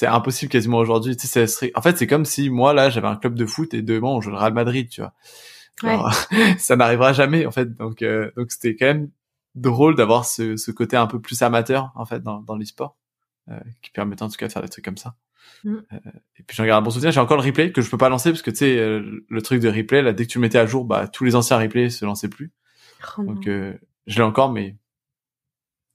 c'est 0.02 0.08
impossible 0.08 0.52
quasiment 0.52 0.80
aujourd'hui. 0.80 1.16
Tu 1.16 1.28
sais, 1.28 1.46
en 1.76 1.82
fait, 1.84 1.96
c'est 1.96 2.08
comme 2.08 2.26
si 2.26 2.50
moi 2.50 2.74
là, 2.74 2.90
j'avais 2.90 3.08
un 3.08 3.16
club 3.16 3.36
de 3.36 3.46
foot 3.46 3.76
et 3.76 3.84
demain 3.84 4.08
on 4.08 4.20
joue 4.20 4.32
le 4.32 4.38
Real 4.38 4.52
Madrid, 4.52 4.90
tu 4.90 5.02
vois. 5.02 5.14
Ouais. 5.84 6.56
ça 6.58 6.76
n'arrivera 6.76 7.14
jamais 7.14 7.46
en 7.46 7.52
fait. 7.52 7.76
Donc, 7.76 8.02
euh, 8.02 8.32
donc 8.36 8.52
c'était 8.52 8.76
quand 8.76 8.88
même 8.88 9.12
drôle 9.54 9.94
d'avoir 9.94 10.26
ce, 10.26 10.58
ce 10.58 10.72
côté 10.72 10.98
un 10.98 11.06
peu 11.06 11.22
plus 11.22 11.40
amateur 11.44 11.92
en 11.94 12.06
fait 12.06 12.24
dans, 12.24 12.42
dans 12.42 12.56
l'e-sport. 12.56 12.98
Euh, 13.50 13.60
qui 13.84 13.92
permettait 13.92 14.24
en 14.24 14.30
tout 14.30 14.38
cas 14.38 14.48
de 14.48 14.52
faire 14.52 14.64
des 14.64 14.70
trucs 14.70 14.86
comme 14.86 14.98
ça. 14.98 15.14
Mm. 15.64 15.76
Euh, 15.94 15.98
et 16.38 16.44
puis 16.44 16.58
j'en 16.58 16.66
garde 16.66 16.82
un 16.82 16.84
bon 16.84 16.90
souvenir. 16.90 17.12
J'ai 17.12 17.20
encore 17.20 17.38
le 17.38 17.44
replay 17.44 17.72
que 17.72 17.84
je 17.84 17.90
peux 17.92 17.98
pas 17.98 18.10
lancer 18.10 18.32
parce 18.32 18.42
que 18.42 18.50
tu 18.50 18.58
sais 18.58 18.80
euh, 18.80 19.24
le 19.28 19.42
truc 19.44 19.62
de 19.62 19.70
replay 19.70 20.02
là 20.02 20.14
dès 20.14 20.26
que 20.26 20.32
tu 20.32 20.40
le 20.40 20.42
mettais 20.42 20.58
à 20.58 20.66
jour, 20.66 20.84
bah 20.84 21.08
tous 21.08 21.26
les 21.26 21.36
anciens 21.36 21.60
replays 21.60 21.92
se 21.92 22.06
lançaient 22.06 22.28
plus. 22.28 22.52
Oh 23.20 23.24
Donc 23.24 23.46
je 23.46 24.16
l'ai 24.16 24.22
encore 24.22 24.52
mais 24.52 24.78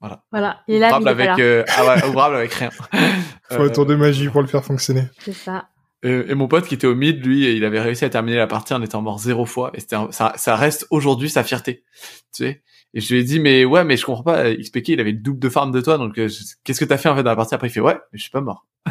voilà. 0.01 0.23
Voilà. 0.31 0.61
Il 0.69 0.77
est 0.77 0.79
là. 0.79 0.89
Ouvrable 0.89 1.09
avec 1.09 1.39
euh, 1.39 1.65
ah 1.69 1.87
ouais, 1.87 2.05
ouvrable 2.07 2.37
avec 2.37 2.53
rien. 2.55 2.71
Faut 3.51 3.63
un 3.63 3.69
tour 3.69 3.87
de 3.87 3.95
magie 3.95 4.29
pour 4.29 4.43
le 4.43 4.47
faire 4.47 4.65
fonctionner. 4.65 5.05
C'est 5.19 5.33
ça. 5.33 5.69
Et, 6.03 6.35
mon 6.35 6.47
pote 6.47 6.67
qui 6.67 6.75
était 6.75 6.87
au 6.87 6.95
mid, 6.95 7.25
lui, 7.25 7.57
il 7.57 7.65
avait 7.65 7.81
réussi 7.81 8.05
à 8.05 8.11
terminer 8.11 8.37
la 8.37 8.47
partie 8.47 8.75
en 8.75 8.83
étant 8.83 9.03
mort 9.03 9.19
zéro 9.19 9.45
fois. 9.47 9.71
Et 9.75 9.81
c'était 9.81 9.97
ça, 10.11 10.35
ça 10.37 10.55
reste 10.55 10.87
aujourd'hui 10.91 11.31
sa 11.31 11.43
fierté. 11.43 11.85
Tu 12.33 12.45
sais, 12.45 12.63
et 12.97 13.01
je 13.01 13.13
lui 13.13 13.21
ai 13.21 13.25
dit, 13.25 13.41
mais 13.41 13.67
ouais, 13.67 13.85
mais 13.85 13.99
je 13.99 14.07
comprends 14.07 14.23
pas. 14.23 14.55
XPK, 14.55 14.89
il 14.89 15.01
avait 15.01 15.13
le 15.13 15.19
double 15.19 15.39
de 15.39 15.51
farm 15.51 15.71
de 15.71 15.83
toi, 15.83 15.99
donc 15.99 16.17
euh, 16.19 16.31
qu'est-ce 16.65 16.81
que 16.81 16.87
t'as 16.87 16.97
fait 16.97 17.11
en 17.11 17.15
fait 17.15 17.23
dans 17.23 17.29
la 17.29 17.37
partie? 17.37 17.55
Après, 17.55 17.69
il 17.69 17.71
fait, 17.71 17.81
ouais, 17.81 17.99
mais 18.11 18.19
je 18.19 18.23
suis 18.23 18.31
pas 18.31 18.41
mort. 18.41 18.67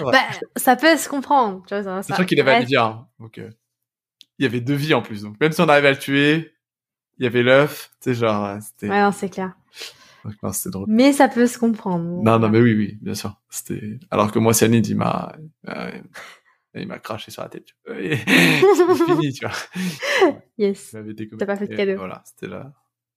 Ah, 0.00 0.10
bah, 0.10 0.18
ça 0.56 0.74
peut 0.74 0.96
se 0.96 1.08
comprendre. 1.08 1.62
Tu 1.68 1.80
vois, 1.80 2.02
c'est 2.02 2.14
sûr 2.14 2.26
qu'il 2.26 2.40
avait 2.40 2.50
à 2.50 2.60
le 2.60 2.66
dire. 2.66 2.82
Hein. 2.82 3.06
Donc, 3.20 3.38
euh, 3.38 3.50
il 4.38 4.42
y 4.42 4.46
avait 4.46 4.60
deux 4.60 4.74
vies 4.74 4.94
en 4.94 5.02
plus. 5.02 5.22
Donc, 5.22 5.38
même 5.40 5.52
si 5.52 5.60
on 5.60 5.68
arrivait 5.68 5.88
à 5.88 5.92
le 5.92 5.98
tuer, 5.98 6.54
il 7.18 7.24
y 7.24 7.26
avait 7.26 7.44
l'œuf. 7.44 7.90
Tu 8.02 8.10
sais, 8.10 8.14
genre, 8.18 8.44
euh, 8.44 8.58
c'était. 8.60 8.88
Ouais, 8.88 9.00
non, 9.00 9.12
c'est 9.12 9.28
clair. 9.28 9.52
Donc, 10.24 10.34
non, 10.42 10.52
c'était 10.52 10.70
drôle. 10.70 10.86
Mais 10.88 11.12
ça 11.12 11.28
peut 11.28 11.46
se 11.46 11.58
comprendre. 11.58 12.22
Non, 12.22 12.38
non, 12.38 12.48
mais 12.48 12.60
oui, 12.60 12.74
oui, 12.74 12.98
bien 13.00 13.14
sûr. 13.14 13.40
C'était. 13.50 13.98
Alors 14.10 14.32
que 14.32 14.38
moi, 14.38 14.52
Cyanide, 14.54 14.86
il 14.86 14.96
m'a. 14.96 15.36
il 16.74 16.86
m'a 16.86 16.98
craché 16.98 17.30
sur 17.30 17.42
la 17.42 17.48
tête. 17.48 17.68
C'est 17.86 19.04
fini, 19.06 19.32
tu 19.32 19.46
vois. 19.46 19.54
Yes. 20.58 20.96
T'as 21.38 21.46
pas 21.46 21.56
fait 21.56 21.68
de 21.68 21.76
cadeau. 21.76 21.96
Voilà, 21.96 22.22
c'était 22.24 22.48
là 22.48 22.72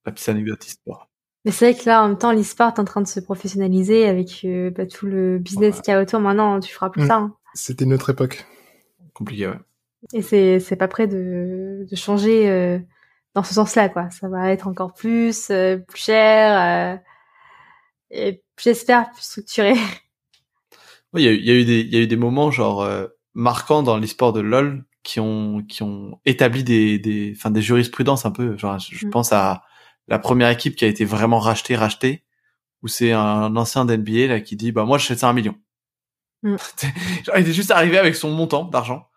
la 0.08 0.14
petite 0.14 0.30
anecdote 0.30 0.66
histoire. 0.66 1.10
Mais 1.46 1.52
c'est 1.52 1.72
vrai 1.72 1.80
que 1.80 1.88
là, 1.88 2.04
en 2.04 2.08
même 2.08 2.18
temps, 2.18 2.32
l'e-sport 2.32 2.74
est 2.76 2.80
en 2.80 2.86
train 2.86 3.02
de 3.02 3.08
se 3.08 3.20
professionnaliser 3.20 4.08
avec 4.08 4.42
euh, 4.44 4.72
bah, 4.72 4.86
tout 4.86 5.06
le 5.06 5.38
business 5.38 5.82
qu'il 5.82 5.94
y 5.94 5.96
a 5.96 6.02
autour. 6.02 6.20
Maintenant, 6.20 6.60
tu 6.60 6.74
feras 6.74 6.90
plus 6.90 7.04
mm. 7.04 7.08
ça. 7.08 7.16
Hein. 7.18 7.36
C'était 7.54 7.86
notre 7.86 8.10
époque. 8.10 8.46
Compliqué, 9.14 9.48
ouais. 9.48 9.60
Et 10.14 10.22
c'est 10.22 10.60
c'est 10.60 10.76
pas 10.76 10.88
prêt 10.88 11.08
de 11.08 11.86
de 11.90 11.96
changer 11.96 12.50
euh, 12.50 12.80
dans 13.36 13.44
ce 13.44 13.54
sens-là, 13.54 13.90
quoi. 13.90 14.10
Ça 14.10 14.28
va 14.30 14.52
être 14.52 14.68
encore 14.68 14.94
plus 14.94 15.50
euh, 15.50 15.78
plus 15.78 16.02
cher 16.02 17.00
et 18.10 18.44
j'espère 18.60 19.12
plus 19.12 19.24
structuré. 19.24 19.74
Oui, 21.14 21.24
il 21.24 21.26
y 21.26 21.30
a, 21.30 21.54
y 21.54 21.58
a, 21.58 21.62
eu 21.62 21.64
des 21.64 21.80
il 21.80 21.94
y 21.94 21.96
a 21.96 22.02
eu 22.02 22.08
des 22.08 22.18
moments 22.18 22.52
genre 22.52 22.86
marquants 23.34 23.82
dans 23.82 23.98
l'e-sport 23.98 24.34
de 24.34 24.42
LoL 24.42 24.84
qui 25.04 25.22
ont 25.22 25.64
qui 25.64 25.84
ont 25.84 26.20
établi 26.26 26.66
des 26.66 27.00
des 27.00 27.34
enfin 27.34 27.50
des 27.50 27.62
jurisprudences 27.62 28.26
un 28.26 28.32
peu. 28.32 28.58
Genre, 28.58 28.78
je 28.78 29.08
mm. 29.08 29.10
pense 29.10 29.32
à 29.32 29.64
la 30.10 30.20
première 30.20 30.50
équipe 30.50 30.76
qui 30.76 30.84
a 30.84 30.88
été 30.90 31.06
vraiment 31.06 31.40
rachetée, 31.40 31.78
rachetée, 31.78 32.26
où 32.84 32.90
c'est 32.90 33.14
un 33.14 33.56
ancien 33.56 33.86
d'NBA 33.86 34.28
là 34.28 34.42
qui 34.42 34.58
dit 34.58 34.74
bah 34.74 34.84
moi 34.84 34.98
je 34.98 35.06
fais 35.06 35.16
ça 35.16 35.30
un 35.30 35.34
million. 35.34 35.56
Mm. 36.44 36.56
genre, 37.26 37.38
il 37.38 37.42
était 37.42 37.54
juste 37.54 37.72
arrivé 37.72 37.98
avec 37.98 38.16
son 38.16 38.32
montant 38.32 38.66
d'argent. 38.66 39.08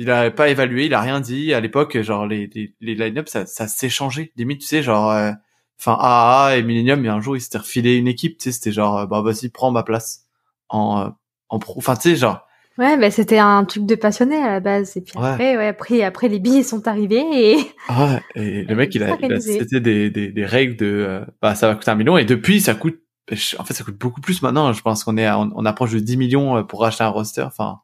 Il 0.00 0.10
a 0.10 0.30
pas 0.30 0.48
évalué, 0.48 0.86
il 0.86 0.94
a 0.94 1.00
rien 1.00 1.20
dit. 1.20 1.52
À 1.52 1.60
l'époque, 1.60 2.00
genre 2.00 2.26
les 2.26 2.48
les, 2.54 2.74
les 2.80 2.94
line-up 2.94 3.28
ça, 3.28 3.46
ça 3.46 3.66
changé. 3.88 4.32
Limite, 4.36 4.60
tu 4.60 4.66
sais, 4.66 4.82
genre 4.82 5.10
euh, 5.10 5.32
enfin 5.78 5.96
AA 6.00 6.56
et 6.56 6.62
Millennium, 6.62 7.00
il 7.00 7.06
y 7.06 7.08
a 7.08 7.14
un 7.14 7.20
jour 7.20 7.36
ils 7.36 7.40
s'étaient 7.40 7.58
refilé 7.58 7.96
une 7.96 8.08
équipe, 8.08 8.38
tu 8.38 8.44
sais, 8.44 8.52
c'était 8.52 8.72
genre 8.72 8.98
euh, 8.98 9.06
bah 9.06 9.20
vas-y 9.22 9.48
prends 9.48 9.70
ma 9.70 9.82
place 9.82 10.26
en 10.68 11.00
euh, 11.00 11.08
en 11.48 11.58
pro. 11.58 11.74
Enfin 11.76 11.96
tu 11.96 12.10
sais 12.10 12.16
genre 12.16 12.46
Ouais, 12.80 12.96
bah, 12.96 13.10
c'était 13.10 13.38
un 13.38 13.64
truc 13.66 13.84
de 13.84 13.94
passionné 13.94 14.36
à 14.36 14.52
la 14.52 14.60
base. 14.60 14.96
Et 14.96 15.02
puis 15.02 15.12
après, 15.16 15.56
ouais, 15.56 15.66
après, 15.66 16.02
après 16.02 16.28
les 16.28 16.38
billets 16.38 16.62
sont 16.62 16.88
arrivés 16.88 17.24
et. 17.32 17.56
Ouais, 17.90 18.22
et 18.36 18.64
le 18.68 18.74
mec, 18.74 18.94
il 18.94 19.02
a, 19.02 19.18
il 19.20 19.32
a 19.32 19.38
c'était 19.38 19.80
des, 19.80 20.08
des, 20.08 20.28
des, 20.30 20.46
règles 20.46 20.76
de, 20.76 20.86
euh, 20.86 21.24
bah, 21.42 21.54
ça 21.54 21.68
va 21.68 21.74
coûter 21.74 21.90
un 21.90 21.94
million 21.94 22.16
et 22.16 22.24
depuis, 22.24 22.60
ça 22.60 22.74
coûte, 22.74 22.98
en 23.30 23.64
fait, 23.64 23.74
ça 23.74 23.84
coûte 23.84 23.98
beaucoup 23.98 24.22
plus 24.22 24.40
maintenant. 24.40 24.72
Je 24.72 24.80
pense 24.80 25.04
qu'on 25.04 25.18
est, 25.18 25.30
on, 25.30 25.64
approche 25.66 25.92
de 25.92 25.98
10 25.98 26.16
millions 26.16 26.56
euh, 26.56 26.62
pour 26.62 26.84
acheter 26.86 27.04
un 27.04 27.08
roster, 27.08 27.42
enfin, 27.42 27.80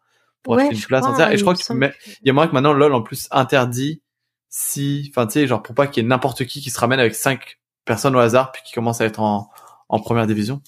pour 0.47 0.59
acheter 0.59 0.75
une 0.75 0.83
place 0.83 1.05
entière. 1.05 1.31
Et 1.31 1.37
je 1.37 1.43
crois 1.43 1.55
que, 1.55 1.61
il 1.61 2.27
y 2.27 2.31
a 2.31 2.33
moyen 2.33 2.49
que 2.49 2.55
maintenant 2.55 2.73
LoL 2.73 2.95
en 2.95 3.03
plus 3.03 3.29
interdit 3.31 4.03
si, 4.49 5.11
enfin, 5.11 5.27
tu 5.27 5.35
sais, 5.35 5.47
genre 5.47 5.63
pour 5.63 5.75
pas 5.75 5.87
qu'il 5.87 6.03
y 6.03 6.07
ait 6.07 6.09
n'importe 6.09 6.47
qui 6.47 6.63
qui 6.63 6.71
se 6.71 6.79
ramène 6.79 7.01
avec 7.01 7.15
cinq 7.15 7.59
personnes 7.85 8.17
au 8.17 8.21
hasard 8.21 8.53
puis 8.53 8.63
qui 8.65 8.73
commence 8.73 9.01
à 9.01 9.05
être 9.05 9.21
en, 9.21 9.51
en 9.89 10.01
première 10.01 10.27
division. 10.27 10.63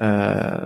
Euh, 0.00 0.64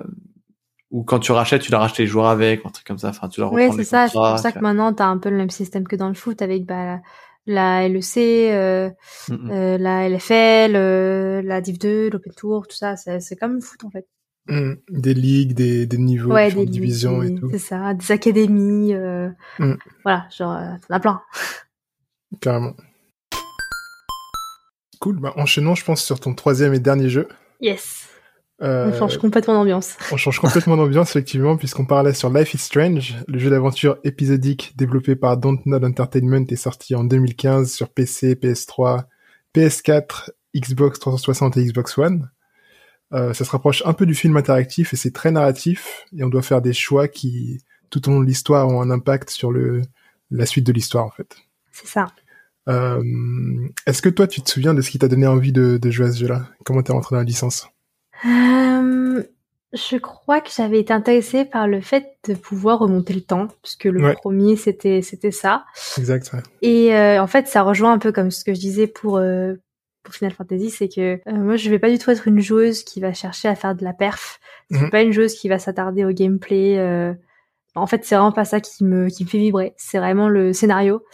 ou 0.91 1.05
quand 1.05 1.19
tu 1.19 1.33
rachètes, 1.33 1.63
tu 1.63 1.71
dois 1.71 1.81
racheter 1.81 2.03
les 2.03 2.07
joueurs 2.07 2.29
avec, 2.29 2.67
un 2.67 2.69
truc 2.69 2.87
comme 2.87 2.99
ça. 2.99 3.09
Enfin, 3.09 3.29
tu 3.29 3.41
dois 3.41 3.51
Oui, 3.53 3.71
c'est 3.75 3.85
ça. 3.85 4.09
C'est 4.09 4.13
pour 4.13 4.39
ça 4.39 4.53
que 4.53 4.59
maintenant, 4.59 4.93
tu 4.93 5.03
as 5.03 5.07
un 5.07 5.17
peu 5.17 5.31
le 5.31 5.37
même 5.37 5.51
système 5.51 5.89
que 5.89 5.97
dans 5.97 6.09
le 6.09 6.15
foot 6.15 6.43
avec 6.43 6.67
bah, 6.67 7.01
la 7.47 7.89
LEC, 7.89 8.19
euh, 8.19 8.91
euh, 9.31 9.79
la 9.79 10.09
LFL, 10.09 10.77
euh, 10.77 11.43
la 11.43 11.61
Div 11.61 11.79
2, 11.79 12.11
l'Open 12.11 12.33
Tour, 12.35 12.67
tout 12.69 12.77
ça. 12.77 12.97
C'est 12.97 13.37
comme 13.37 13.55
le 13.55 13.61
foot 13.61 13.85
en 13.85 13.91
fait. 13.91 14.07
Mm. 14.49 14.73
Des 14.91 15.15
ligues, 15.15 15.55
des, 15.55 15.87
des 15.87 15.99
niveaux, 15.99 16.35
des 16.35 16.67
divisions 16.67 17.23
et 17.23 17.35
tout. 17.35 17.49
C'est 17.51 17.59
ça, 17.59 17.95
des 17.95 18.11
académies. 18.11 18.95
Euh, 18.95 19.29
mm. 19.59 19.75
Voilà, 20.03 20.27
genre, 20.37 20.59
t'en 20.89 20.95
as 20.95 21.01
plein. 21.01 21.23
Carrément. 22.41 22.75
Cool. 25.01 25.19
Bah, 25.19 25.33
enchaînons, 25.37 25.75
je 25.75 25.85
pense, 25.85 26.03
sur 26.03 26.21
ton 26.21 26.35
troisième 26.35 26.75
et 26.75 26.79
dernier 26.79 27.09
jeu. 27.09 27.29
Yes. 27.61 28.09
Euh, 28.63 28.91
on 28.93 28.97
change 28.97 29.19
complètement 29.19 29.55
d'ambiance. 29.55 29.97
On 30.13 30.17
change 30.17 30.39
complètement 30.39 30.77
d'ambiance, 30.77 31.11
effectivement, 31.11 31.57
puisqu'on 31.57 31.85
parlait 31.85 32.15
sur 32.15 32.31
Life 32.31 32.55
is 32.55 32.59
Strange, 32.59 33.17
le 33.27 33.39
jeu 33.39 33.51
d'aventure 33.51 33.97
épisodique 34.05 34.75
développé 34.77 35.17
par 35.17 35.37
Dontnod 35.37 35.85
Entertainment 35.85 36.45
est 36.49 36.57
sorti 36.57 36.95
en 36.95 37.03
2015 37.03 37.73
sur 37.73 37.89
PC, 37.89 38.35
PS3, 38.35 39.05
PS4, 39.55 40.31
Xbox 40.55 41.01
360 41.01 41.57
et 41.57 41.65
Xbox 41.65 41.99
One. 41.99 42.31
Euh, 43.13 43.35
ça 43.35 43.45
se 43.45 43.51
rapproche 43.51 43.83
un 43.85 43.93
peu 43.93 44.07
du 44.07 44.15
film 44.15 44.37
interactif 44.37 44.95
et 44.95 44.97
c'est 44.97 45.13
très 45.13 45.31
narratif 45.31 46.07
et 46.17 46.25
on 46.25 46.29
doit 46.29 46.43
faire 46.43 46.63
des 46.63 46.73
choix 46.73 47.09
qui, 47.09 47.61
tout 47.91 48.09
au 48.09 48.13
long 48.13 48.21
de 48.21 48.27
l'histoire, 48.27 48.69
ont 48.69 48.81
un 48.81 48.91
impact 48.91 49.31
sur 49.31 49.53
le 49.53 49.83
la 50.31 50.47
suite 50.47 50.67
de 50.67 50.73
l'histoire 50.73 51.05
en 51.05 51.11
fait. 51.11 51.37
C'est 51.73 51.87
ça. 51.87 52.07
Euh, 52.69 53.03
Est-ce 53.87 54.01
que 54.01 54.09
toi, 54.09 54.27
tu 54.27 54.41
te 54.41 54.49
souviens 54.49 54.73
de 54.73 54.81
ce 54.81 54.91
qui 54.91 54.99
t'a 54.99 55.09
donné 55.09 55.27
envie 55.27 55.53
de, 55.53 55.77
de 55.77 55.91
jouer 55.91 56.07
à 56.07 56.13
ce 56.13 56.21
jeu-là? 56.21 56.47
Comment 56.65 56.83
t'es 56.83 56.93
rentré 56.93 57.15
dans 57.15 57.21
la 57.21 57.25
licence? 57.25 57.69
Euh, 58.25 59.23
je 59.73 59.97
crois 59.97 60.41
que 60.41 60.49
j'avais 60.55 60.81
été 60.81 60.93
intéressée 60.93 61.45
par 61.45 61.67
le 61.67 61.81
fait 61.81 62.17
de 62.27 62.35
pouvoir 62.35 62.79
remonter 62.79 63.15
le 63.15 63.21
temps, 63.21 63.49
puisque 63.63 63.85
le 63.85 64.15
premier 64.15 64.57
c'était 64.57 65.03
c'était 65.03 65.33
ça. 65.33 65.65
Exact. 65.99 66.33
Ouais. 66.33 66.43
Et 66.63 66.95
euh, 66.95 67.23
en 67.23 67.27
fait, 67.27 67.49
ça 67.49 67.63
rejoint 67.63 67.93
un 67.93 67.99
peu 67.99 68.13
comme 68.13 68.31
ce 68.31 68.45
que 68.45 68.55
je 68.55 68.61
disais 68.61 68.87
pour 68.87 69.21
pour 70.03 70.15
Final 70.15 70.33
Fantasy, 70.33 70.71
c'est 70.71 70.89
que 70.89 71.21
euh, 71.27 71.33
moi 71.33 71.57
je 71.57 71.71
vais 71.71 71.79
pas 71.79 71.91
du 71.91 71.99
tout 71.99 72.11
être 72.11 72.29
une 72.29 72.41
joueuse 72.41 72.83
qui 72.83 73.01
va 73.01 73.13
chercher 73.13 73.49
à 73.49 73.55
faire 73.55 73.75
de 73.75 73.85
la 73.85 73.93
perf. 73.93 74.41
C'est 74.71 74.81
mhm. 74.81 74.91
pas 74.91 75.03
une 75.03 75.13
joueuse 75.13 75.35
qui 75.35 75.49
va 75.49 75.59
s'attarder 75.59 76.05
au 76.05 76.11
gameplay. 76.11 76.79
En 77.75 77.87
fait, 77.87 78.05
c'est 78.05 78.15
vraiment 78.15 78.33
pas 78.33 78.45
ça 78.45 78.61
qui 78.61 78.85
me 78.85 79.09
qui 79.09 79.25
me 79.25 79.29
fait 79.29 79.39
vibrer. 79.39 79.75
C'est 79.77 79.99
vraiment 79.99 80.29
le 80.29 80.53
scénario 80.53 81.05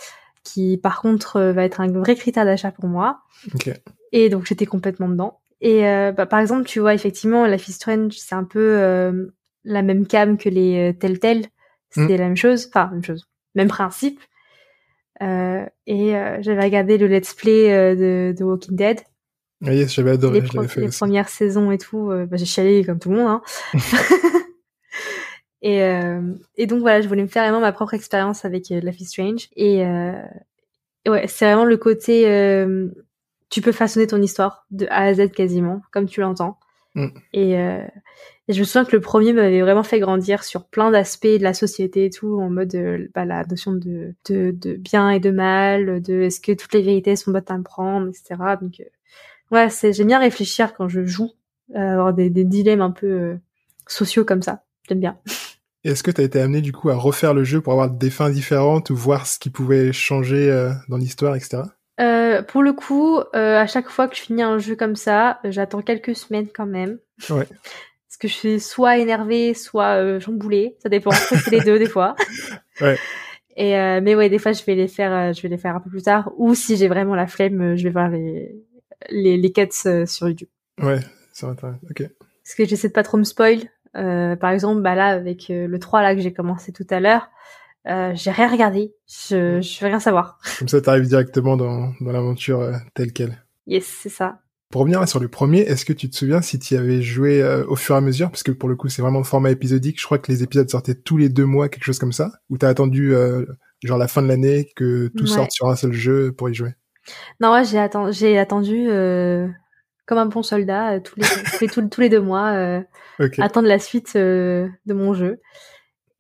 qui 0.44 0.78
par 0.78 1.00
contre 1.00 1.40
va 1.40 1.64
être 1.64 1.80
un 1.80 1.90
vrai 1.92 2.14
critère 2.14 2.44
d'achat 2.44 2.72
pour 2.72 2.86
moi. 2.86 3.20
Ok. 3.54 3.70
Et 4.12 4.28
donc 4.28 4.46
j'étais 4.46 4.66
complètement 4.66 5.08
dedans. 5.08 5.40
Et 5.60 5.82
bah, 5.82 6.26
par 6.26 6.40
exemple, 6.40 6.64
tu 6.64 6.80
vois 6.80 6.94
effectivement, 6.94 7.46
Life 7.46 7.68
is 7.68 7.72
Strange, 7.72 8.12
c'est 8.12 8.34
un 8.34 8.44
peu 8.44 9.20
la 9.64 9.82
même 9.82 10.06
cam 10.06 10.38
que 10.38 10.48
les 10.48 10.96
Telltale. 10.98 11.46
C'était 11.90 12.14
mm. 12.14 12.18
la 12.18 12.24
même 12.24 12.36
chose, 12.36 12.68
enfin 12.68 12.90
même 12.92 13.04
chose, 13.04 13.26
même 13.54 13.68
principe. 13.68 14.20
Euh, 15.22 15.66
et 15.86 16.16
euh, 16.16 16.38
j'avais 16.40 16.62
regardé 16.62 16.98
le 16.98 17.06
let's 17.06 17.34
play 17.34 17.72
euh, 17.72 17.94
de, 17.94 18.38
de 18.38 18.44
Walking 18.44 18.76
Dead. 18.76 19.00
Ah 19.64 19.74
yes, 19.74 19.92
j'avais 19.92 20.12
adoré. 20.12 20.40
Les, 20.40 20.68
fait 20.68 20.80
les 20.80 20.88
premières 20.88 21.28
saisons 21.28 21.72
et 21.72 21.78
tout, 21.78 22.08
bah, 22.08 22.36
j'ai 22.36 22.44
chialé 22.44 22.84
comme 22.84 23.00
tout 23.00 23.10
le 23.10 23.16
monde. 23.16 23.28
Hein. 23.28 23.42
et, 25.62 25.80
et 26.56 26.66
donc 26.66 26.80
voilà, 26.80 27.00
je 27.00 27.08
voulais 27.08 27.22
me 27.22 27.28
faire 27.28 27.42
vraiment 27.42 27.60
ma 27.60 27.72
propre 27.72 27.94
expérience 27.94 28.44
avec 28.44 28.68
Life 28.68 29.00
is 29.00 29.06
Strange. 29.06 29.48
Et, 29.56 29.82
ouais, 31.08 31.26
c'est 31.26 31.44
vraiment 31.44 31.64
le 31.64 31.76
côté, 31.76 32.22
tu 33.50 33.60
peux 33.60 33.72
façonner 33.72 34.06
ton 34.06 34.22
histoire 34.22 34.64
de 34.70 34.86
A 34.90 35.06
à 35.06 35.14
Z 35.14 35.32
quasiment, 35.32 35.82
comme 35.90 36.06
tu 36.06 36.20
l'entends. 36.20 36.60
Mm. 36.94 37.08
Et, 37.32 37.56
et 38.48 38.54
je 38.54 38.60
me 38.60 38.64
souviens 38.64 38.86
que 38.86 38.96
le 38.96 39.02
premier 39.02 39.34
m'avait 39.34 39.60
vraiment 39.60 39.82
fait 39.82 40.00
grandir 40.00 40.42
sur 40.42 40.64
plein 40.64 40.90
d'aspects 40.90 41.26
de 41.26 41.42
la 41.42 41.52
société 41.52 42.06
et 42.06 42.10
tout, 42.10 42.40
en 42.40 42.48
mode 42.48 42.74
euh, 42.74 43.06
bah, 43.14 43.26
la 43.26 43.44
notion 43.44 43.72
de, 43.72 44.14
de, 44.28 44.52
de, 44.52 44.74
bien 44.74 45.10
et 45.10 45.20
de 45.20 45.30
mal, 45.30 46.00
de 46.00 46.22
est-ce 46.22 46.40
que 46.40 46.52
toutes 46.52 46.72
les 46.72 46.80
vérités 46.80 47.14
sont 47.14 47.30
bonnes 47.30 47.42
à 47.48 47.58
me 47.58 47.62
prendre, 47.62 48.08
etc. 48.08 48.36
Donc, 48.60 48.80
euh, 48.80 48.84
ouais, 49.54 49.68
c'est 49.68 49.92
j'aime 49.92 50.06
bien 50.06 50.18
réfléchir 50.18 50.72
quand 50.72 50.88
je 50.88 51.04
joue, 51.04 51.30
euh, 51.76 51.78
avoir 51.78 52.14
des, 52.14 52.30
des 52.30 52.44
dilemmes 52.44 52.80
un 52.80 52.90
peu 52.90 53.06
euh, 53.06 53.36
sociaux 53.86 54.24
comme 54.24 54.40
ça. 54.40 54.64
J'aime 54.88 55.00
bien. 55.00 55.18
Est-ce 55.84 56.02
que 56.02 56.10
tu 56.10 56.22
as 56.22 56.24
été 56.24 56.40
amené 56.40 56.62
du 56.62 56.72
coup 56.72 56.88
à 56.88 56.96
refaire 56.96 57.34
le 57.34 57.44
jeu 57.44 57.60
pour 57.60 57.74
avoir 57.74 57.90
des 57.90 58.10
fins 58.10 58.30
différentes 58.30 58.88
ou 58.88 58.96
voir 58.96 59.26
ce 59.26 59.38
qui 59.38 59.48
pouvait 59.48 59.92
changer 59.92 60.72
dans 60.88 60.96
l'histoire, 60.96 61.36
etc. 61.36 61.62
Euh, 62.00 62.42
pour 62.42 62.62
le 62.62 62.72
coup, 62.72 63.18
euh, 63.18 63.58
à 63.58 63.66
chaque 63.66 63.88
fois 63.88 64.08
que 64.08 64.16
je 64.16 64.20
finis 64.20 64.42
un 64.42 64.58
jeu 64.58 64.76
comme 64.76 64.96
ça, 64.96 65.40
j'attends 65.44 65.82
quelques 65.82 66.14
semaines 66.14 66.48
quand 66.54 66.66
même. 66.66 66.98
Ouais. 67.30 67.46
que 68.18 68.28
je 68.28 68.34
suis 68.34 68.60
soit 68.60 68.98
énervée, 68.98 69.54
soit 69.54 70.02
euh, 70.02 70.20
chamboulée. 70.20 70.76
Ça 70.82 70.88
dépend. 70.88 71.10
C'est 71.10 71.50
les 71.50 71.60
deux 71.60 71.78
des 71.78 71.88
fois. 71.88 72.14
Ouais. 72.80 72.96
Et 73.56 73.76
euh, 73.76 74.00
mais 74.00 74.14
ouais, 74.14 74.28
des 74.28 74.38
fois 74.38 74.52
je 74.52 74.62
vais 74.62 74.76
les 74.76 74.86
faire, 74.86 75.12
euh, 75.12 75.32
je 75.32 75.42
vais 75.42 75.48
les 75.48 75.58
faire 75.58 75.74
un 75.74 75.80
peu 75.80 75.90
plus 75.90 76.02
tard. 76.02 76.30
Ou 76.36 76.54
si 76.54 76.76
j'ai 76.76 76.86
vraiment 76.86 77.16
la 77.16 77.26
flemme, 77.26 77.74
je 77.74 77.82
vais 77.82 77.90
voir 77.90 78.08
les 78.08 78.54
les, 79.10 79.36
les 79.36 79.52
cuts 79.52 80.06
sur 80.06 80.28
YouTube. 80.28 80.48
Ouais, 80.80 81.00
ça 81.32 81.48
va. 81.48 81.74
Ok. 81.90 82.08
Parce 82.44 82.54
que 82.56 82.64
j'essaie 82.64 82.86
de 82.86 82.92
pas 82.92 83.02
trop 83.02 83.18
me 83.18 83.24
spoil. 83.24 83.62
par 83.94 84.50
exemple, 84.50 84.80
bah 84.80 84.94
là 84.94 85.08
avec 85.08 85.46
le 85.48 85.76
3 85.76 86.02
là 86.02 86.14
que 86.14 86.20
j'ai 86.20 86.32
commencé 86.32 86.70
tout 86.70 86.86
à 86.88 87.00
l'heure, 87.00 87.30
j'ai 88.14 88.30
rien 88.30 88.48
regardé. 88.50 88.94
Je 89.06 89.60
je 89.60 89.80
veux 89.80 89.86
rien 89.86 90.00
savoir. 90.00 90.38
Comme 90.58 90.68
ça, 90.68 90.80
t'arrives 90.80 91.08
directement 91.08 91.56
dans 91.56 91.92
dans 92.00 92.12
l'aventure 92.12 92.70
telle 92.94 93.12
quelle. 93.12 93.44
Yes, 93.66 93.84
c'est 93.86 94.08
ça. 94.08 94.40
Pour 94.70 94.82
revenir 94.82 95.06
sur 95.08 95.18
le 95.18 95.28
premier, 95.28 95.60
est-ce 95.60 95.86
que 95.86 95.94
tu 95.94 96.10
te 96.10 96.16
souviens 96.16 96.42
si 96.42 96.58
tu 96.58 96.74
y 96.74 96.76
avais 96.76 97.00
joué 97.00 97.42
euh, 97.42 97.64
au 97.68 97.76
fur 97.76 97.94
et 97.94 97.98
à 97.98 98.00
mesure? 98.02 98.30
Parce 98.30 98.42
que 98.42 98.52
pour 98.52 98.68
le 98.68 98.76
coup, 98.76 98.90
c'est 98.90 99.00
vraiment 99.00 99.18
le 99.18 99.24
format 99.24 99.50
épisodique. 99.50 99.98
Je 99.98 100.04
crois 100.04 100.18
que 100.18 100.30
les 100.30 100.42
épisodes 100.42 100.68
sortaient 100.68 100.94
tous 100.94 101.16
les 101.16 101.30
deux 101.30 101.46
mois, 101.46 101.70
quelque 101.70 101.84
chose 101.84 101.98
comme 101.98 102.12
ça. 102.12 102.32
Ou 102.50 102.58
t'as 102.58 102.68
attendu 102.68 103.14
euh, 103.14 103.46
genre 103.82 103.96
la 103.96 104.08
fin 104.08 104.20
de 104.20 104.28
l'année 104.28 104.70
que 104.76 105.08
tout 105.16 105.26
sorte 105.26 105.52
sur 105.52 105.68
un 105.68 105.76
seul 105.76 105.94
jeu 105.94 106.32
pour 106.32 106.50
y 106.50 106.54
jouer? 106.54 106.74
Non, 107.40 107.50
ouais, 107.52 107.64
j'ai 107.64 107.78
attendu, 107.78 108.12
j'ai 108.12 108.38
attendu 108.38 108.88
euh, 108.90 109.48
comme 110.04 110.18
un 110.18 110.26
bon 110.26 110.42
soldat 110.42 111.00
tous 111.00 111.14
les, 111.16 111.68
tous, 111.68 112.00
les 112.02 112.10
deux 112.10 112.20
mois, 112.20 112.82
attendre 113.38 113.68
la 113.68 113.78
suite 113.78 114.18
de 114.18 114.68
mon 114.86 115.14
jeu. 115.14 115.40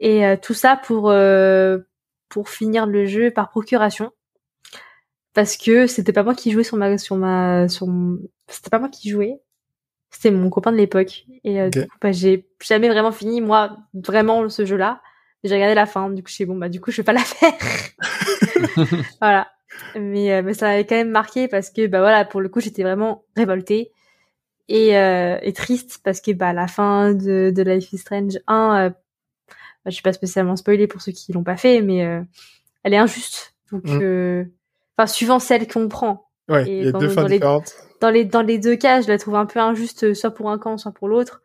Et 0.00 0.22
tout 0.42 0.54
ça 0.54 0.76
pour 0.76 1.12
pour 2.28 2.48
finir 2.48 2.86
le 2.86 3.06
jeu 3.06 3.30
par 3.30 3.50
procuration. 3.50 4.12
Parce 5.34 5.56
que 5.56 5.86
c'était 5.86 6.12
pas 6.12 6.22
moi 6.22 6.34
qui 6.34 6.50
jouais 6.50 6.64
sur 6.64 6.76
ma 6.76 6.98
sur 6.98 7.16
ma 7.16 7.68
sur 7.68 7.86
c'était 8.48 8.70
pas 8.70 8.78
moi 8.78 8.88
qui 8.88 9.08
jouais. 9.10 9.40
C'était 10.10 10.30
mon 10.30 10.50
copain 10.50 10.72
de 10.72 10.76
l'époque. 10.76 11.26
Et 11.44 11.60
euh, 11.60 11.70
du 11.70 11.82
coup 11.82 11.98
bah, 12.00 12.12
j'ai 12.12 12.48
jamais 12.60 12.88
vraiment 12.88 13.12
fini 13.12 13.40
moi 13.40 13.76
vraiment 13.94 14.48
ce 14.48 14.64
jeu 14.64 14.76
là 14.76 15.00
j'ai 15.44 15.54
regardé 15.54 15.74
la 15.74 15.86
fin 15.86 16.10
du 16.10 16.22
coup 16.22 16.28
je 16.30 16.34
suis 16.34 16.44
bon 16.44 16.56
bah 16.56 16.68
du 16.68 16.80
coup 16.80 16.90
je 16.90 16.96
vais 16.98 17.04
pas 17.04 17.12
la 17.12 17.20
faire. 17.24 17.52
Voilà. 19.20 19.48
Mais 19.94 20.32
euh, 20.32 20.42
mais 20.42 20.54
ça 20.54 20.66
m'avait 20.66 20.86
quand 20.86 20.96
même 20.96 21.10
marqué 21.10 21.46
parce 21.46 21.70
que 21.70 21.86
bah 21.86 22.00
voilà 22.00 22.24
pour 22.24 22.40
le 22.40 22.48
coup 22.48 22.60
j'étais 22.60 22.82
vraiment 22.82 23.24
révoltée 23.36 23.92
et, 24.66 24.96
euh, 24.96 25.38
et 25.42 25.52
triste 25.52 26.00
parce 26.02 26.20
que 26.20 26.32
bah 26.32 26.52
la 26.52 26.66
fin 26.66 27.12
de, 27.12 27.52
de 27.54 27.62
Life 27.62 27.92
is 27.92 27.98
Strange 27.98 28.38
1 28.48 28.90
bah, 28.90 28.96
je 29.88 29.94
suis 29.94 30.02
pas 30.02 30.12
spécialement 30.12 30.56
spoilée 30.56 30.86
pour 30.86 31.02
ceux 31.02 31.12
qui 31.12 31.32
l'ont 31.32 31.44
pas 31.44 31.56
fait 31.56 31.82
mais 31.82 31.98
elle 32.82 32.94
est 32.94 32.98
injuste 32.98 33.54
donc 33.72 33.84
mm. 33.84 34.48
Enfin, 34.98 35.06
suivant 35.06 35.38
celle 35.38 35.68
qu'on 35.68 35.88
prend. 35.88 36.28
Ouais, 36.48 36.64
il 36.66 36.84
y 36.84 36.88
a 36.88 36.92
deux 36.92 37.08
fins 37.08 37.24
différentes. 37.24 37.74
dans 38.00 38.10
les 38.10 38.24
dans 38.24 38.42
les 38.42 38.58
deux 38.58 38.74
cas, 38.74 39.00
je 39.00 39.08
la 39.08 39.18
trouve 39.18 39.36
un 39.36 39.46
peu 39.46 39.60
injuste, 39.60 40.04
euh, 40.04 40.14
soit 40.14 40.30
pour 40.30 40.50
un 40.50 40.58
camp, 40.58 40.76
soit 40.76 40.92
pour 40.92 41.08
l'autre. 41.08 41.42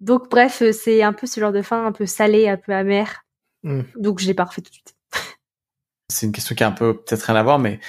Donc 0.00 0.30
bref, 0.30 0.62
euh, 0.62 0.72
c'est 0.72 1.02
un 1.02 1.12
peu 1.12 1.26
ce 1.26 1.40
genre 1.40 1.52
de 1.52 1.60
fin 1.60 1.84
un 1.84 1.92
peu 1.92 2.06
salée, 2.06 2.48
un 2.48 2.56
peu 2.56 2.72
amère. 2.72 3.24
Hmm. 3.62 3.82
Donc 3.96 4.20
je 4.20 4.26
l'ai 4.26 4.34
pas 4.34 4.44
refait 4.44 4.62
tout 4.62 4.70
de 4.70 4.74
suite. 4.74 4.94
c'est 6.08 6.26
une 6.26 6.32
question 6.32 6.54
qui 6.54 6.64
a 6.64 6.68
un 6.68 6.72
peu 6.72 6.96
peut-être 6.96 7.22
rien 7.22 7.36
à 7.36 7.42
voir, 7.42 7.58
mais 7.58 7.80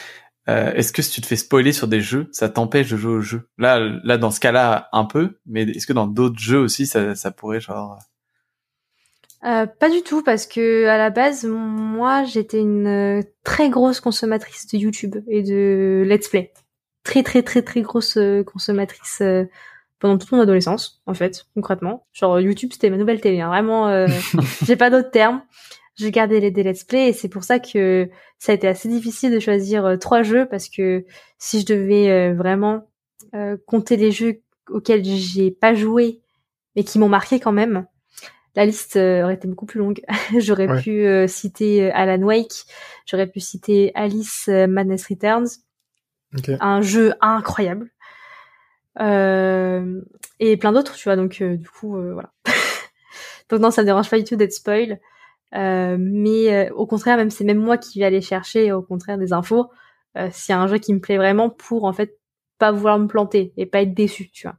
euh, 0.50 0.74
est-ce 0.74 0.92
que 0.92 1.02
si 1.02 1.12
tu 1.12 1.22
te 1.22 1.28
fais 1.28 1.36
spoiler 1.36 1.72
sur 1.72 1.88
des 1.88 2.02
jeux, 2.02 2.28
ça 2.32 2.50
t'empêche 2.50 2.90
de 2.90 2.98
jouer 2.98 3.14
au 3.14 3.22
jeu? 3.22 3.48
Là, 3.58 3.80
là 4.04 4.18
dans 4.18 4.32
ce 4.32 4.40
cas-là, 4.40 4.90
un 4.92 5.06
peu, 5.06 5.40
mais 5.46 5.64
est-ce 5.64 5.88
que 5.88 5.94
dans 5.94 6.08
d'autres 6.08 6.40
jeux 6.40 6.60
aussi, 6.60 6.88
ça, 6.88 7.16
ça 7.16 7.32
pourrait 7.32 7.62
genre 7.62 8.00
euh, 9.46 9.68
pas 9.68 9.90
du 9.90 10.02
tout 10.02 10.24
parce 10.24 10.48
que 10.48 10.88
à 10.88 10.98
la 10.98 11.12
base 11.12 11.46
moi 11.46 12.24
j'étais 12.24 12.60
une 12.60 12.88
euh, 12.88 13.22
très 13.44 13.70
grosse 13.70 14.00
consommatrice 14.00 14.66
de 14.68 14.78
YouTube 14.78 15.18
et 15.28 15.44
de 15.44 16.04
Let's 16.08 16.28
Play. 16.28 16.54
Très 17.04 17.22
très 17.22 17.44
très 17.44 17.62
très 17.62 17.82
grosse 17.82 18.18
euh, 18.18 18.44
consommatrice 18.44 19.22
pendant 20.00 20.18
toute 20.18 20.32
mon 20.32 20.40
adolescence 20.40 21.02
en 21.06 21.14
fait 21.14 21.46
concrètement. 21.54 22.08
Genre 22.14 22.40
YouTube 22.40 22.72
c'était 22.74 22.90
ma 22.90 22.98
nouvelle 22.98 23.22
télé, 23.22 23.42
hein. 23.42 23.50
vraiment 23.50 24.08
j'ai 24.66 24.76
pas 24.76 24.90
d'autres 24.90 25.12
termes. 25.12 25.44
J'ai 25.96 26.12
gardé 26.12 26.40
les 26.40 26.52
des 26.52 26.64
Let's 26.64 26.84
Play 26.84 27.10
et 27.10 27.14
c'est 27.14 27.30
pour 27.30 27.44
ça 27.44 27.60
que 27.60 28.10
ça 28.40 28.52
a 28.52 28.56
été 28.56 28.68
assez 28.68 28.90
difficile 28.90 29.32
de 29.32 29.40
choisir 29.40 29.98
trois 30.00 30.24
jeux 30.24 30.48
parce 30.48 30.68
que 30.70 31.06
si 31.38 31.62
je 31.62 31.66
devais 31.66 32.34
vraiment 32.34 32.88
compter 33.66 33.98
les 33.98 34.12
jeux 34.12 34.42
auxquels 34.70 35.04
j'ai 35.04 35.52
pas 35.52 35.74
joué 35.76 36.22
mais 36.76 36.84
qui 36.84 37.00
m'ont 37.00 37.10
marqué 37.10 37.40
quand 37.40 37.52
même, 37.52 37.88
la 38.58 38.66
liste 38.66 38.96
euh, 38.96 39.24
aurait 39.24 39.36
été 39.36 39.48
beaucoup 39.48 39.68
plus 39.68 39.80
longue. 39.80 40.02
j'aurais 40.40 40.82
pu 40.82 41.06
euh, 41.06 41.28
citer 41.28 41.86
euh, 41.86 41.92
Alan 41.94 42.22
Wake, 42.24 42.66
j'aurais 43.06 43.28
pu 43.28 43.40
citer 43.40 43.92
Alice 43.94 44.48
Madness 44.48 45.08
Returns, 45.08 45.48
un 46.60 46.82
jeu 46.82 47.14
incroyable, 47.22 47.92
et 49.00 50.58
plein 50.58 50.72
d'autres, 50.72 50.96
tu 50.96 51.04
vois. 51.04 51.16
Donc 51.16 51.42
du 51.42 51.70
coup, 51.70 51.92
voilà. 51.92 52.32
donc 53.50 53.62
non, 53.62 53.70
ça 53.70 53.84
me 53.84 53.86
dérange 53.86 54.10
pas 54.10 54.18
du 54.18 54.24
tout 54.24 54.36
d'être 54.36 54.54
spoil. 54.54 55.00
mais 55.54 56.72
au 56.72 56.88
contraire, 56.88 57.18
même 57.18 57.30
c'est 57.30 57.46
même 57.46 57.60
moi 57.60 57.78
qui 57.78 58.00
vais 58.00 58.06
aller 58.06 58.22
chercher 58.22 58.72
au 58.72 58.82
contraire 58.82 59.20
des 59.20 59.34
infos. 59.34 59.70
S'il 60.32 60.54
y 60.54 60.56
a 60.56 60.60
un 60.60 60.66
jeu 60.66 60.80
qui 60.80 60.96
me 60.96 61.00
plaît 61.00 61.18
vraiment 61.18 61.52
pour 61.52 61.84
en 61.84 61.94
fait 61.94 62.18
pas 62.58 62.72
vouloir 62.72 62.98
me 62.98 63.06
planter 63.06 63.54
et 63.56 63.68
pas 63.68 63.82
être 63.84 63.94
déçu, 63.94 64.32
tu 64.32 64.48
vois. 64.48 64.58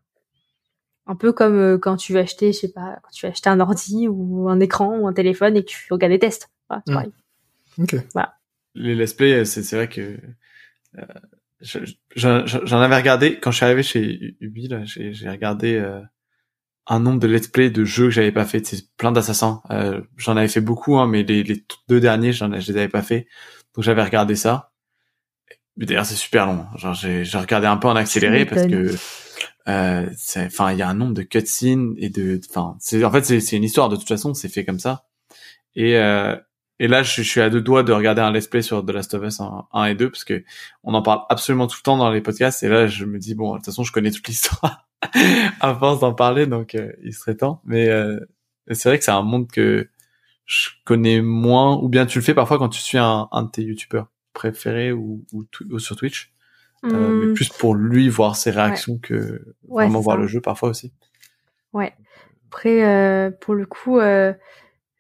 Un 1.09 1.17
peu 1.17 1.33
comme 1.33 1.57
euh, 1.57 1.79
quand 1.79 1.97
tu 1.97 2.13
veux 2.13 2.21
acheter, 2.21 2.53
je 2.53 2.59
sais 2.59 2.73
pas, 2.73 2.99
quand 3.03 3.11
tu 3.11 3.27
veux 3.27 3.33
acheter 3.33 3.51
un 3.51 3.61
ordi 3.61 4.07
ou 4.09 4.49
un 4.49 4.61
écran 4.61 4.99
ou 4.99 5.09
un 5.09 5.13
téléphone 5.13 5.57
et 5.57 5.65
que 5.65 5.69
tu 5.69 5.87
regardes 5.91 6.13
des 6.13 6.19
tests. 6.19 6.51
Voilà, 6.69 6.83
c'est 6.87 6.93
mmh. 6.93 6.95
pareil. 6.95 7.13
Ok. 7.79 7.97
Voilà. 8.13 8.35
Les 8.75 8.95
let's 8.95 9.15
play, 9.15 9.45
c'est 9.45 9.75
vrai 9.75 9.89
que 9.89 10.19
euh, 10.99 11.05
j'en 12.15 12.81
avais 12.81 12.97
regardé 12.97 13.41
quand 13.41 13.51
je 13.51 13.57
suis 13.57 13.65
arrivé 13.65 13.83
chez 13.83 14.37
Ubi. 14.41 14.69
J'ai 14.85 15.29
regardé 15.29 15.75
euh, 15.75 16.01
un 16.87 17.01
nombre 17.01 17.19
de 17.21 17.27
let's 17.27 17.49
play 17.49 17.71
de 17.71 17.85
jeux 17.85 18.07
que 18.07 18.11
j'avais 18.11 18.33
pas 18.33 18.45
fait. 18.45 18.65
C'est 18.67 18.95
plein 18.97 19.13
d'assassins. 19.13 19.63
Euh, 19.71 20.03
j'en 20.17 20.37
avais 20.37 20.49
fait 20.49 20.61
beaucoup, 20.61 20.99
hein, 20.99 21.07
mais 21.07 21.23
les, 21.23 21.43
les 21.43 21.65
deux 21.89 22.01
derniers, 22.01 22.33
j'en 22.33 22.53
je 22.61 22.73
les 22.73 22.79
avais 22.79 22.89
pas 22.89 23.03
fait. 23.03 23.27
Donc 23.75 23.85
j'avais 23.85 24.03
regardé 24.03 24.37
ça. 24.37 24.73
Mais 25.77 25.87
d'ailleurs, 25.87 26.07
c'est 26.07 26.17
super 26.17 26.47
long. 26.47 26.67
Genre, 26.77 26.95
j'ai 26.95 27.25
regardé 27.39 27.67
un 27.67 27.77
peu 27.77 27.89
en 27.89 27.97
accéléré 27.97 28.45
parce 28.45 28.67
que 28.67 28.75
euh, 28.75 28.97
enfin, 29.69 30.73
il 30.73 30.79
y 30.79 30.83
a 30.83 30.89
un 30.89 30.95
nombre 30.95 31.15
de 31.15 31.23
cutscenes 31.23 31.95
et 31.99 32.09
de, 32.09 32.41
enfin, 32.51 32.77
c'est 32.81 33.05
en 33.05 33.11
fait 33.11 33.25
c'est 33.25 33.57
une 33.57 33.65
histoire 33.65 33.89
de 33.89 33.97
toute 33.97 34.09
façon, 34.09 34.35
c'est 34.35 34.49
fait 34.49 34.65
comme 34.65 34.79
ça. 34.79 35.05
Et 35.77 35.97
euh, 35.99 36.37
et 36.81 36.87
là, 36.87 37.03
je, 37.03 37.23
suis 37.23 37.41
à 37.41 37.51
deux 37.51 37.61
doigts 37.61 37.83
de 37.83 37.93
regarder 37.93 38.23
un 38.23 38.31
let's 38.33 38.47
play 38.47 38.63
sur 38.63 38.85
The 38.87 38.91
Last 38.91 39.13
of 39.15 39.25
Us 39.25 39.41
1, 39.41 39.85
et 39.87 39.95
2 39.97 40.11
parce 40.11 40.25
que 40.25 40.45
on 40.85 40.95
en 40.95 41.03
parle 41.03 41.23
absolument 41.29 41.67
tout 41.67 41.79
le 41.81 41.83
temps 41.83 41.97
dans 41.97 42.11
les 42.11 42.21
podcasts. 42.21 42.63
Et 42.63 42.69
là, 42.69 42.87
je 42.87 43.05
me 43.05 43.19
dis 43.19 43.35
bon, 43.35 43.53
de 43.53 43.57
toute 43.57 43.67
façon, 43.67 43.83
je 43.83 43.93
connais 43.93 44.13
toute 44.13 44.27
l'histoire 44.29 44.89
à 45.61 45.75
force 45.75 46.01
d'en 46.01 46.15
parler, 46.15 46.47
donc 46.47 46.75
euh, 46.75 46.93
il 47.03 47.13
serait 47.13 47.37
temps. 47.37 47.63
Mais 47.65 47.89
euh, 47.89 48.21
c'est 48.71 48.89
vrai 48.89 48.99
que 48.99 49.05
c'est 49.05 49.11
un 49.11 49.23
monde 49.23 49.51
que 49.51 49.89
je 50.47 50.69
connais 50.85 51.21
moins, 51.21 51.77
ou 51.77 51.89
bien 51.89 52.07
tu 52.07 52.19
le 52.19 52.25
fais 52.25 52.35
parfois 52.35 52.59
quand 52.59 52.69
tu 52.69 52.81
suis 52.81 52.99
un, 52.99 53.29
un 53.33 53.43
de 53.43 53.51
tes 53.51 53.63
youtubeurs 53.63 54.09
préférés 54.33 54.93
ou, 54.93 55.25
ou 55.33 55.79
sur 55.81 55.97
Twitch. 55.97 56.33
Euh, 56.85 57.11
mais 57.11 57.27
hmm. 57.27 57.35
plus 57.35 57.49
pour 57.49 57.75
lui 57.75 58.09
voir 58.09 58.37
ses 58.37 58.51
réactions 58.51 58.99
que 58.99 59.43
vraiment 59.69 60.01
voir 60.01 60.17
le 60.17 60.27
jeu 60.29 60.41
parfois 60.41 60.69
aussi. 60.69 60.93
Ouais. 61.73 61.93
Après, 62.51 62.85
euh, 62.85 63.31
pour 63.31 63.55
le 63.55 63.67
coup, 63.67 63.99
euh, 63.99 64.33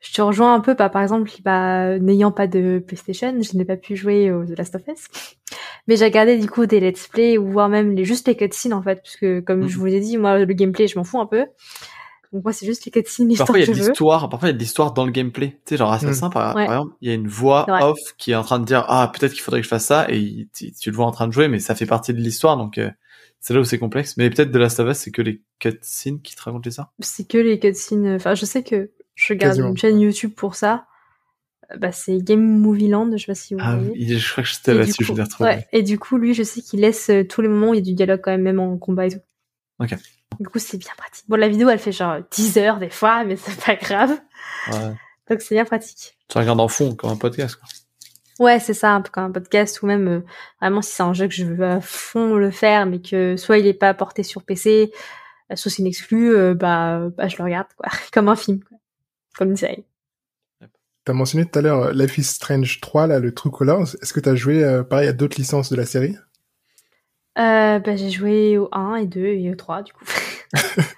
je 0.01 0.13
te 0.13 0.21
rejoins 0.21 0.55
un 0.55 0.61
peu, 0.61 0.75
bah, 0.75 0.89
par 0.89 1.03
exemple, 1.03 1.31
bah, 1.45 1.99
n'ayant 1.99 2.33
pas 2.33 2.47
de 2.47 2.83
PlayStation, 2.85 3.35
je 3.41 3.57
n'ai 3.57 3.65
pas 3.65 3.77
pu 3.77 3.97
jouer 3.97 4.31
au 4.33 4.45
The 4.45 4.59
Last 4.59 4.75
of 4.75 4.83
Us. 4.89 5.07
Mais 5.87 5.97
j'ai 5.97 6.05
regardé 6.05 6.37
du 6.37 6.49
coup 6.51 6.67
des 6.67 6.81
let's 6.81 7.07
play 7.09 7.39
ou 7.39 7.51
voire 7.51 7.69
même 7.69 7.95
les 7.95 8.05
juste 8.05 8.29
les 8.29 8.37
cutscenes 8.37 8.75
en 8.75 8.83
fait, 8.83 9.01
puisque 9.03 9.45
comme 9.45 9.69
je 9.69 9.77
Mhm. 9.77 9.81
vous 9.81 9.87
ai 9.87 10.01
dit, 10.01 10.19
moi 10.19 10.39
le 10.39 10.53
gameplay 10.53 10.87
je 10.87 10.99
m'en 10.99 11.05
fous 11.05 11.21
un 11.21 11.27
peu. 11.27 11.47
Donc 12.33 12.45
moi 12.45 12.53
c'est 12.53 12.67
juste 12.67 12.85
les 12.85 12.91
cutscenes, 12.91 13.27
l'histoire 13.29 13.47
Parfois, 13.47 13.59
il 13.61 13.63
y 13.63 13.67
que 13.67 13.71
a 13.71 13.73
de 13.75 13.79
je 13.79 13.83
veux. 13.85 13.89
l'histoire, 13.91 14.29
parfois, 14.29 14.49
il 14.49 14.53
y 14.53 14.55
a 14.55 14.57
de 14.57 14.59
l'histoire 14.61 14.93
dans 14.93 15.07
le 15.07 15.13
gameplay. 15.13 15.53
Tu 15.65 15.71
sais, 15.71 15.77
genre 15.79 15.93
Assassin, 15.93 16.29
par, 16.31 16.55
Ouais. 16.55 16.67
par 16.67 16.75
exemple, 16.77 16.97
il 17.01 17.09
y 17.09 17.11
a 17.11 17.15
une 17.15 17.27
voix 17.29 17.65
off 17.83 17.99
qui 18.19 18.33
est 18.33 18.35
en 18.35 18.43
train 18.43 18.59
de 18.59 18.65
dire, 18.67 18.85
ah, 18.89 19.11
peut-être 19.15 19.33
qu'il 19.33 19.41
faudrait 19.41 19.61
que 19.61 19.65
je 19.65 19.69
fasse 19.71 19.87
ça, 19.87 20.07
et 20.11 20.19
il- 20.19 20.49
tu, 20.55 20.71
tu 20.73 20.91
le 20.91 20.97
vois 20.97 21.07
en 21.07 21.11
train 21.11 21.27
de 21.27 21.33
jouer, 21.33 21.49
mais 21.49 21.59
ça 21.59 21.75
fait 21.75 21.87
partie 21.87 22.13
de 22.13 22.19
l'histoire, 22.21 22.57
donc, 22.59 22.77
euh, 22.79 22.91
c'est 23.41 23.55
là 23.55 23.61
où 23.61 23.65
c'est 23.65 23.79
complexe. 23.79 24.17
Mais 24.19 24.29
peut-être 24.31 24.51
de 24.51 24.59
Last 24.59 24.79
of 24.81 24.91
Us, 24.91 24.99
c'est 24.99 25.11
que 25.11 25.23
les 25.23 25.43
cutscenes 25.59 26.21
qui 26.21 26.35
te 26.37 26.43
racontent 26.43 26.71
ça. 26.71 26.91
C'est 27.01 27.27
que 27.27 27.39
les 27.39 27.59
cutscenes. 27.59 28.17
Enfin, 28.17 28.35
je 28.35 28.45
sais 28.45 28.63
que 28.63 28.91
je 29.15 29.33
regarde 29.33 29.53
Quasiment. 29.53 29.69
une 29.71 29.77
chaîne 29.79 29.99
YouTube 30.01 30.33
pour 30.37 30.55
ça. 30.55 30.85
Euh, 31.73 31.77
Bah 31.79 31.93
c'est 31.93 32.19
Game 32.19 32.41
Movie 32.43 32.89
Land, 32.89 33.11
je 33.13 33.19
sais 33.19 33.27
pas 33.27 33.35
si 33.35 33.55
vous 33.55 33.61
Ah, 33.63 33.77
voyez. 33.77 34.19
je 34.19 34.33
crois 34.33 34.43
que 34.45 34.51
c'était 34.51 34.73
Et 34.73 34.75
du 34.75 34.81
là-dessus, 34.81 35.05
je 35.05 35.11
coup- 35.13 35.17
l'ai 35.17 35.23
retrouvé. 35.23 35.49
ouais, 35.51 35.67
et 35.73 35.83
du 35.83 35.99
coup, 35.99 36.17
lui, 36.19 36.35
je 36.35 36.43
sais 36.43 36.61
qu'il 36.63 36.81
laisse 36.81 37.09
euh, 37.11 37.25
tous 37.25 37.41
les 37.43 37.49
moments 37.49 37.71
où 37.71 37.75
il 37.75 37.79
y 37.79 37.81
a 37.81 37.85
du 37.85 37.95
dialogue 37.95 38.21
quand 38.23 38.31
même, 38.33 38.43
même 38.43 38.59
en 38.61 38.77
combat 38.79 39.07
et 39.07 39.11
tout. 39.11 39.21
Ok. 39.81 39.95
Du 40.41 40.49
coup, 40.49 40.59
c'est 40.59 40.79
bien 40.79 40.93
pratique. 40.97 41.25
Bon, 41.29 41.37
la 41.37 41.49
vidéo, 41.49 41.69
elle 41.69 41.79
fait 41.79 41.93
genre 41.93 42.19
10 42.31 42.59
heures 42.59 42.79
des 42.79 42.91
fois, 42.91 43.25
mais 43.25 43.37
c'est 43.37 43.61
pas 43.65 43.75
grave. 43.75 44.19
Ouais. 44.73 44.95
Donc, 45.29 45.41
c'est 45.41 45.55
bien 45.55 45.65
pratique. 45.65 46.17
Tu 46.29 46.39
regardes 46.39 46.61
en 46.61 46.69
fond, 46.69 46.95
comme 46.95 47.11
un 47.11 47.17
podcast, 47.17 47.57
quoi. 47.57 47.69
Ouais, 48.39 48.61
c'est 48.61 48.75
ça, 48.75 48.93
un 48.93 49.01
peu 49.01 49.11
comme 49.11 49.25
un 49.25 49.33
podcast 49.33 49.83
ou 49.83 49.87
même 49.87 50.07
euh, 50.07 50.21
vraiment 50.61 50.81
si 50.81 50.93
c'est 50.93 51.03
un 51.03 51.13
jeu 51.13 51.27
que 51.27 51.35
je 51.35 51.45
veux 51.45 51.65
à 51.65 51.81
fond 51.81 52.37
le 52.37 52.53
faire, 52.53 52.87
mais 52.87 53.01
que 53.01 53.37
soit 53.37 53.59
il 53.59 53.67
est 53.67 53.75
pas 53.75 53.95
porté 53.95 54.23
sur 54.23 54.45
PC, 54.45 54.93
euh, 55.51 55.57
soit 55.57 55.73
c'est 55.73 55.83
une 55.83 55.89
exclu, 55.89 56.37
euh, 56.37 56.55
bah, 56.55 57.09
bah 57.17 57.27
je 57.27 57.37
le 57.37 57.43
regarde 57.43 57.67
quoi, 57.77 57.91
comme 58.13 58.29
un 58.29 58.37
film, 58.37 58.61
quoi. 58.63 58.79
comme 59.37 59.51
une 59.51 59.57
série. 59.57 59.85
T'as 61.05 61.15
mentionné 61.15 61.47
tout 61.47 61.59
à 61.59 61.63
l'heure 61.63 61.93
Life 61.93 62.19
is 62.19 62.25
Strange 62.25 62.81
3, 62.81 63.07
là, 63.07 63.19
le 63.19 63.33
True 63.33 63.51
Colors. 63.51 63.97
Est-ce 64.03 64.13
que 64.13 64.21
t'as 64.21 64.35
joué, 64.35 64.63
euh, 64.63 64.83
pareil, 64.83 65.09
à 65.09 65.13
d'autres 65.13 65.39
licences 65.39 65.71
de 65.71 65.77
la 65.77 65.87
série? 65.87 66.15
Euh, 67.39 67.79
bah, 67.79 67.97
j'ai 67.97 68.11
joué 68.11 68.59
au 68.59 68.69
1 68.73 68.97
et 68.97 69.07
2 69.07 69.21
et 69.27 69.51
au 69.51 69.55
3 69.55 69.83
du 69.83 69.93
coup. 69.93 70.05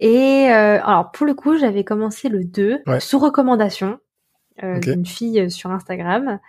et 0.00 0.50
euh, 0.50 0.80
alors 0.82 1.10
pour 1.10 1.26
le 1.26 1.34
coup, 1.34 1.56
j'avais 1.58 1.84
commencé 1.84 2.28
le 2.28 2.44
2 2.44 2.82
Ouais. 2.86 3.00
sous 3.00 3.18
recommandation 3.18 3.98
euh, 4.62 4.80
d'une 4.80 5.06
fille 5.06 5.40
euh, 5.40 5.48
sur 5.48 5.70
Instagram 5.70 6.40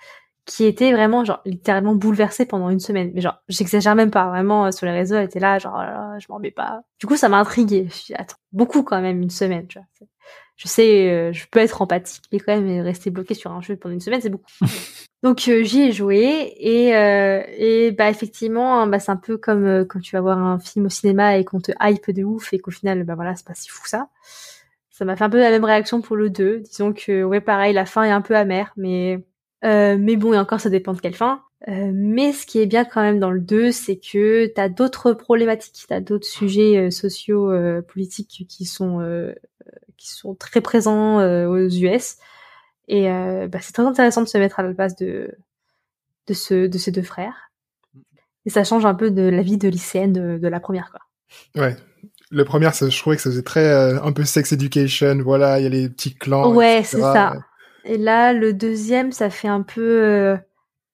qui 0.46 0.66
était 0.66 0.92
vraiment 0.92 1.24
genre 1.24 1.42
littéralement 1.46 1.94
bouleversée 1.94 2.46
pendant 2.48 2.70
une 2.72 2.80
semaine. 2.80 3.12
Mais 3.14 3.22
genre, 3.22 3.36
j'exagère 3.50 3.94
même 3.94 4.10
pas, 4.10 4.28
vraiment 4.30 4.66
euh, 4.66 4.72
sur 4.72 4.88
les 4.88 4.92
réseaux, 4.92 5.16
elle 5.16 5.26
était 5.26 5.40
là 5.40 5.60
genre 5.60 5.76
oh 5.78 5.82
là 5.82 5.92
là, 5.92 6.20
je 6.20 6.26
m'en 6.30 6.36
remets 6.38 6.50
pas. 6.52 6.82
Du 7.00 7.06
coup, 7.06 7.16
ça 7.16 7.30
m'a 7.30 7.38
intriguée. 7.38 7.86
Je 7.90 7.94
suis 7.96 8.14
attends, 8.16 8.38
beaucoup 8.52 8.82
quand 8.84 9.00
même 9.00 9.22
une 9.22 9.30
semaine, 9.30 9.68
tu 9.68 9.78
vois. 9.78 9.88
Je 10.56 10.68
sais, 10.68 11.32
je 11.34 11.46
peux 11.50 11.60
être 11.60 11.82
empathique, 11.82 12.24
mais 12.34 12.40
quand 12.40 12.60
même 12.60 12.82
rester 12.82 13.12
bloqué 13.12 13.34
sur 13.34 13.52
un 13.52 13.62
jeu 13.62 13.78
pendant 13.78 13.94
une 13.94 14.02
semaine, 14.02 14.20
c'est 14.22 14.30
beaucoup. 14.30 14.52
Donc 15.22 15.50
euh, 15.50 15.64
j'y 15.64 15.82
ai 15.82 15.92
joué 15.92 16.54
et 16.58 16.96
euh, 16.96 17.44
et 17.58 17.92
bah 17.92 18.10
effectivement, 18.10 18.80
hein, 18.82 18.88
bah 18.88 19.00
c'est 19.00 19.12
un 19.12 19.18
peu 19.18 19.38
comme 19.38 19.66
euh, 19.66 19.86
quand 19.86 20.00
tu 20.00 20.16
vas 20.16 20.22
voir 20.22 20.38
un 20.38 20.60
film 20.60 20.86
au 20.86 20.90
cinéma 20.90 21.38
et 21.38 21.44
qu'on 21.44 21.60
te 21.60 21.74
hype 21.82 22.12
de 22.12 22.24
ouf 22.24 22.54
et 22.54 22.60
qu'au 22.60 22.72
final 22.72 23.04
bah 23.04 23.16
voilà, 23.16 23.36
c'est 23.36 23.46
pas 23.46 23.54
si 23.54 23.70
fou 23.70 23.86
ça. 23.86 24.10
Ça 24.90 25.04
m'a 25.06 25.18
fait 25.18 25.26
un 25.26 25.30
peu 25.30 25.40
la 25.40 25.50
même 25.50 25.66
réaction 25.66 26.02
pour 26.02 26.16
le 26.16 26.30
2. 26.30 26.60
Disons 26.62 26.94
que 26.94 27.24
ouais 27.24 27.42
pareil, 27.42 27.74
la 27.74 27.86
fin 27.86 28.04
est 28.04 28.12
un 28.12 28.22
peu 28.22 28.36
amère 28.36 28.74
mais 28.78 29.26
euh, 29.66 29.98
mais 30.00 30.16
bon 30.16 30.34
et 30.34 30.40
encore 30.40 30.62
ça 30.62 30.70
dépend 30.70 30.94
de 30.94 31.02
quelle 31.02 31.16
fin. 31.16 31.44
Euh, 31.68 31.92
mais 31.94 32.32
ce 32.32 32.46
qui 32.46 32.60
est 32.60 32.66
bien 32.66 32.86
quand 32.86 33.02
même 33.02 33.20
dans 33.20 33.32
le 33.32 33.42
2, 33.42 33.72
c'est 33.74 33.98
que 33.98 34.48
t'as 34.48 34.70
d'autres 34.70 35.12
problématiques, 35.12 35.86
t'as 35.90 36.00
d'autres 36.00 36.28
sujets 36.28 36.78
euh, 36.78 36.92
sociaux, 36.92 37.52
politiques 37.90 38.46
qui 38.48 38.66
sont 38.66 39.00
qui 39.98 40.10
sont 40.12 40.34
très 40.36 40.62
présents 40.62 41.18
aux 41.48 41.68
US. 41.68 42.18
Et 42.90 43.10
euh, 43.10 43.48
bah, 43.48 43.60
c'est 43.62 43.72
très 43.72 43.86
intéressant 43.86 44.24
de 44.24 44.28
se 44.28 44.38
mettre 44.38 44.60
à 44.60 44.64
la 44.64 44.74
place 44.74 44.96
de 44.96 45.32
de, 46.28 46.34
ce, 46.34 46.68
de 46.68 46.78
ces 46.78 46.92
deux 46.92 47.02
frères. 47.04 47.52
Et 48.46 48.50
ça 48.50 48.64
change 48.64 48.86
un 48.86 48.94
peu 48.96 49.10
de 49.12 49.22
la 49.24 49.42
vie 49.42 49.58
de 49.58 49.68
lycéenne 49.70 50.12
de, 50.14 50.38
de 50.38 50.48
la 50.48 50.60
première, 50.60 50.92
quoi. 50.92 51.02
Ouais. 51.62 51.76
Le 52.32 52.46
premier, 52.46 52.72
ça, 52.72 52.90
je 52.90 53.00
trouvais 53.00 53.16
que 53.16 53.22
ça 53.22 53.30
faisait 53.30 53.42
très, 53.44 53.68
euh, 53.68 54.02
un 54.04 54.12
peu 54.12 54.24
sex 54.24 54.52
education, 54.52 55.18
voilà, 55.24 55.60
il 55.60 55.64
y 55.64 55.66
a 55.66 55.70
les 55.70 55.90
petits 55.90 56.14
clans. 56.16 56.54
ouais, 56.54 56.82
c'est 56.84 57.00
ça. 57.00 57.34
Et 57.86 57.98
là, 57.98 58.34
le 58.34 58.54
deuxième, 58.54 59.12
ça 59.12 59.30
fait 59.30 59.48
un 59.48 59.62
peu, 59.62 60.04
euh, 60.04 60.38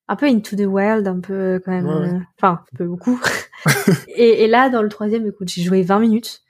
un 0.08 0.16
peu 0.16 0.26
into 0.28 0.56
the 0.56 0.66
wild, 0.68 1.08
un 1.08 1.20
peu 1.20 1.62
quand 1.64 1.72
même, 1.72 1.88
Ouais, 1.88 1.96
ouais. 2.12 2.20
enfin, 2.38 2.62
un 2.74 2.78
peu 2.78 2.86
beaucoup. 2.86 3.20
et, 4.16 4.44
et 4.44 4.48
là, 4.48 4.70
dans 4.70 4.82
le 4.82 4.90
troisième, 4.90 5.28
écoute, 5.28 5.50
j'ai 5.50 5.64
joué 5.64 5.82
20 5.82 6.00
minutes, 6.00 6.42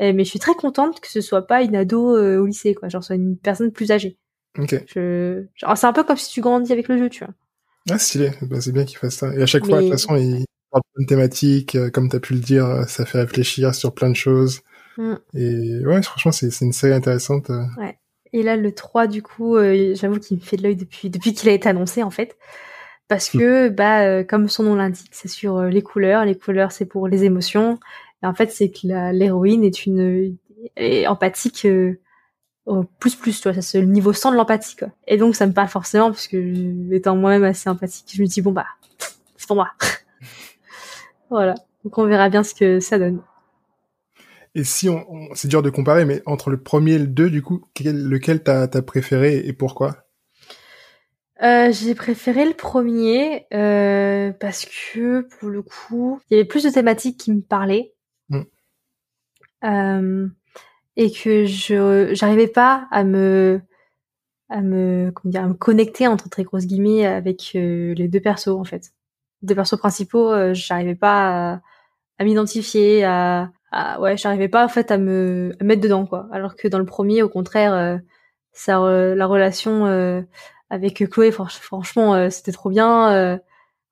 mais 0.00 0.24
je 0.24 0.30
suis 0.30 0.40
très 0.40 0.54
contente 0.54 1.00
que 1.00 1.08
ce 1.08 1.20
soit 1.20 1.46
pas 1.46 1.62
une 1.62 1.76
ado 1.76 2.16
au 2.40 2.46
lycée, 2.46 2.74
quoi, 2.74 2.88
genre 2.88 3.04
soit 3.04 3.14
une 3.16 3.36
personne 3.36 3.70
plus 3.70 3.92
âgée. 3.92 4.18
Ok. 4.58 4.84
Je, 4.94 5.44
c'est 5.74 5.86
un 5.86 5.92
peu 5.92 6.04
comme 6.04 6.16
si 6.16 6.30
tu 6.30 6.40
grandis 6.40 6.72
avec 6.72 6.88
le 6.88 6.98
jeu, 6.98 7.08
tu 7.08 7.24
vois. 7.24 7.34
Ah, 7.90 7.98
stylé. 7.98 8.30
Bah, 8.42 8.60
c'est 8.60 8.72
bien 8.72 8.84
qu'il 8.84 8.98
fasse 8.98 9.16
ça. 9.16 9.34
Et 9.34 9.42
à 9.42 9.46
chaque 9.46 9.66
fois, 9.66 9.78
de 9.78 9.82
toute 9.82 9.92
façon, 9.92 10.16
il 10.16 10.44
parle 10.70 10.82
de 10.98 11.04
thématiques, 11.04 11.74
euh, 11.74 11.90
comme 11.90 12.08
t'as 12.08 12.20
pu 12.20 12.34
le 12.34 12.40
dire, 12.40 12.66
euh, 12.66 12.84
ça 12.84 13.04
fait 13.06 13.18
réfléchir 13.18 13.74
sur 13.74 13.92
plein 13.94 14.10
de 14.10 14.16
choses. 14.16 14.60
Mm. 14.98 15.14
Et 15.34 15.86
ouais, 15.86 16.02
franchement, 16.02 16.32
c'est 16.32 16.60
une 16.60 16.72
série 16.72 16.92
intéressante. 16.92 17.50
euh. 17.50 17.64
Et 18.32 18.42
là, 18.42 18.56
le 18.56 18.72
3, 18.72 19.06
du 19.06 19.22
coup, 19.22 19.56
euh, 19.56 19.94
j'avoue 19.94 20.18
qu'il 20.18 20.38
me 20.38 20.42
fait 20.42 20.56
de 20.56 20.62
l'œil 20.62 20.76
depuis, 20.76 21.10
depuis 21.10 21.34
qu'il 21.34 21.48
a 21.48 21.52
été 21.52 21.68
annoncé, 21.68 22.02
en 22.02 22.10
fait. 22.10 22.36
Parce 23.08 23.28
que, 23.28 23.68
bah, 23.68 24.04
euh, 24.06 24.24
comme 24.24 24.48
son 24.48 24.62
nom 24.62 24.74
l'indique, 24.74 25.10
c'est 25.12 25.28
sur 25.28 25.58
euh, 25.58 25.68
les 25.68 25.82
couleurs. 25.82 26.24
Les 26.24 26.34
couleurs, 26.36 26.72
c'est 26.72 26.86
pour 26.86 27.08
les 27.08 27.24
émotions. 27.24 27.78
Et 28.22 28.26
en 28.26 28.32
fait, 28.32 28.50
c'est 28.50 28.70
que 28.70 29.12
l'héroïne 29.12 29.64
est 29.64 29.84
une 29.84 30.36
est 30.76 31.06
empathique 31.06 31.64
euh, 31.66 31.98
au 32.66 32.84
plus 32.84 33.16
plus, 33.16 33.40
tu 33.40 33.48
vois. 33.48 33.54
Ça, 33.54 33.62
c'est 33.62 33.80
le 33.80 33.86
niveau 33.86 34.12
100 34.12 34.32
de 34.32 34.36
l'empathie, 34.36 34.76
quoi. 34.76 34.88
Et 35.06 35.16
donc, 35.16 35.34
ça 35.36 35.46
me 35.46 35.52
parle 35.52 35.68
forcément, 35.68 36.10
parce 36.10 36.28
que 36.28 36.92
étant 36.92 37.16
moi-même 37.16 37.44
assez 37.44 37.68
empathique, 37.68 38.10
je 38.14 38.22
me 38.22 38.26
dis, 38.26 38.42
bon, 38.42 38.52
bah, 38.52 38.66
c'est 39.36 39.46
pour 39.46 39.56
moi. 39.56 39.70
voilà. 41.30 41.54
Donc, 41.84 41.98
on 41.98 42.06
verra 42.06 42.28
bien 42.28 42.42
ce 42.42 42.54
que 42.54 42.80
ça 42.80 42.98
donne. 42.98 43.20
Et 44.54 44.64
si 44.64 44.88
on, 44.88 45.04
on- 45.10 45.34
c'est 45.34 45.48
dur 45.48 45.62
de 45.62 45.70
comparer, 45.70 46.04
mais 46.04 46.22
entre 46.26 46.50
le 46.50 46.58
premier 46.60 46.92
et 46.92 46.98
le 46.98 47.06
deux, 47.06 47.30
du 47.30 47.42
coup, 47.42 47.64
quel, 47.74 48.04
lequel 48.06 48.42
t'as 48.42 48.68
t'as 48.68 48.82
préféré 48.82 49.38
et 49.46 49.52
pourquoi? 49.52 49.96
Euh, 51.42 51.72
j'ai 51.72 51.94
préféré 51.96 52.44
le 52.44 52.52
premier 52.54 53.46
euh, 53.52 54.30
parce 54.38 54.64
que 54.66 55.22
pour 55.22 55.48
le 55.48 55.62
coup, 55.62 56.20
il 56.30 56.34
y 56.34 56.38
avait 56.38 56.46
plus 56.46 56.62
de 56.62 56.70
thématiques 56.70 57.18
qui 57.18 57.32
me 57.32 57.40
parlaient 57.40 57.94
Mm. 58.28 58.42
Euh, 59.64 60.28
et 60.96 61.10
que 61.10 61.44
je 61.46 62.10
j'arrivais 62.14 62.48
pas 62.48 62.86
à 62.90 63.04
me 63.04 63.60
à 64.48 64.60
me 64.60 65.10
comment 65.14 65.30
dire 65.32 65.42
à 65.44 65.48
me 65.48 65.54
connecter 65.54 66.06
entre 66.06 66.28
très 66.28 66.44
grosses 66.44 66.66
guillemets 66.66 67.06
avec 67.06 67.52
euh, 67.54 67.94
les 67.94 68.08
deux 68.08 68.20
persos 68.20 68.48
en 68.48 68.64
fait. 68.64 68.92
Deux 69.42 69.54
persos 69.54 69.78
principaux, 69.78 70.30
euh, 70.30 70.52
j'arrivais 70.54 70.94
pas 70.94 71.54
à, 71.54 71.60
à 72.18 72.24
m'identifier, 72.24 73.02
à, 73.04 73.50
à 73.72 74.00
ouais, 74.00 74.16
j'arrivais 74.16 74.48
pas 74.48 74.64
en 74.64 74.68
fait 74.68 74.90
à 74.90 74.98
me 74.98 75.52
à 75.60 75.64
mettre 75.64 75.80
dedans 75.82 76.04
quoi. 76.06 76.28
Alors 76.32 76.54
que 76.56 76.68
dans 76.68 76.78
le 76.78 76.84
premier, 76.84 77.22
au 77.22 77.28
contraire, 77.28 77.72
euh, 77.74 77.96
ça 78.52 78.78
la 78.80 79.26
relation 79.26 79.86
avec 80.68 81.08
Chloé, 81.10 81.32
fran- 81.32 81.46
franchement, 81.46 82.30
c'était 82.30 82.52
trop 82.52 82.68
bien. 82.70 83.40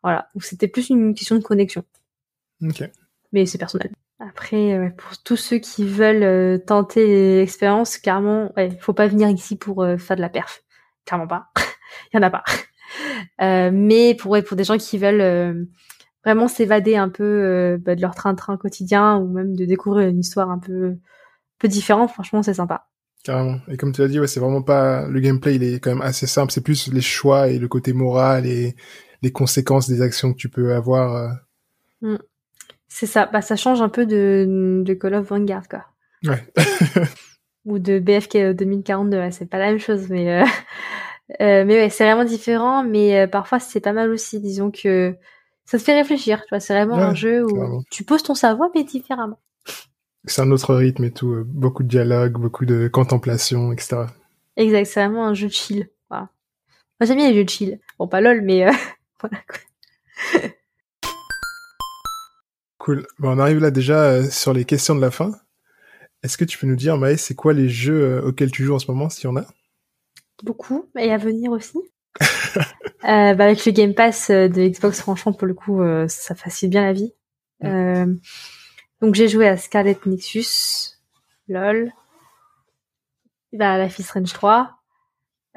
voilà, 0.03 0.29
donc 0.35 0.45
c'était 0.45 0.69
plus 0.69 0.91
une 0.91 1.15
question 1.15 1.37
de 1.37 1.43
connexion, 1.43 1.83
Ok. 2.63 2.83
mais 3.33 3.47
c'est 3.47 3.57
personnel. 3.59 3.91
Après, 4.21 4.75
euh, 4.75 4.91
pour 4.91 5.17
tous 5.23 5.37
ceux 5.37 5.59
qui 5.59 5.85
veulent 5.87 6.23
euh, 6.23 6.59
tenter 6.59 7.39
l'expérience, 7.39 7.97
clairement, 7.97 8.53
ouais, 8.57 8.77
faut 8.81 8.93
pas 8.93 9.07
venir 9.07 9.29
ici 9.31 9.57
pour 9.57 9.83
euh, 9.83 9.97
faire 9.97 10.17
de 10.17 10.21
la 10.21 10.29
perf, 10.29 10.63
clairement 11.07 11.27
pas. 11.27 11.47
Il 12.13 12.17
y 12.17 12.19
en 12.19 12.23
a 12.23 12.31
pas. 12.31 12.45
Euh, 13.41 13.71
mais 13.73 14.17
pour 14.17 14.33
ouais, 14.33 14.43
pour 14.43 14.57
des 14.57 14.65
gens 14.65 14.77
qui 14.77 14.99
veulent 14.99 15.21
euh, 15.21 15.65
vraiment 16.25 16.49
s'évader 16.49 16.97
un 16.97 17.09
peu 17.09 17.23
euh, 17.23 17.79
bah, 17.81 17.95
de 17.95 18.01
leur 18.01 18.17
train-train 18.17 18.57
quotidien 18.57 19.17
ou 19.17 19.29
même 19.29 19.55
de 19.55 19.65
découvrir 19.65 20.09
une 20.09 20.19
histoire 20.19 20.51
un 20.51 20.59
peu 20.59 20.97
peu 21.61 21.69
différente, 21.69 22.11
franchement, 22.11 22.43
c'est 22.43 22.55
sympa. 22.55 22.89
Carrément. 23.23 23.61
Et 23.69 23.77
comme 23.77 23.93
tu 23.93 24.01
l'as 24.01 24.09
dit, 24.09 24.19
ouais, 24.19 24.27
c'est 24.27 24.41
vraiment 24.41 24.63
pas 24.63 25.07
le 25.07 25.21
gameplay, 25.21 25.55
il 25.55 25.63
est 25.63 25.79
quand 25.79 25.91
même 25.91 26.03
assez 26.03 26.27
simple. 26.27 26.51
C'est 26.51 26.65
plus 26.65 26.93
les 26.93 27.01
choix 27.01 27.49
et 27.49 27.61
le 27.61 27.69
côté 27.69 27.93
moral 27.93 28.45
et 28.45 28.75
les 29.23 29.31
conséquences 29.31 29.89
des 29.89 30.03
actions 30.03 30.33
que 30.33 30.39
tu 30.39 30.49
peux 30.49 30.75
avoir. 30.75 31.15
euh. 32.03 32.19
C'est 32.93 33.07
ça, 33.07 33.27
bah 33.27 33.41
ça 33.41 33.55
change 33.57 33.81
un 33.81 33.89
peu 33.89 34.05
de, 34.05 34.83
de 34.85 34.95
Call 34.95 35.15
of 35.15 35.27
Vanguard 35.29 35.69
quoi. 35.69 35.85
Ouais. 36.25 36.45
Ou 37.67 37.79
de 37.79 37.99
BFK 37.99 38.55
2042, 38.57 39.17
ouais, 39.17 39.31
c'est 39.31 39.47
pas 39.47 39.59
la 39.59 39.67
même 39.69 39.79
chose, 39.79 40.09
mais 40.11 40.43
euh, 40.43 40.45
euh, 41.41 41.65
mais 41.65 41.77
ouais, 41.77 41.89
c'est 41.91 42.05
vraiment 42.05 42.25
différent, 42.25 42.83
mais 42.83 43.21
euh, 43.21 43.27
parfois 43.27 43.61
c'est 43.61 43.81
pas 43.81 43.93
mal 43.93 44.11
aussi. 44.11 44.41
Disons 44.41 44.71
que 44.71 45.15
ça 45.67 45.79
te 45.79 45.83
fait 45.85 45.95
réfléchir, 45.95 46.41
tu 46.43 46.49
vois. 46.51 46.59
C'est 46.61 46.75
vraiment 46.75 46.97
un 46.97 47.15
jeu 47.15 47.45
où 47.45 47.83
tu 47.91 48.03
poses 48.05 48.23
ton 48.25 48.35
cerveau 48.35 48.65
mais 48.75 48.83
différemment. 48.85 49.39
C'est 50.27 50.43
un 50.43 50.51
autre 50.51 50.75
rythme 50.75 51.05
et 51.05 51.13
tout. 51.13 51.31
euh, 51.33 51.45
Beaucoup 51.47 51.83
de 51.85 51.89
dialogue, 51.89 52.33
beaucoup 52.33 52.67
de 52.67 52.89
contemplation, 52.89 53.73
etc. 53.73 54.07
Exact, 54.57 54.85
c'est 54.85 55.01
vraiment 55.05 55.27
un 55.27 55.35
jeu 55.35 55.47
de 55.47 55.53
chill. 55.53 55.89
Voilà. 56.11 56.29
Moi 56.99 57.07
j'aime 57.07 57.17
bien 57.19 57.29
les 57.31 57.37
jeux 57.37 57.45
de 57.45 57.49
chill. 57.51 57.79
Bon 57.99 58.09
pas 58.09 58.21
lol, 58.21 58.43
mais 58.43 58.67
euh, 58.69 58.73
voilà 59.21 59.39
quoi. 59.49 60.41
Cool. 62.81 63.07
Bon, 63.19 63.37
on 63.37 63.39
arrive 63.39 63.59
là 63.59 63.71
déjà 63.71 64.05
euh, 64.05 64.31
sur 64.31 64.55
les 64.55 64.65
questions 64.65 64.95
de 64.95 65.03
la 65.03 65.11
fin. 65.11 65.33
Est-ce 66.23 66.39
que 66.39 66.47
tu 66.47 66.57
peux 66.57 66.67
nous 66.67 66.77
dire, 66.77 66.97
Maë, 66.97 67.19
c'est 67.19 67.35
quoi 67.35 67.53
les 67.53 67.69
jeux 67.69 68.03
euh, 68.03 68.23
auxquels 68.23 68.51
tu 68.51 68.65
joues 68.65 68.75
en 68.75 68.79
ce 68.79 68.91
moment, 68.91 69.11
s'il 69.11 69.25
y 69.25 69.27
en 69.27 69.37
a? 69.37 69.45
Beaucoup 70.43 70.89
et 70.97 71.13
à 71.13 71.19
venir 71.19 71.53
aussi. 71.53 71.77
euh, 72.57 73.35
bah 73.35 73.45
avec 73.45 73.67
le 73.67 73.73
Game 73.73 73.95
Pass 73.95 74.31
de 74.31 74.67
Xbox, 74.67 74.99
franchement, 74.99 75.35
pour 75.35 75.47
le 75.47 75.53
coup, 75.53 75.83
euh, 75.83 76.09
ça 76.09 76.35
facilite 76.35 76.71
bien 76.71 76.83
la 76.83 76.95
vie. 76.95 77.13
Euh, 77.65 78.07
donc 79.03 79.15
j'ai 79.15 79.29
joué 79.29 79.47
à 79.47 79.59
Scarlet 79.59 79.99
Nexus, 80.07 80.97
LOL, 81.49 81.93
bah, 83.53 83.77
la 83.77 83.91
Fist 83.91 84.11
Range 84.13 84.33
3, 84.33 84.79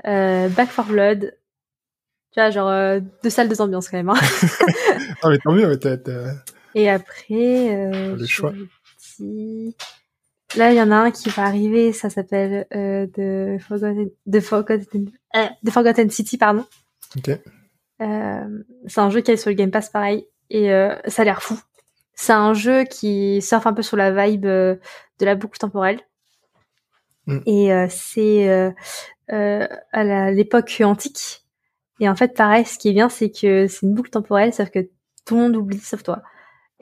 euh, 0.05 0.49
Back 0.49 0.75
4 0.75 0.89
Blood. 0.89 1.37
Tu 2.33 2.39
vois, 2.41 2.49
genre 2.49 2.99
deux 3.23 3.29
salles, 3.29 3.47
deux 3.47 3.61
ambiances 3.61 3.87
quand 3.87 3.97
même. 3.97 4.09
Hein. 4.09 4.19
ah 5.21 5.29
mais 5.29 5.37
tant 5.37 5.53
mieux, 5.53 5.69
mais 5.69 5.77
t'as- 5.77 5.95
Et 6.75 6.89
après, 6.89 7.75
euh, 7.75 8.15
Le 8.15 8.25
choix. 8.25 8.53
dis- 9.19 9.75
Là, 10.55 10.71
il 10.71 10.77
y 10.77 10.81
en 10.81 10.91
a 10.91 10.95
un 10.95 11.11
qui 11.11 11.29
va 11.29 11.43
arriver, 11.45 11.93
ça 11.93 12.11
s'appelle 12.11 12.67
euh, 12.75 13.07
The 13.07 13.59
Forgotten, 13.59 14.09
The 14.31 14.39
Forgotten, 14.39 15.11
euh, 15.35 15.47
The 15.65 15.71
Forgotten 15.71 16.09
City, 16.11 16.37
pardon. 16.37 16.65
Ok. 17.17 17.29
Euh, 18.01 18.63
c'est 18.85 19.01
un 19.01 19.09
jeu 19.09 19.21
qui 19.21 19.31
est 19.31 19.37
sur 19.37 19.49
le 19.49 19.55
Game 19.55 19.71
Pass, 19.71 19.89
pareil, 19.89 20.27
et 20.51 20.71
euh, 20.71 20.95
ça 21.07 21.23
a 21.23 21.25
l'air 21.25 21.41
fou. 21.41 21.59
C'est 22.13 22.33
un 22.33 22.53
jeu 22.53 22.83
qui 22.83 23.41
surfe 23.41 23.65
un 23.65 23.73
peu 23.73 23.81
sur 23.81 23.97
la 23.97 24.11
vibe 24.11 24.45
de 24.45 24.79
la 25.21 25.33
boucle 25.33 25.57
temporelle. 25.57 25.99
Mm. 27.25 27.39
Et 27.47 27.87
c'est 27.89 28.73
à 29.29 30.31
l'époque 30.31 30.81
antique. 30.83 31.43
Et 31.99 32.07
en 32.09 32.15
fait, 32.15 32.35
pareil, 32.35 32.65
ce 32.65 32.77
qui 32.77 32.89
est 32.89 32.93
bien, 32.93 33.09
c'est 33.09 33.31
que 33.31 33.65
c'est 33.67 33.85
une 33.85 33.93
boucle 33.95 34.11
temporelle, 34.11 34.53
sauf 34.53 34.69
que 34.69 34.87
tout 35.25 35.35
le 35.35 35.41
monde 35.41 35.55
oublie, 35.55 35.79
sauf 35.79 36.03
toi. 36.03 36.21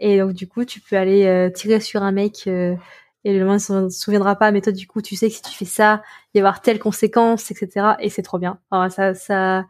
Et 0.02 0.18
donc, 0.20 0.34
du 0.34 0.48
coup, 0.48 0.66
tu 0.66 0.82
peux 0.82 0.98
aller 0.98 1.26
euh, 1.28 1.52
tirer 1.52 1.80
sur 1.80 2.02
un 2.02 2.12
mec 2.12 2.46
euh, 2.48 2.76
et 3.24 3.34
le 3.38 3.46
il 3.46 3.46
ne 3.46 3.58
se 3.60 3.90
souviendra 3.92 4.36
pas, 4.36 4.52
mais 4.52 4.60
toi, 4.62 4.74
du 4.74 4.88
coup, 4.88 5.02
tu 5.04 5.16
sais 5.16 5.30
que 5.30 5.36
si 5.36 5.44
tu 5.44 5.54
fais 5.54 5.66
ça, 5.66 6.02
il 6.34 6.40
va 6.42 6.48
y 6.48 6.48
avoir 6.48 6.62
telle 6.62 6.80
conséquence, 6.80 7.52
etc. 7.52 7.96
Et 8.00 8.10
c'est 8.10 8.24
trop 8.24 8.40
bien. 8.40 8.60
Enfin, 8.72 8.90
ça, 8.90 9.14
ça, 9.14 9.66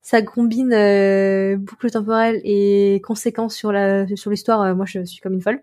ça 0.00 0.22
combine 0.22 0.72
euh, 0.72 1.56
boucle 1.58 1.90
temporelle 1.90 2.40
et 2.44 3.02
conséquences 3.04 3.54
sur 3.54 3.72
la 3.72 4.06
sur 4.16 4.30
l'histoire. 4.30 4.74
Moi, 4.74 4.86
je 4.86 5.04
suis 5.04 5.20
comme 5.20 5.34
une 5.34 5.42
folle. 5.42 5.62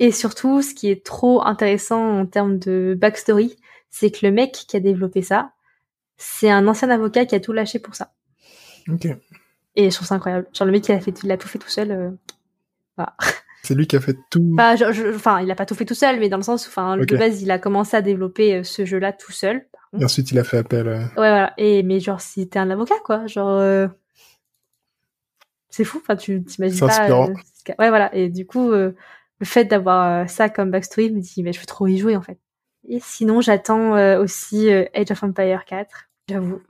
Et 0.00 0.10
surtout, 0.10 0.60
ce 0.60 0.74
qui 0.74 0.90
est 0.90 1.04
trop 1.04 1.44
intéressant 1.46 2.18
en 2.20 2.26
termes 2.26 2.58
de 2.58 2.96
backstory, 2.98 3.56
c'est 3.90 4.10
que 4.10 4.26
le 4.26 4.32
mec 4.32 4.52
qui 4.66 4.76
a 4.76 4.80
développé 4.80 5.22
ça, 5.22 5.52
c'est 6.16 6.50
un 6.50 6.66
ancien 6.66 6.90
avocat 6.90 7.26
qui 7.26 7.36
a 7.36 7.40
tout 7.40 7.52
lâché 7.52 7.78
pour 7.78 7.94
ça. 7.94 8.12
Ok. 8.88 9.06
Et 9.76 9.90
je 9.90 9.94
trouve 9.94 10.08
ça 10.08 10.16
incroyable. 10.16 10.48
Genre 10.52 10.66
le 10.66 10.72
mec 10.72 10.88
il 10.88 10.92
a 10.92 11.00
fait, 11.00 11.22
il 11.22 11.30
a 11.30 11.36
tout 11.36 11.48
fait 11.48 11.58
tout 11.58 11.68
seul. 11.68 11.92
euh, 11.92 12.10
voilà. 12.96 13.16
C'est 13.62 13.74
lui 13.74 13.86
qui 13.86 13.94
a 13.96 14.00
fait 14.00 14.16
tout. 14.30 14.54
Pas, 14.56 14.74
genre, 14.76 14.90
je- 14.92 15.14
enfin, 15.14 15.40
il 15.42 15.50
a 15.50 15.54
pas 15.54 15.66
tout 15.66 15.74
fait 15.74 15.84
tout 15.84 15.94
seul, 15.94 16.18
mais 16.18 16.28
dans 16.30 16.38
le 16.38 16.42
sens, 16.42 16.66
où, 16.66 16.70
enfin, 16.70 16.98
Ok. 16.98 17.06
de 17.06 17.16
base, 17.16 17.42
il 17.42 17.50
a 17.50 17.58
commencé 17.58 17.94
à 17.96 18.00
développer 18.02 18.56
euh, 18.56 18.62
ce 18.64 18.84
jeu-là 18.86 19.12
tout 19.12 19.32
seul. 19.32 19.66
Et 19.98 20.04
ensuite, 20.04 20.30
il 20.32 20.38
a 20.38 20.44
fait 20.44 20.56
appel. 20.58 20.88
euh, 20.88 21.00
Ouais, 21.00 21.08
voilà. 21.16 21.52
Et 21.58 21.82
mais 21.82 22.00
genre, 22.00 22.20
si 22.20 22.48
t'es 22.48 22.58
un 22.58 22.70
avocat, 22.70 22.94
quoi, 23.04 23.26
genre, 23.26 23.50
euh, 23.50 23.86
c'est 25.68 25.84
fou. 25.84 25.98
Enfin, 26.02 26.16
tu 26.16 26.42
t'imagines 26.42 26.76
C'est 26.78 26.86
pas. 26.86 27.10
euh, 27.10 27.26
ouais, 27.78 27.88
voilà. 27.90 28.14
Et 28.14 28.28
du 28.28 28.46
coup, 28.46 28.70
euh, 28.72 28.92
le 29.38 29.46
fait 29.46 29.64
d'avoir 29.66 30.28
ça 30.28 30.48
comme 30.48 30.70
backstory, 30.70 31.10
me 31.10 31.20
dis, 31.20 31.42
mais 31.42 31.52
je 31.52 31.60
veux 31.60 31.66
trop 31.66 31.86
y 31.86 31.98
jouer 31.98 32.16
en 32.16 32.22
fait. 32.22 32.38
Et 32.88 32.98
sinon, 33.00 33.40
j'attends 33.40 34.18
aussi 34.20 34.70
Age 34.70 35.10
of 35.10 35.22
Empire 35.22 35.64
4, 35.66 36.08
j'avoue. 36.28 36.62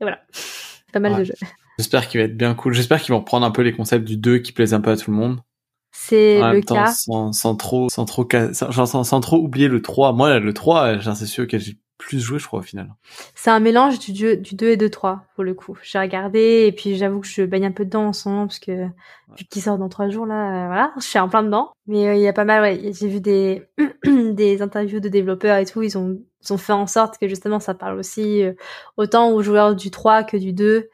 Et 0.00 0.04
voilà, 0.04 0.20
pas 0.92 0.98
mal 1.00 1.12
Ouais. 1.12 1.18
de 1.20 1.24
jeux. 1.24 1.34
J'espère 1.80 2.08
qu'il 2.08 2.20
va 2.20 2.26
être 2.26 2.36
bien 2.36 2.54
cool. 2.54 2.74
J'espère 2.74 3.00
qu'ils 3.00 3.14
vont 3.14 3.20
reprendre 3.20 3.46
un 3.46 3.50
peu 3.50 3.62
les 3.62 3.72
concepts 3.72 4.04
du 4.04 4.18
2 4.18 4.36
qui 4.38 4.52
plaisent 4.52 4.74
un 4.74 4.82
peu 4.82 4.90
à 4.90 4.98
tout 4.98 5.10
le 5.10 5.16
monde. 5.16 5.40
C'est 5.92 6.36
le 6.42 6.52
même 6.52 6.64
temps, 6.64 6.74
cas. 6.74 6.92
sans, 6.92 7.32
sans 7.32 7.56
trop, 7.56 7.88
sans 7.88 8.04
trop, 8.04 8.26
ca- 8.30 8.52
sans, 8.52 8.70
genre, 8.70 8.86
sans, 8.86 9.02
sans 9.02 9.20
trop 9.20 9.38
oublier 9.38 9.66
le 9.66 9.80
3. 9.80 10.12
Moi, 10.12 10.38
le 10.38 10.52
3, 10.52 10.98
genre, 10.98 11.16
c'est 11.16 11.24
celui 11.24 11.44
auquel 11.44 11.60
j'ai 11.60 11.78
plus 11.96 12.20
joué, 12.20 12.38
je 12.38 12.46
crois, 12.46 12.60
au 12.60 12.62
final. 12.62 12.90
C'est 13.34 13.50
un 13.50 13.60
mélange 13.60 13.98
du, 13.98 14.12
du 14.36 14.54
2 14.54 14.68
et 14.68 14.76
du 14.76 14.90
3, 14.90 15.24
pour 15.34 15.42
le 15.44 15.54
coup. 15.54 15.78
J'ai 15.82 15.98
regardé, 15.98 16.66
et 16.66 16.72
puis 16.72 16.96
j'avoue 16.96 17.20
que 17.20 17.26
je 17.26 17.42
baigne 17.42 17.64
un 17.66 17.72
peu 17.72 17.86
dedans 17.86 18.08
en 18.08 18.12
ce 18.12 18.28
moment, 18.28 18.46
parce 18.46 18.58
que 18.58 18.86
vu 19.36 19.44
qu'il 19.50 19.62
sort 19.62 19.78
dans 19.78 19.88
trois 19.88 20.08
jours, 20.10 20.26
là, 20.26 20.64
euh, 20.64 20.66
voilà, 20.66 20.92
je 20.96 21.02
suis 21.02 21.18
en 21.18 21.28
plein 21.28 21.42
dedans. 21.42 21.72
Mais 21.86 22.08
euh, 22.08 22.14
il 22.14 22.20
y 22.20 22.28
a 22.28 22.32
pas 22.32 22.44
mal, 22.44 22.62
ouais, 22.62 22.92
j'ai 22.92 23.08
vu 23.08 23.20
des, 23.20 23.62
des 24.06 24.60
interviews 24.62 25.00
de 25.00 25.08
développeurs 25.08 25.56
et 25.58 25.64
tout, 25.66 25.82
ils 25.82 25.96
ont, 25.98 26.18
ils 26.42 26.52
ont 26.52 26.58
fait 26.58 26.72
en 26.72 26.86
sorte 26.86 27.18
que 27.18 27.28
justement 27.28 27.60
ça 27.60 27.74
parle 27.74 27.98
aussi 27.98 28.42
euh, 28.44 28.52
autant 28.96 29.30
aux 29.32 29.42
joueurs 29.42 29.74
du 29.74 29.90
3 29.90 30.24
que 30.24 30.36
du 30.36 30.52
2, 30.52 30.88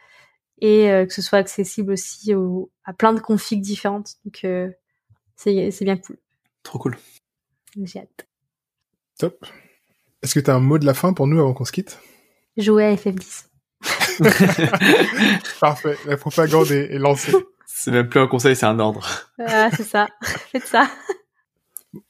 et 0.60 0.90
euh, 0.90 1.06
que 1.06 1.12
ce 1.12 1.22
soit 1.22 1.38
accessible 1.38 1.92
aussi 1.92 2.34
au- 2.34 2.70
à 2.84 2.92
plein 2.92 3.12
de 3.12 3.20
configs 3.20 3.60
différentes. 3.60 4.14
Donc 4.24 4.40
euh, 4.44 4.70
c'est 5.36 5.70
c'est 5.70 5.84
bien 5.84 5.96
cool. 5.96 6.16
Trop 6.62 6.78
cool. 6.78 6.96
J'ai 7.82 8.00
hâte. 8.00 8.26
Top. 9.18 9.44
Est-ce 10.22 10.34
que 10.34 10.40
t'as 10.40 10.54
un 10.54 10.60
mot 10.60 10.78
de 10.78 10.86
la 10.86 10.94
fin 10.94 11.12
pour 11.12 11.26
nous 11.26 11.38
avant 11.40 11.52
qu'on 11.54 11.64
se 11.64 11.72
quitte? 11.72 11.98
Jouer 12.56 12.84
à 12.86 12.94
FF10. 12.94 13.44
Parfait. 15.60 15.96
La 16.06 16.16
propagande 16.16 16.70
est, 16.70 16.94
est 16.94 16.98
lancée. 16.98 17.32
c'est 17.66 17.90
même 17.90 18.08
plus 18.08 18.20
un 18.20 18.26
conseil, 18.26 18.56
c'est 18.56 18.66
un 18.66 18.78
ordre. 18.78 19.30
Ah, 19.38 19.68
c'est 19.76 19.84
ça. 19.84 20.08
Faites 20.22 20.66
ça. 20.66 20.88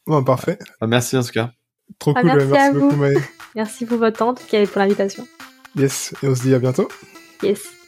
Bon, 0.07 0.23
parfait. 0.25 0.59
Ah, 0.81 0.87
merci 0.87 1.17
en 1.17 1.23
tout 1.23 1.33
cas. 1.33 1.53
Trop 1.99 2.13
Ah, 2.17 2.21
cool. 2.23 2.31
merci 2.37 2.47
merci 2.53 2.69
à 2.69 2.73
beaucoup, 2.73 2.91
vous. 2.91 2.97
Maë. 3.03 3.15
Merci 3.55 3.87
pour 3.87 3.99
votre 3.99 4.19
temps, 4.19 4.29
en 4.31 4.35
tout 4.35 4.47
cas, 4.47 4.61
et 4.63 4.67
pour 4.67 4.79
l'invitation. 4.81 5.27
Yes. 5.75 6.15
Et 6.23 6.29
on 6.29 6.35
se 6.35 6.43
dit 6.43 6.55
à 6.55 6.59
bientôt. 6.59 6.89
Yes. 7.43 7.76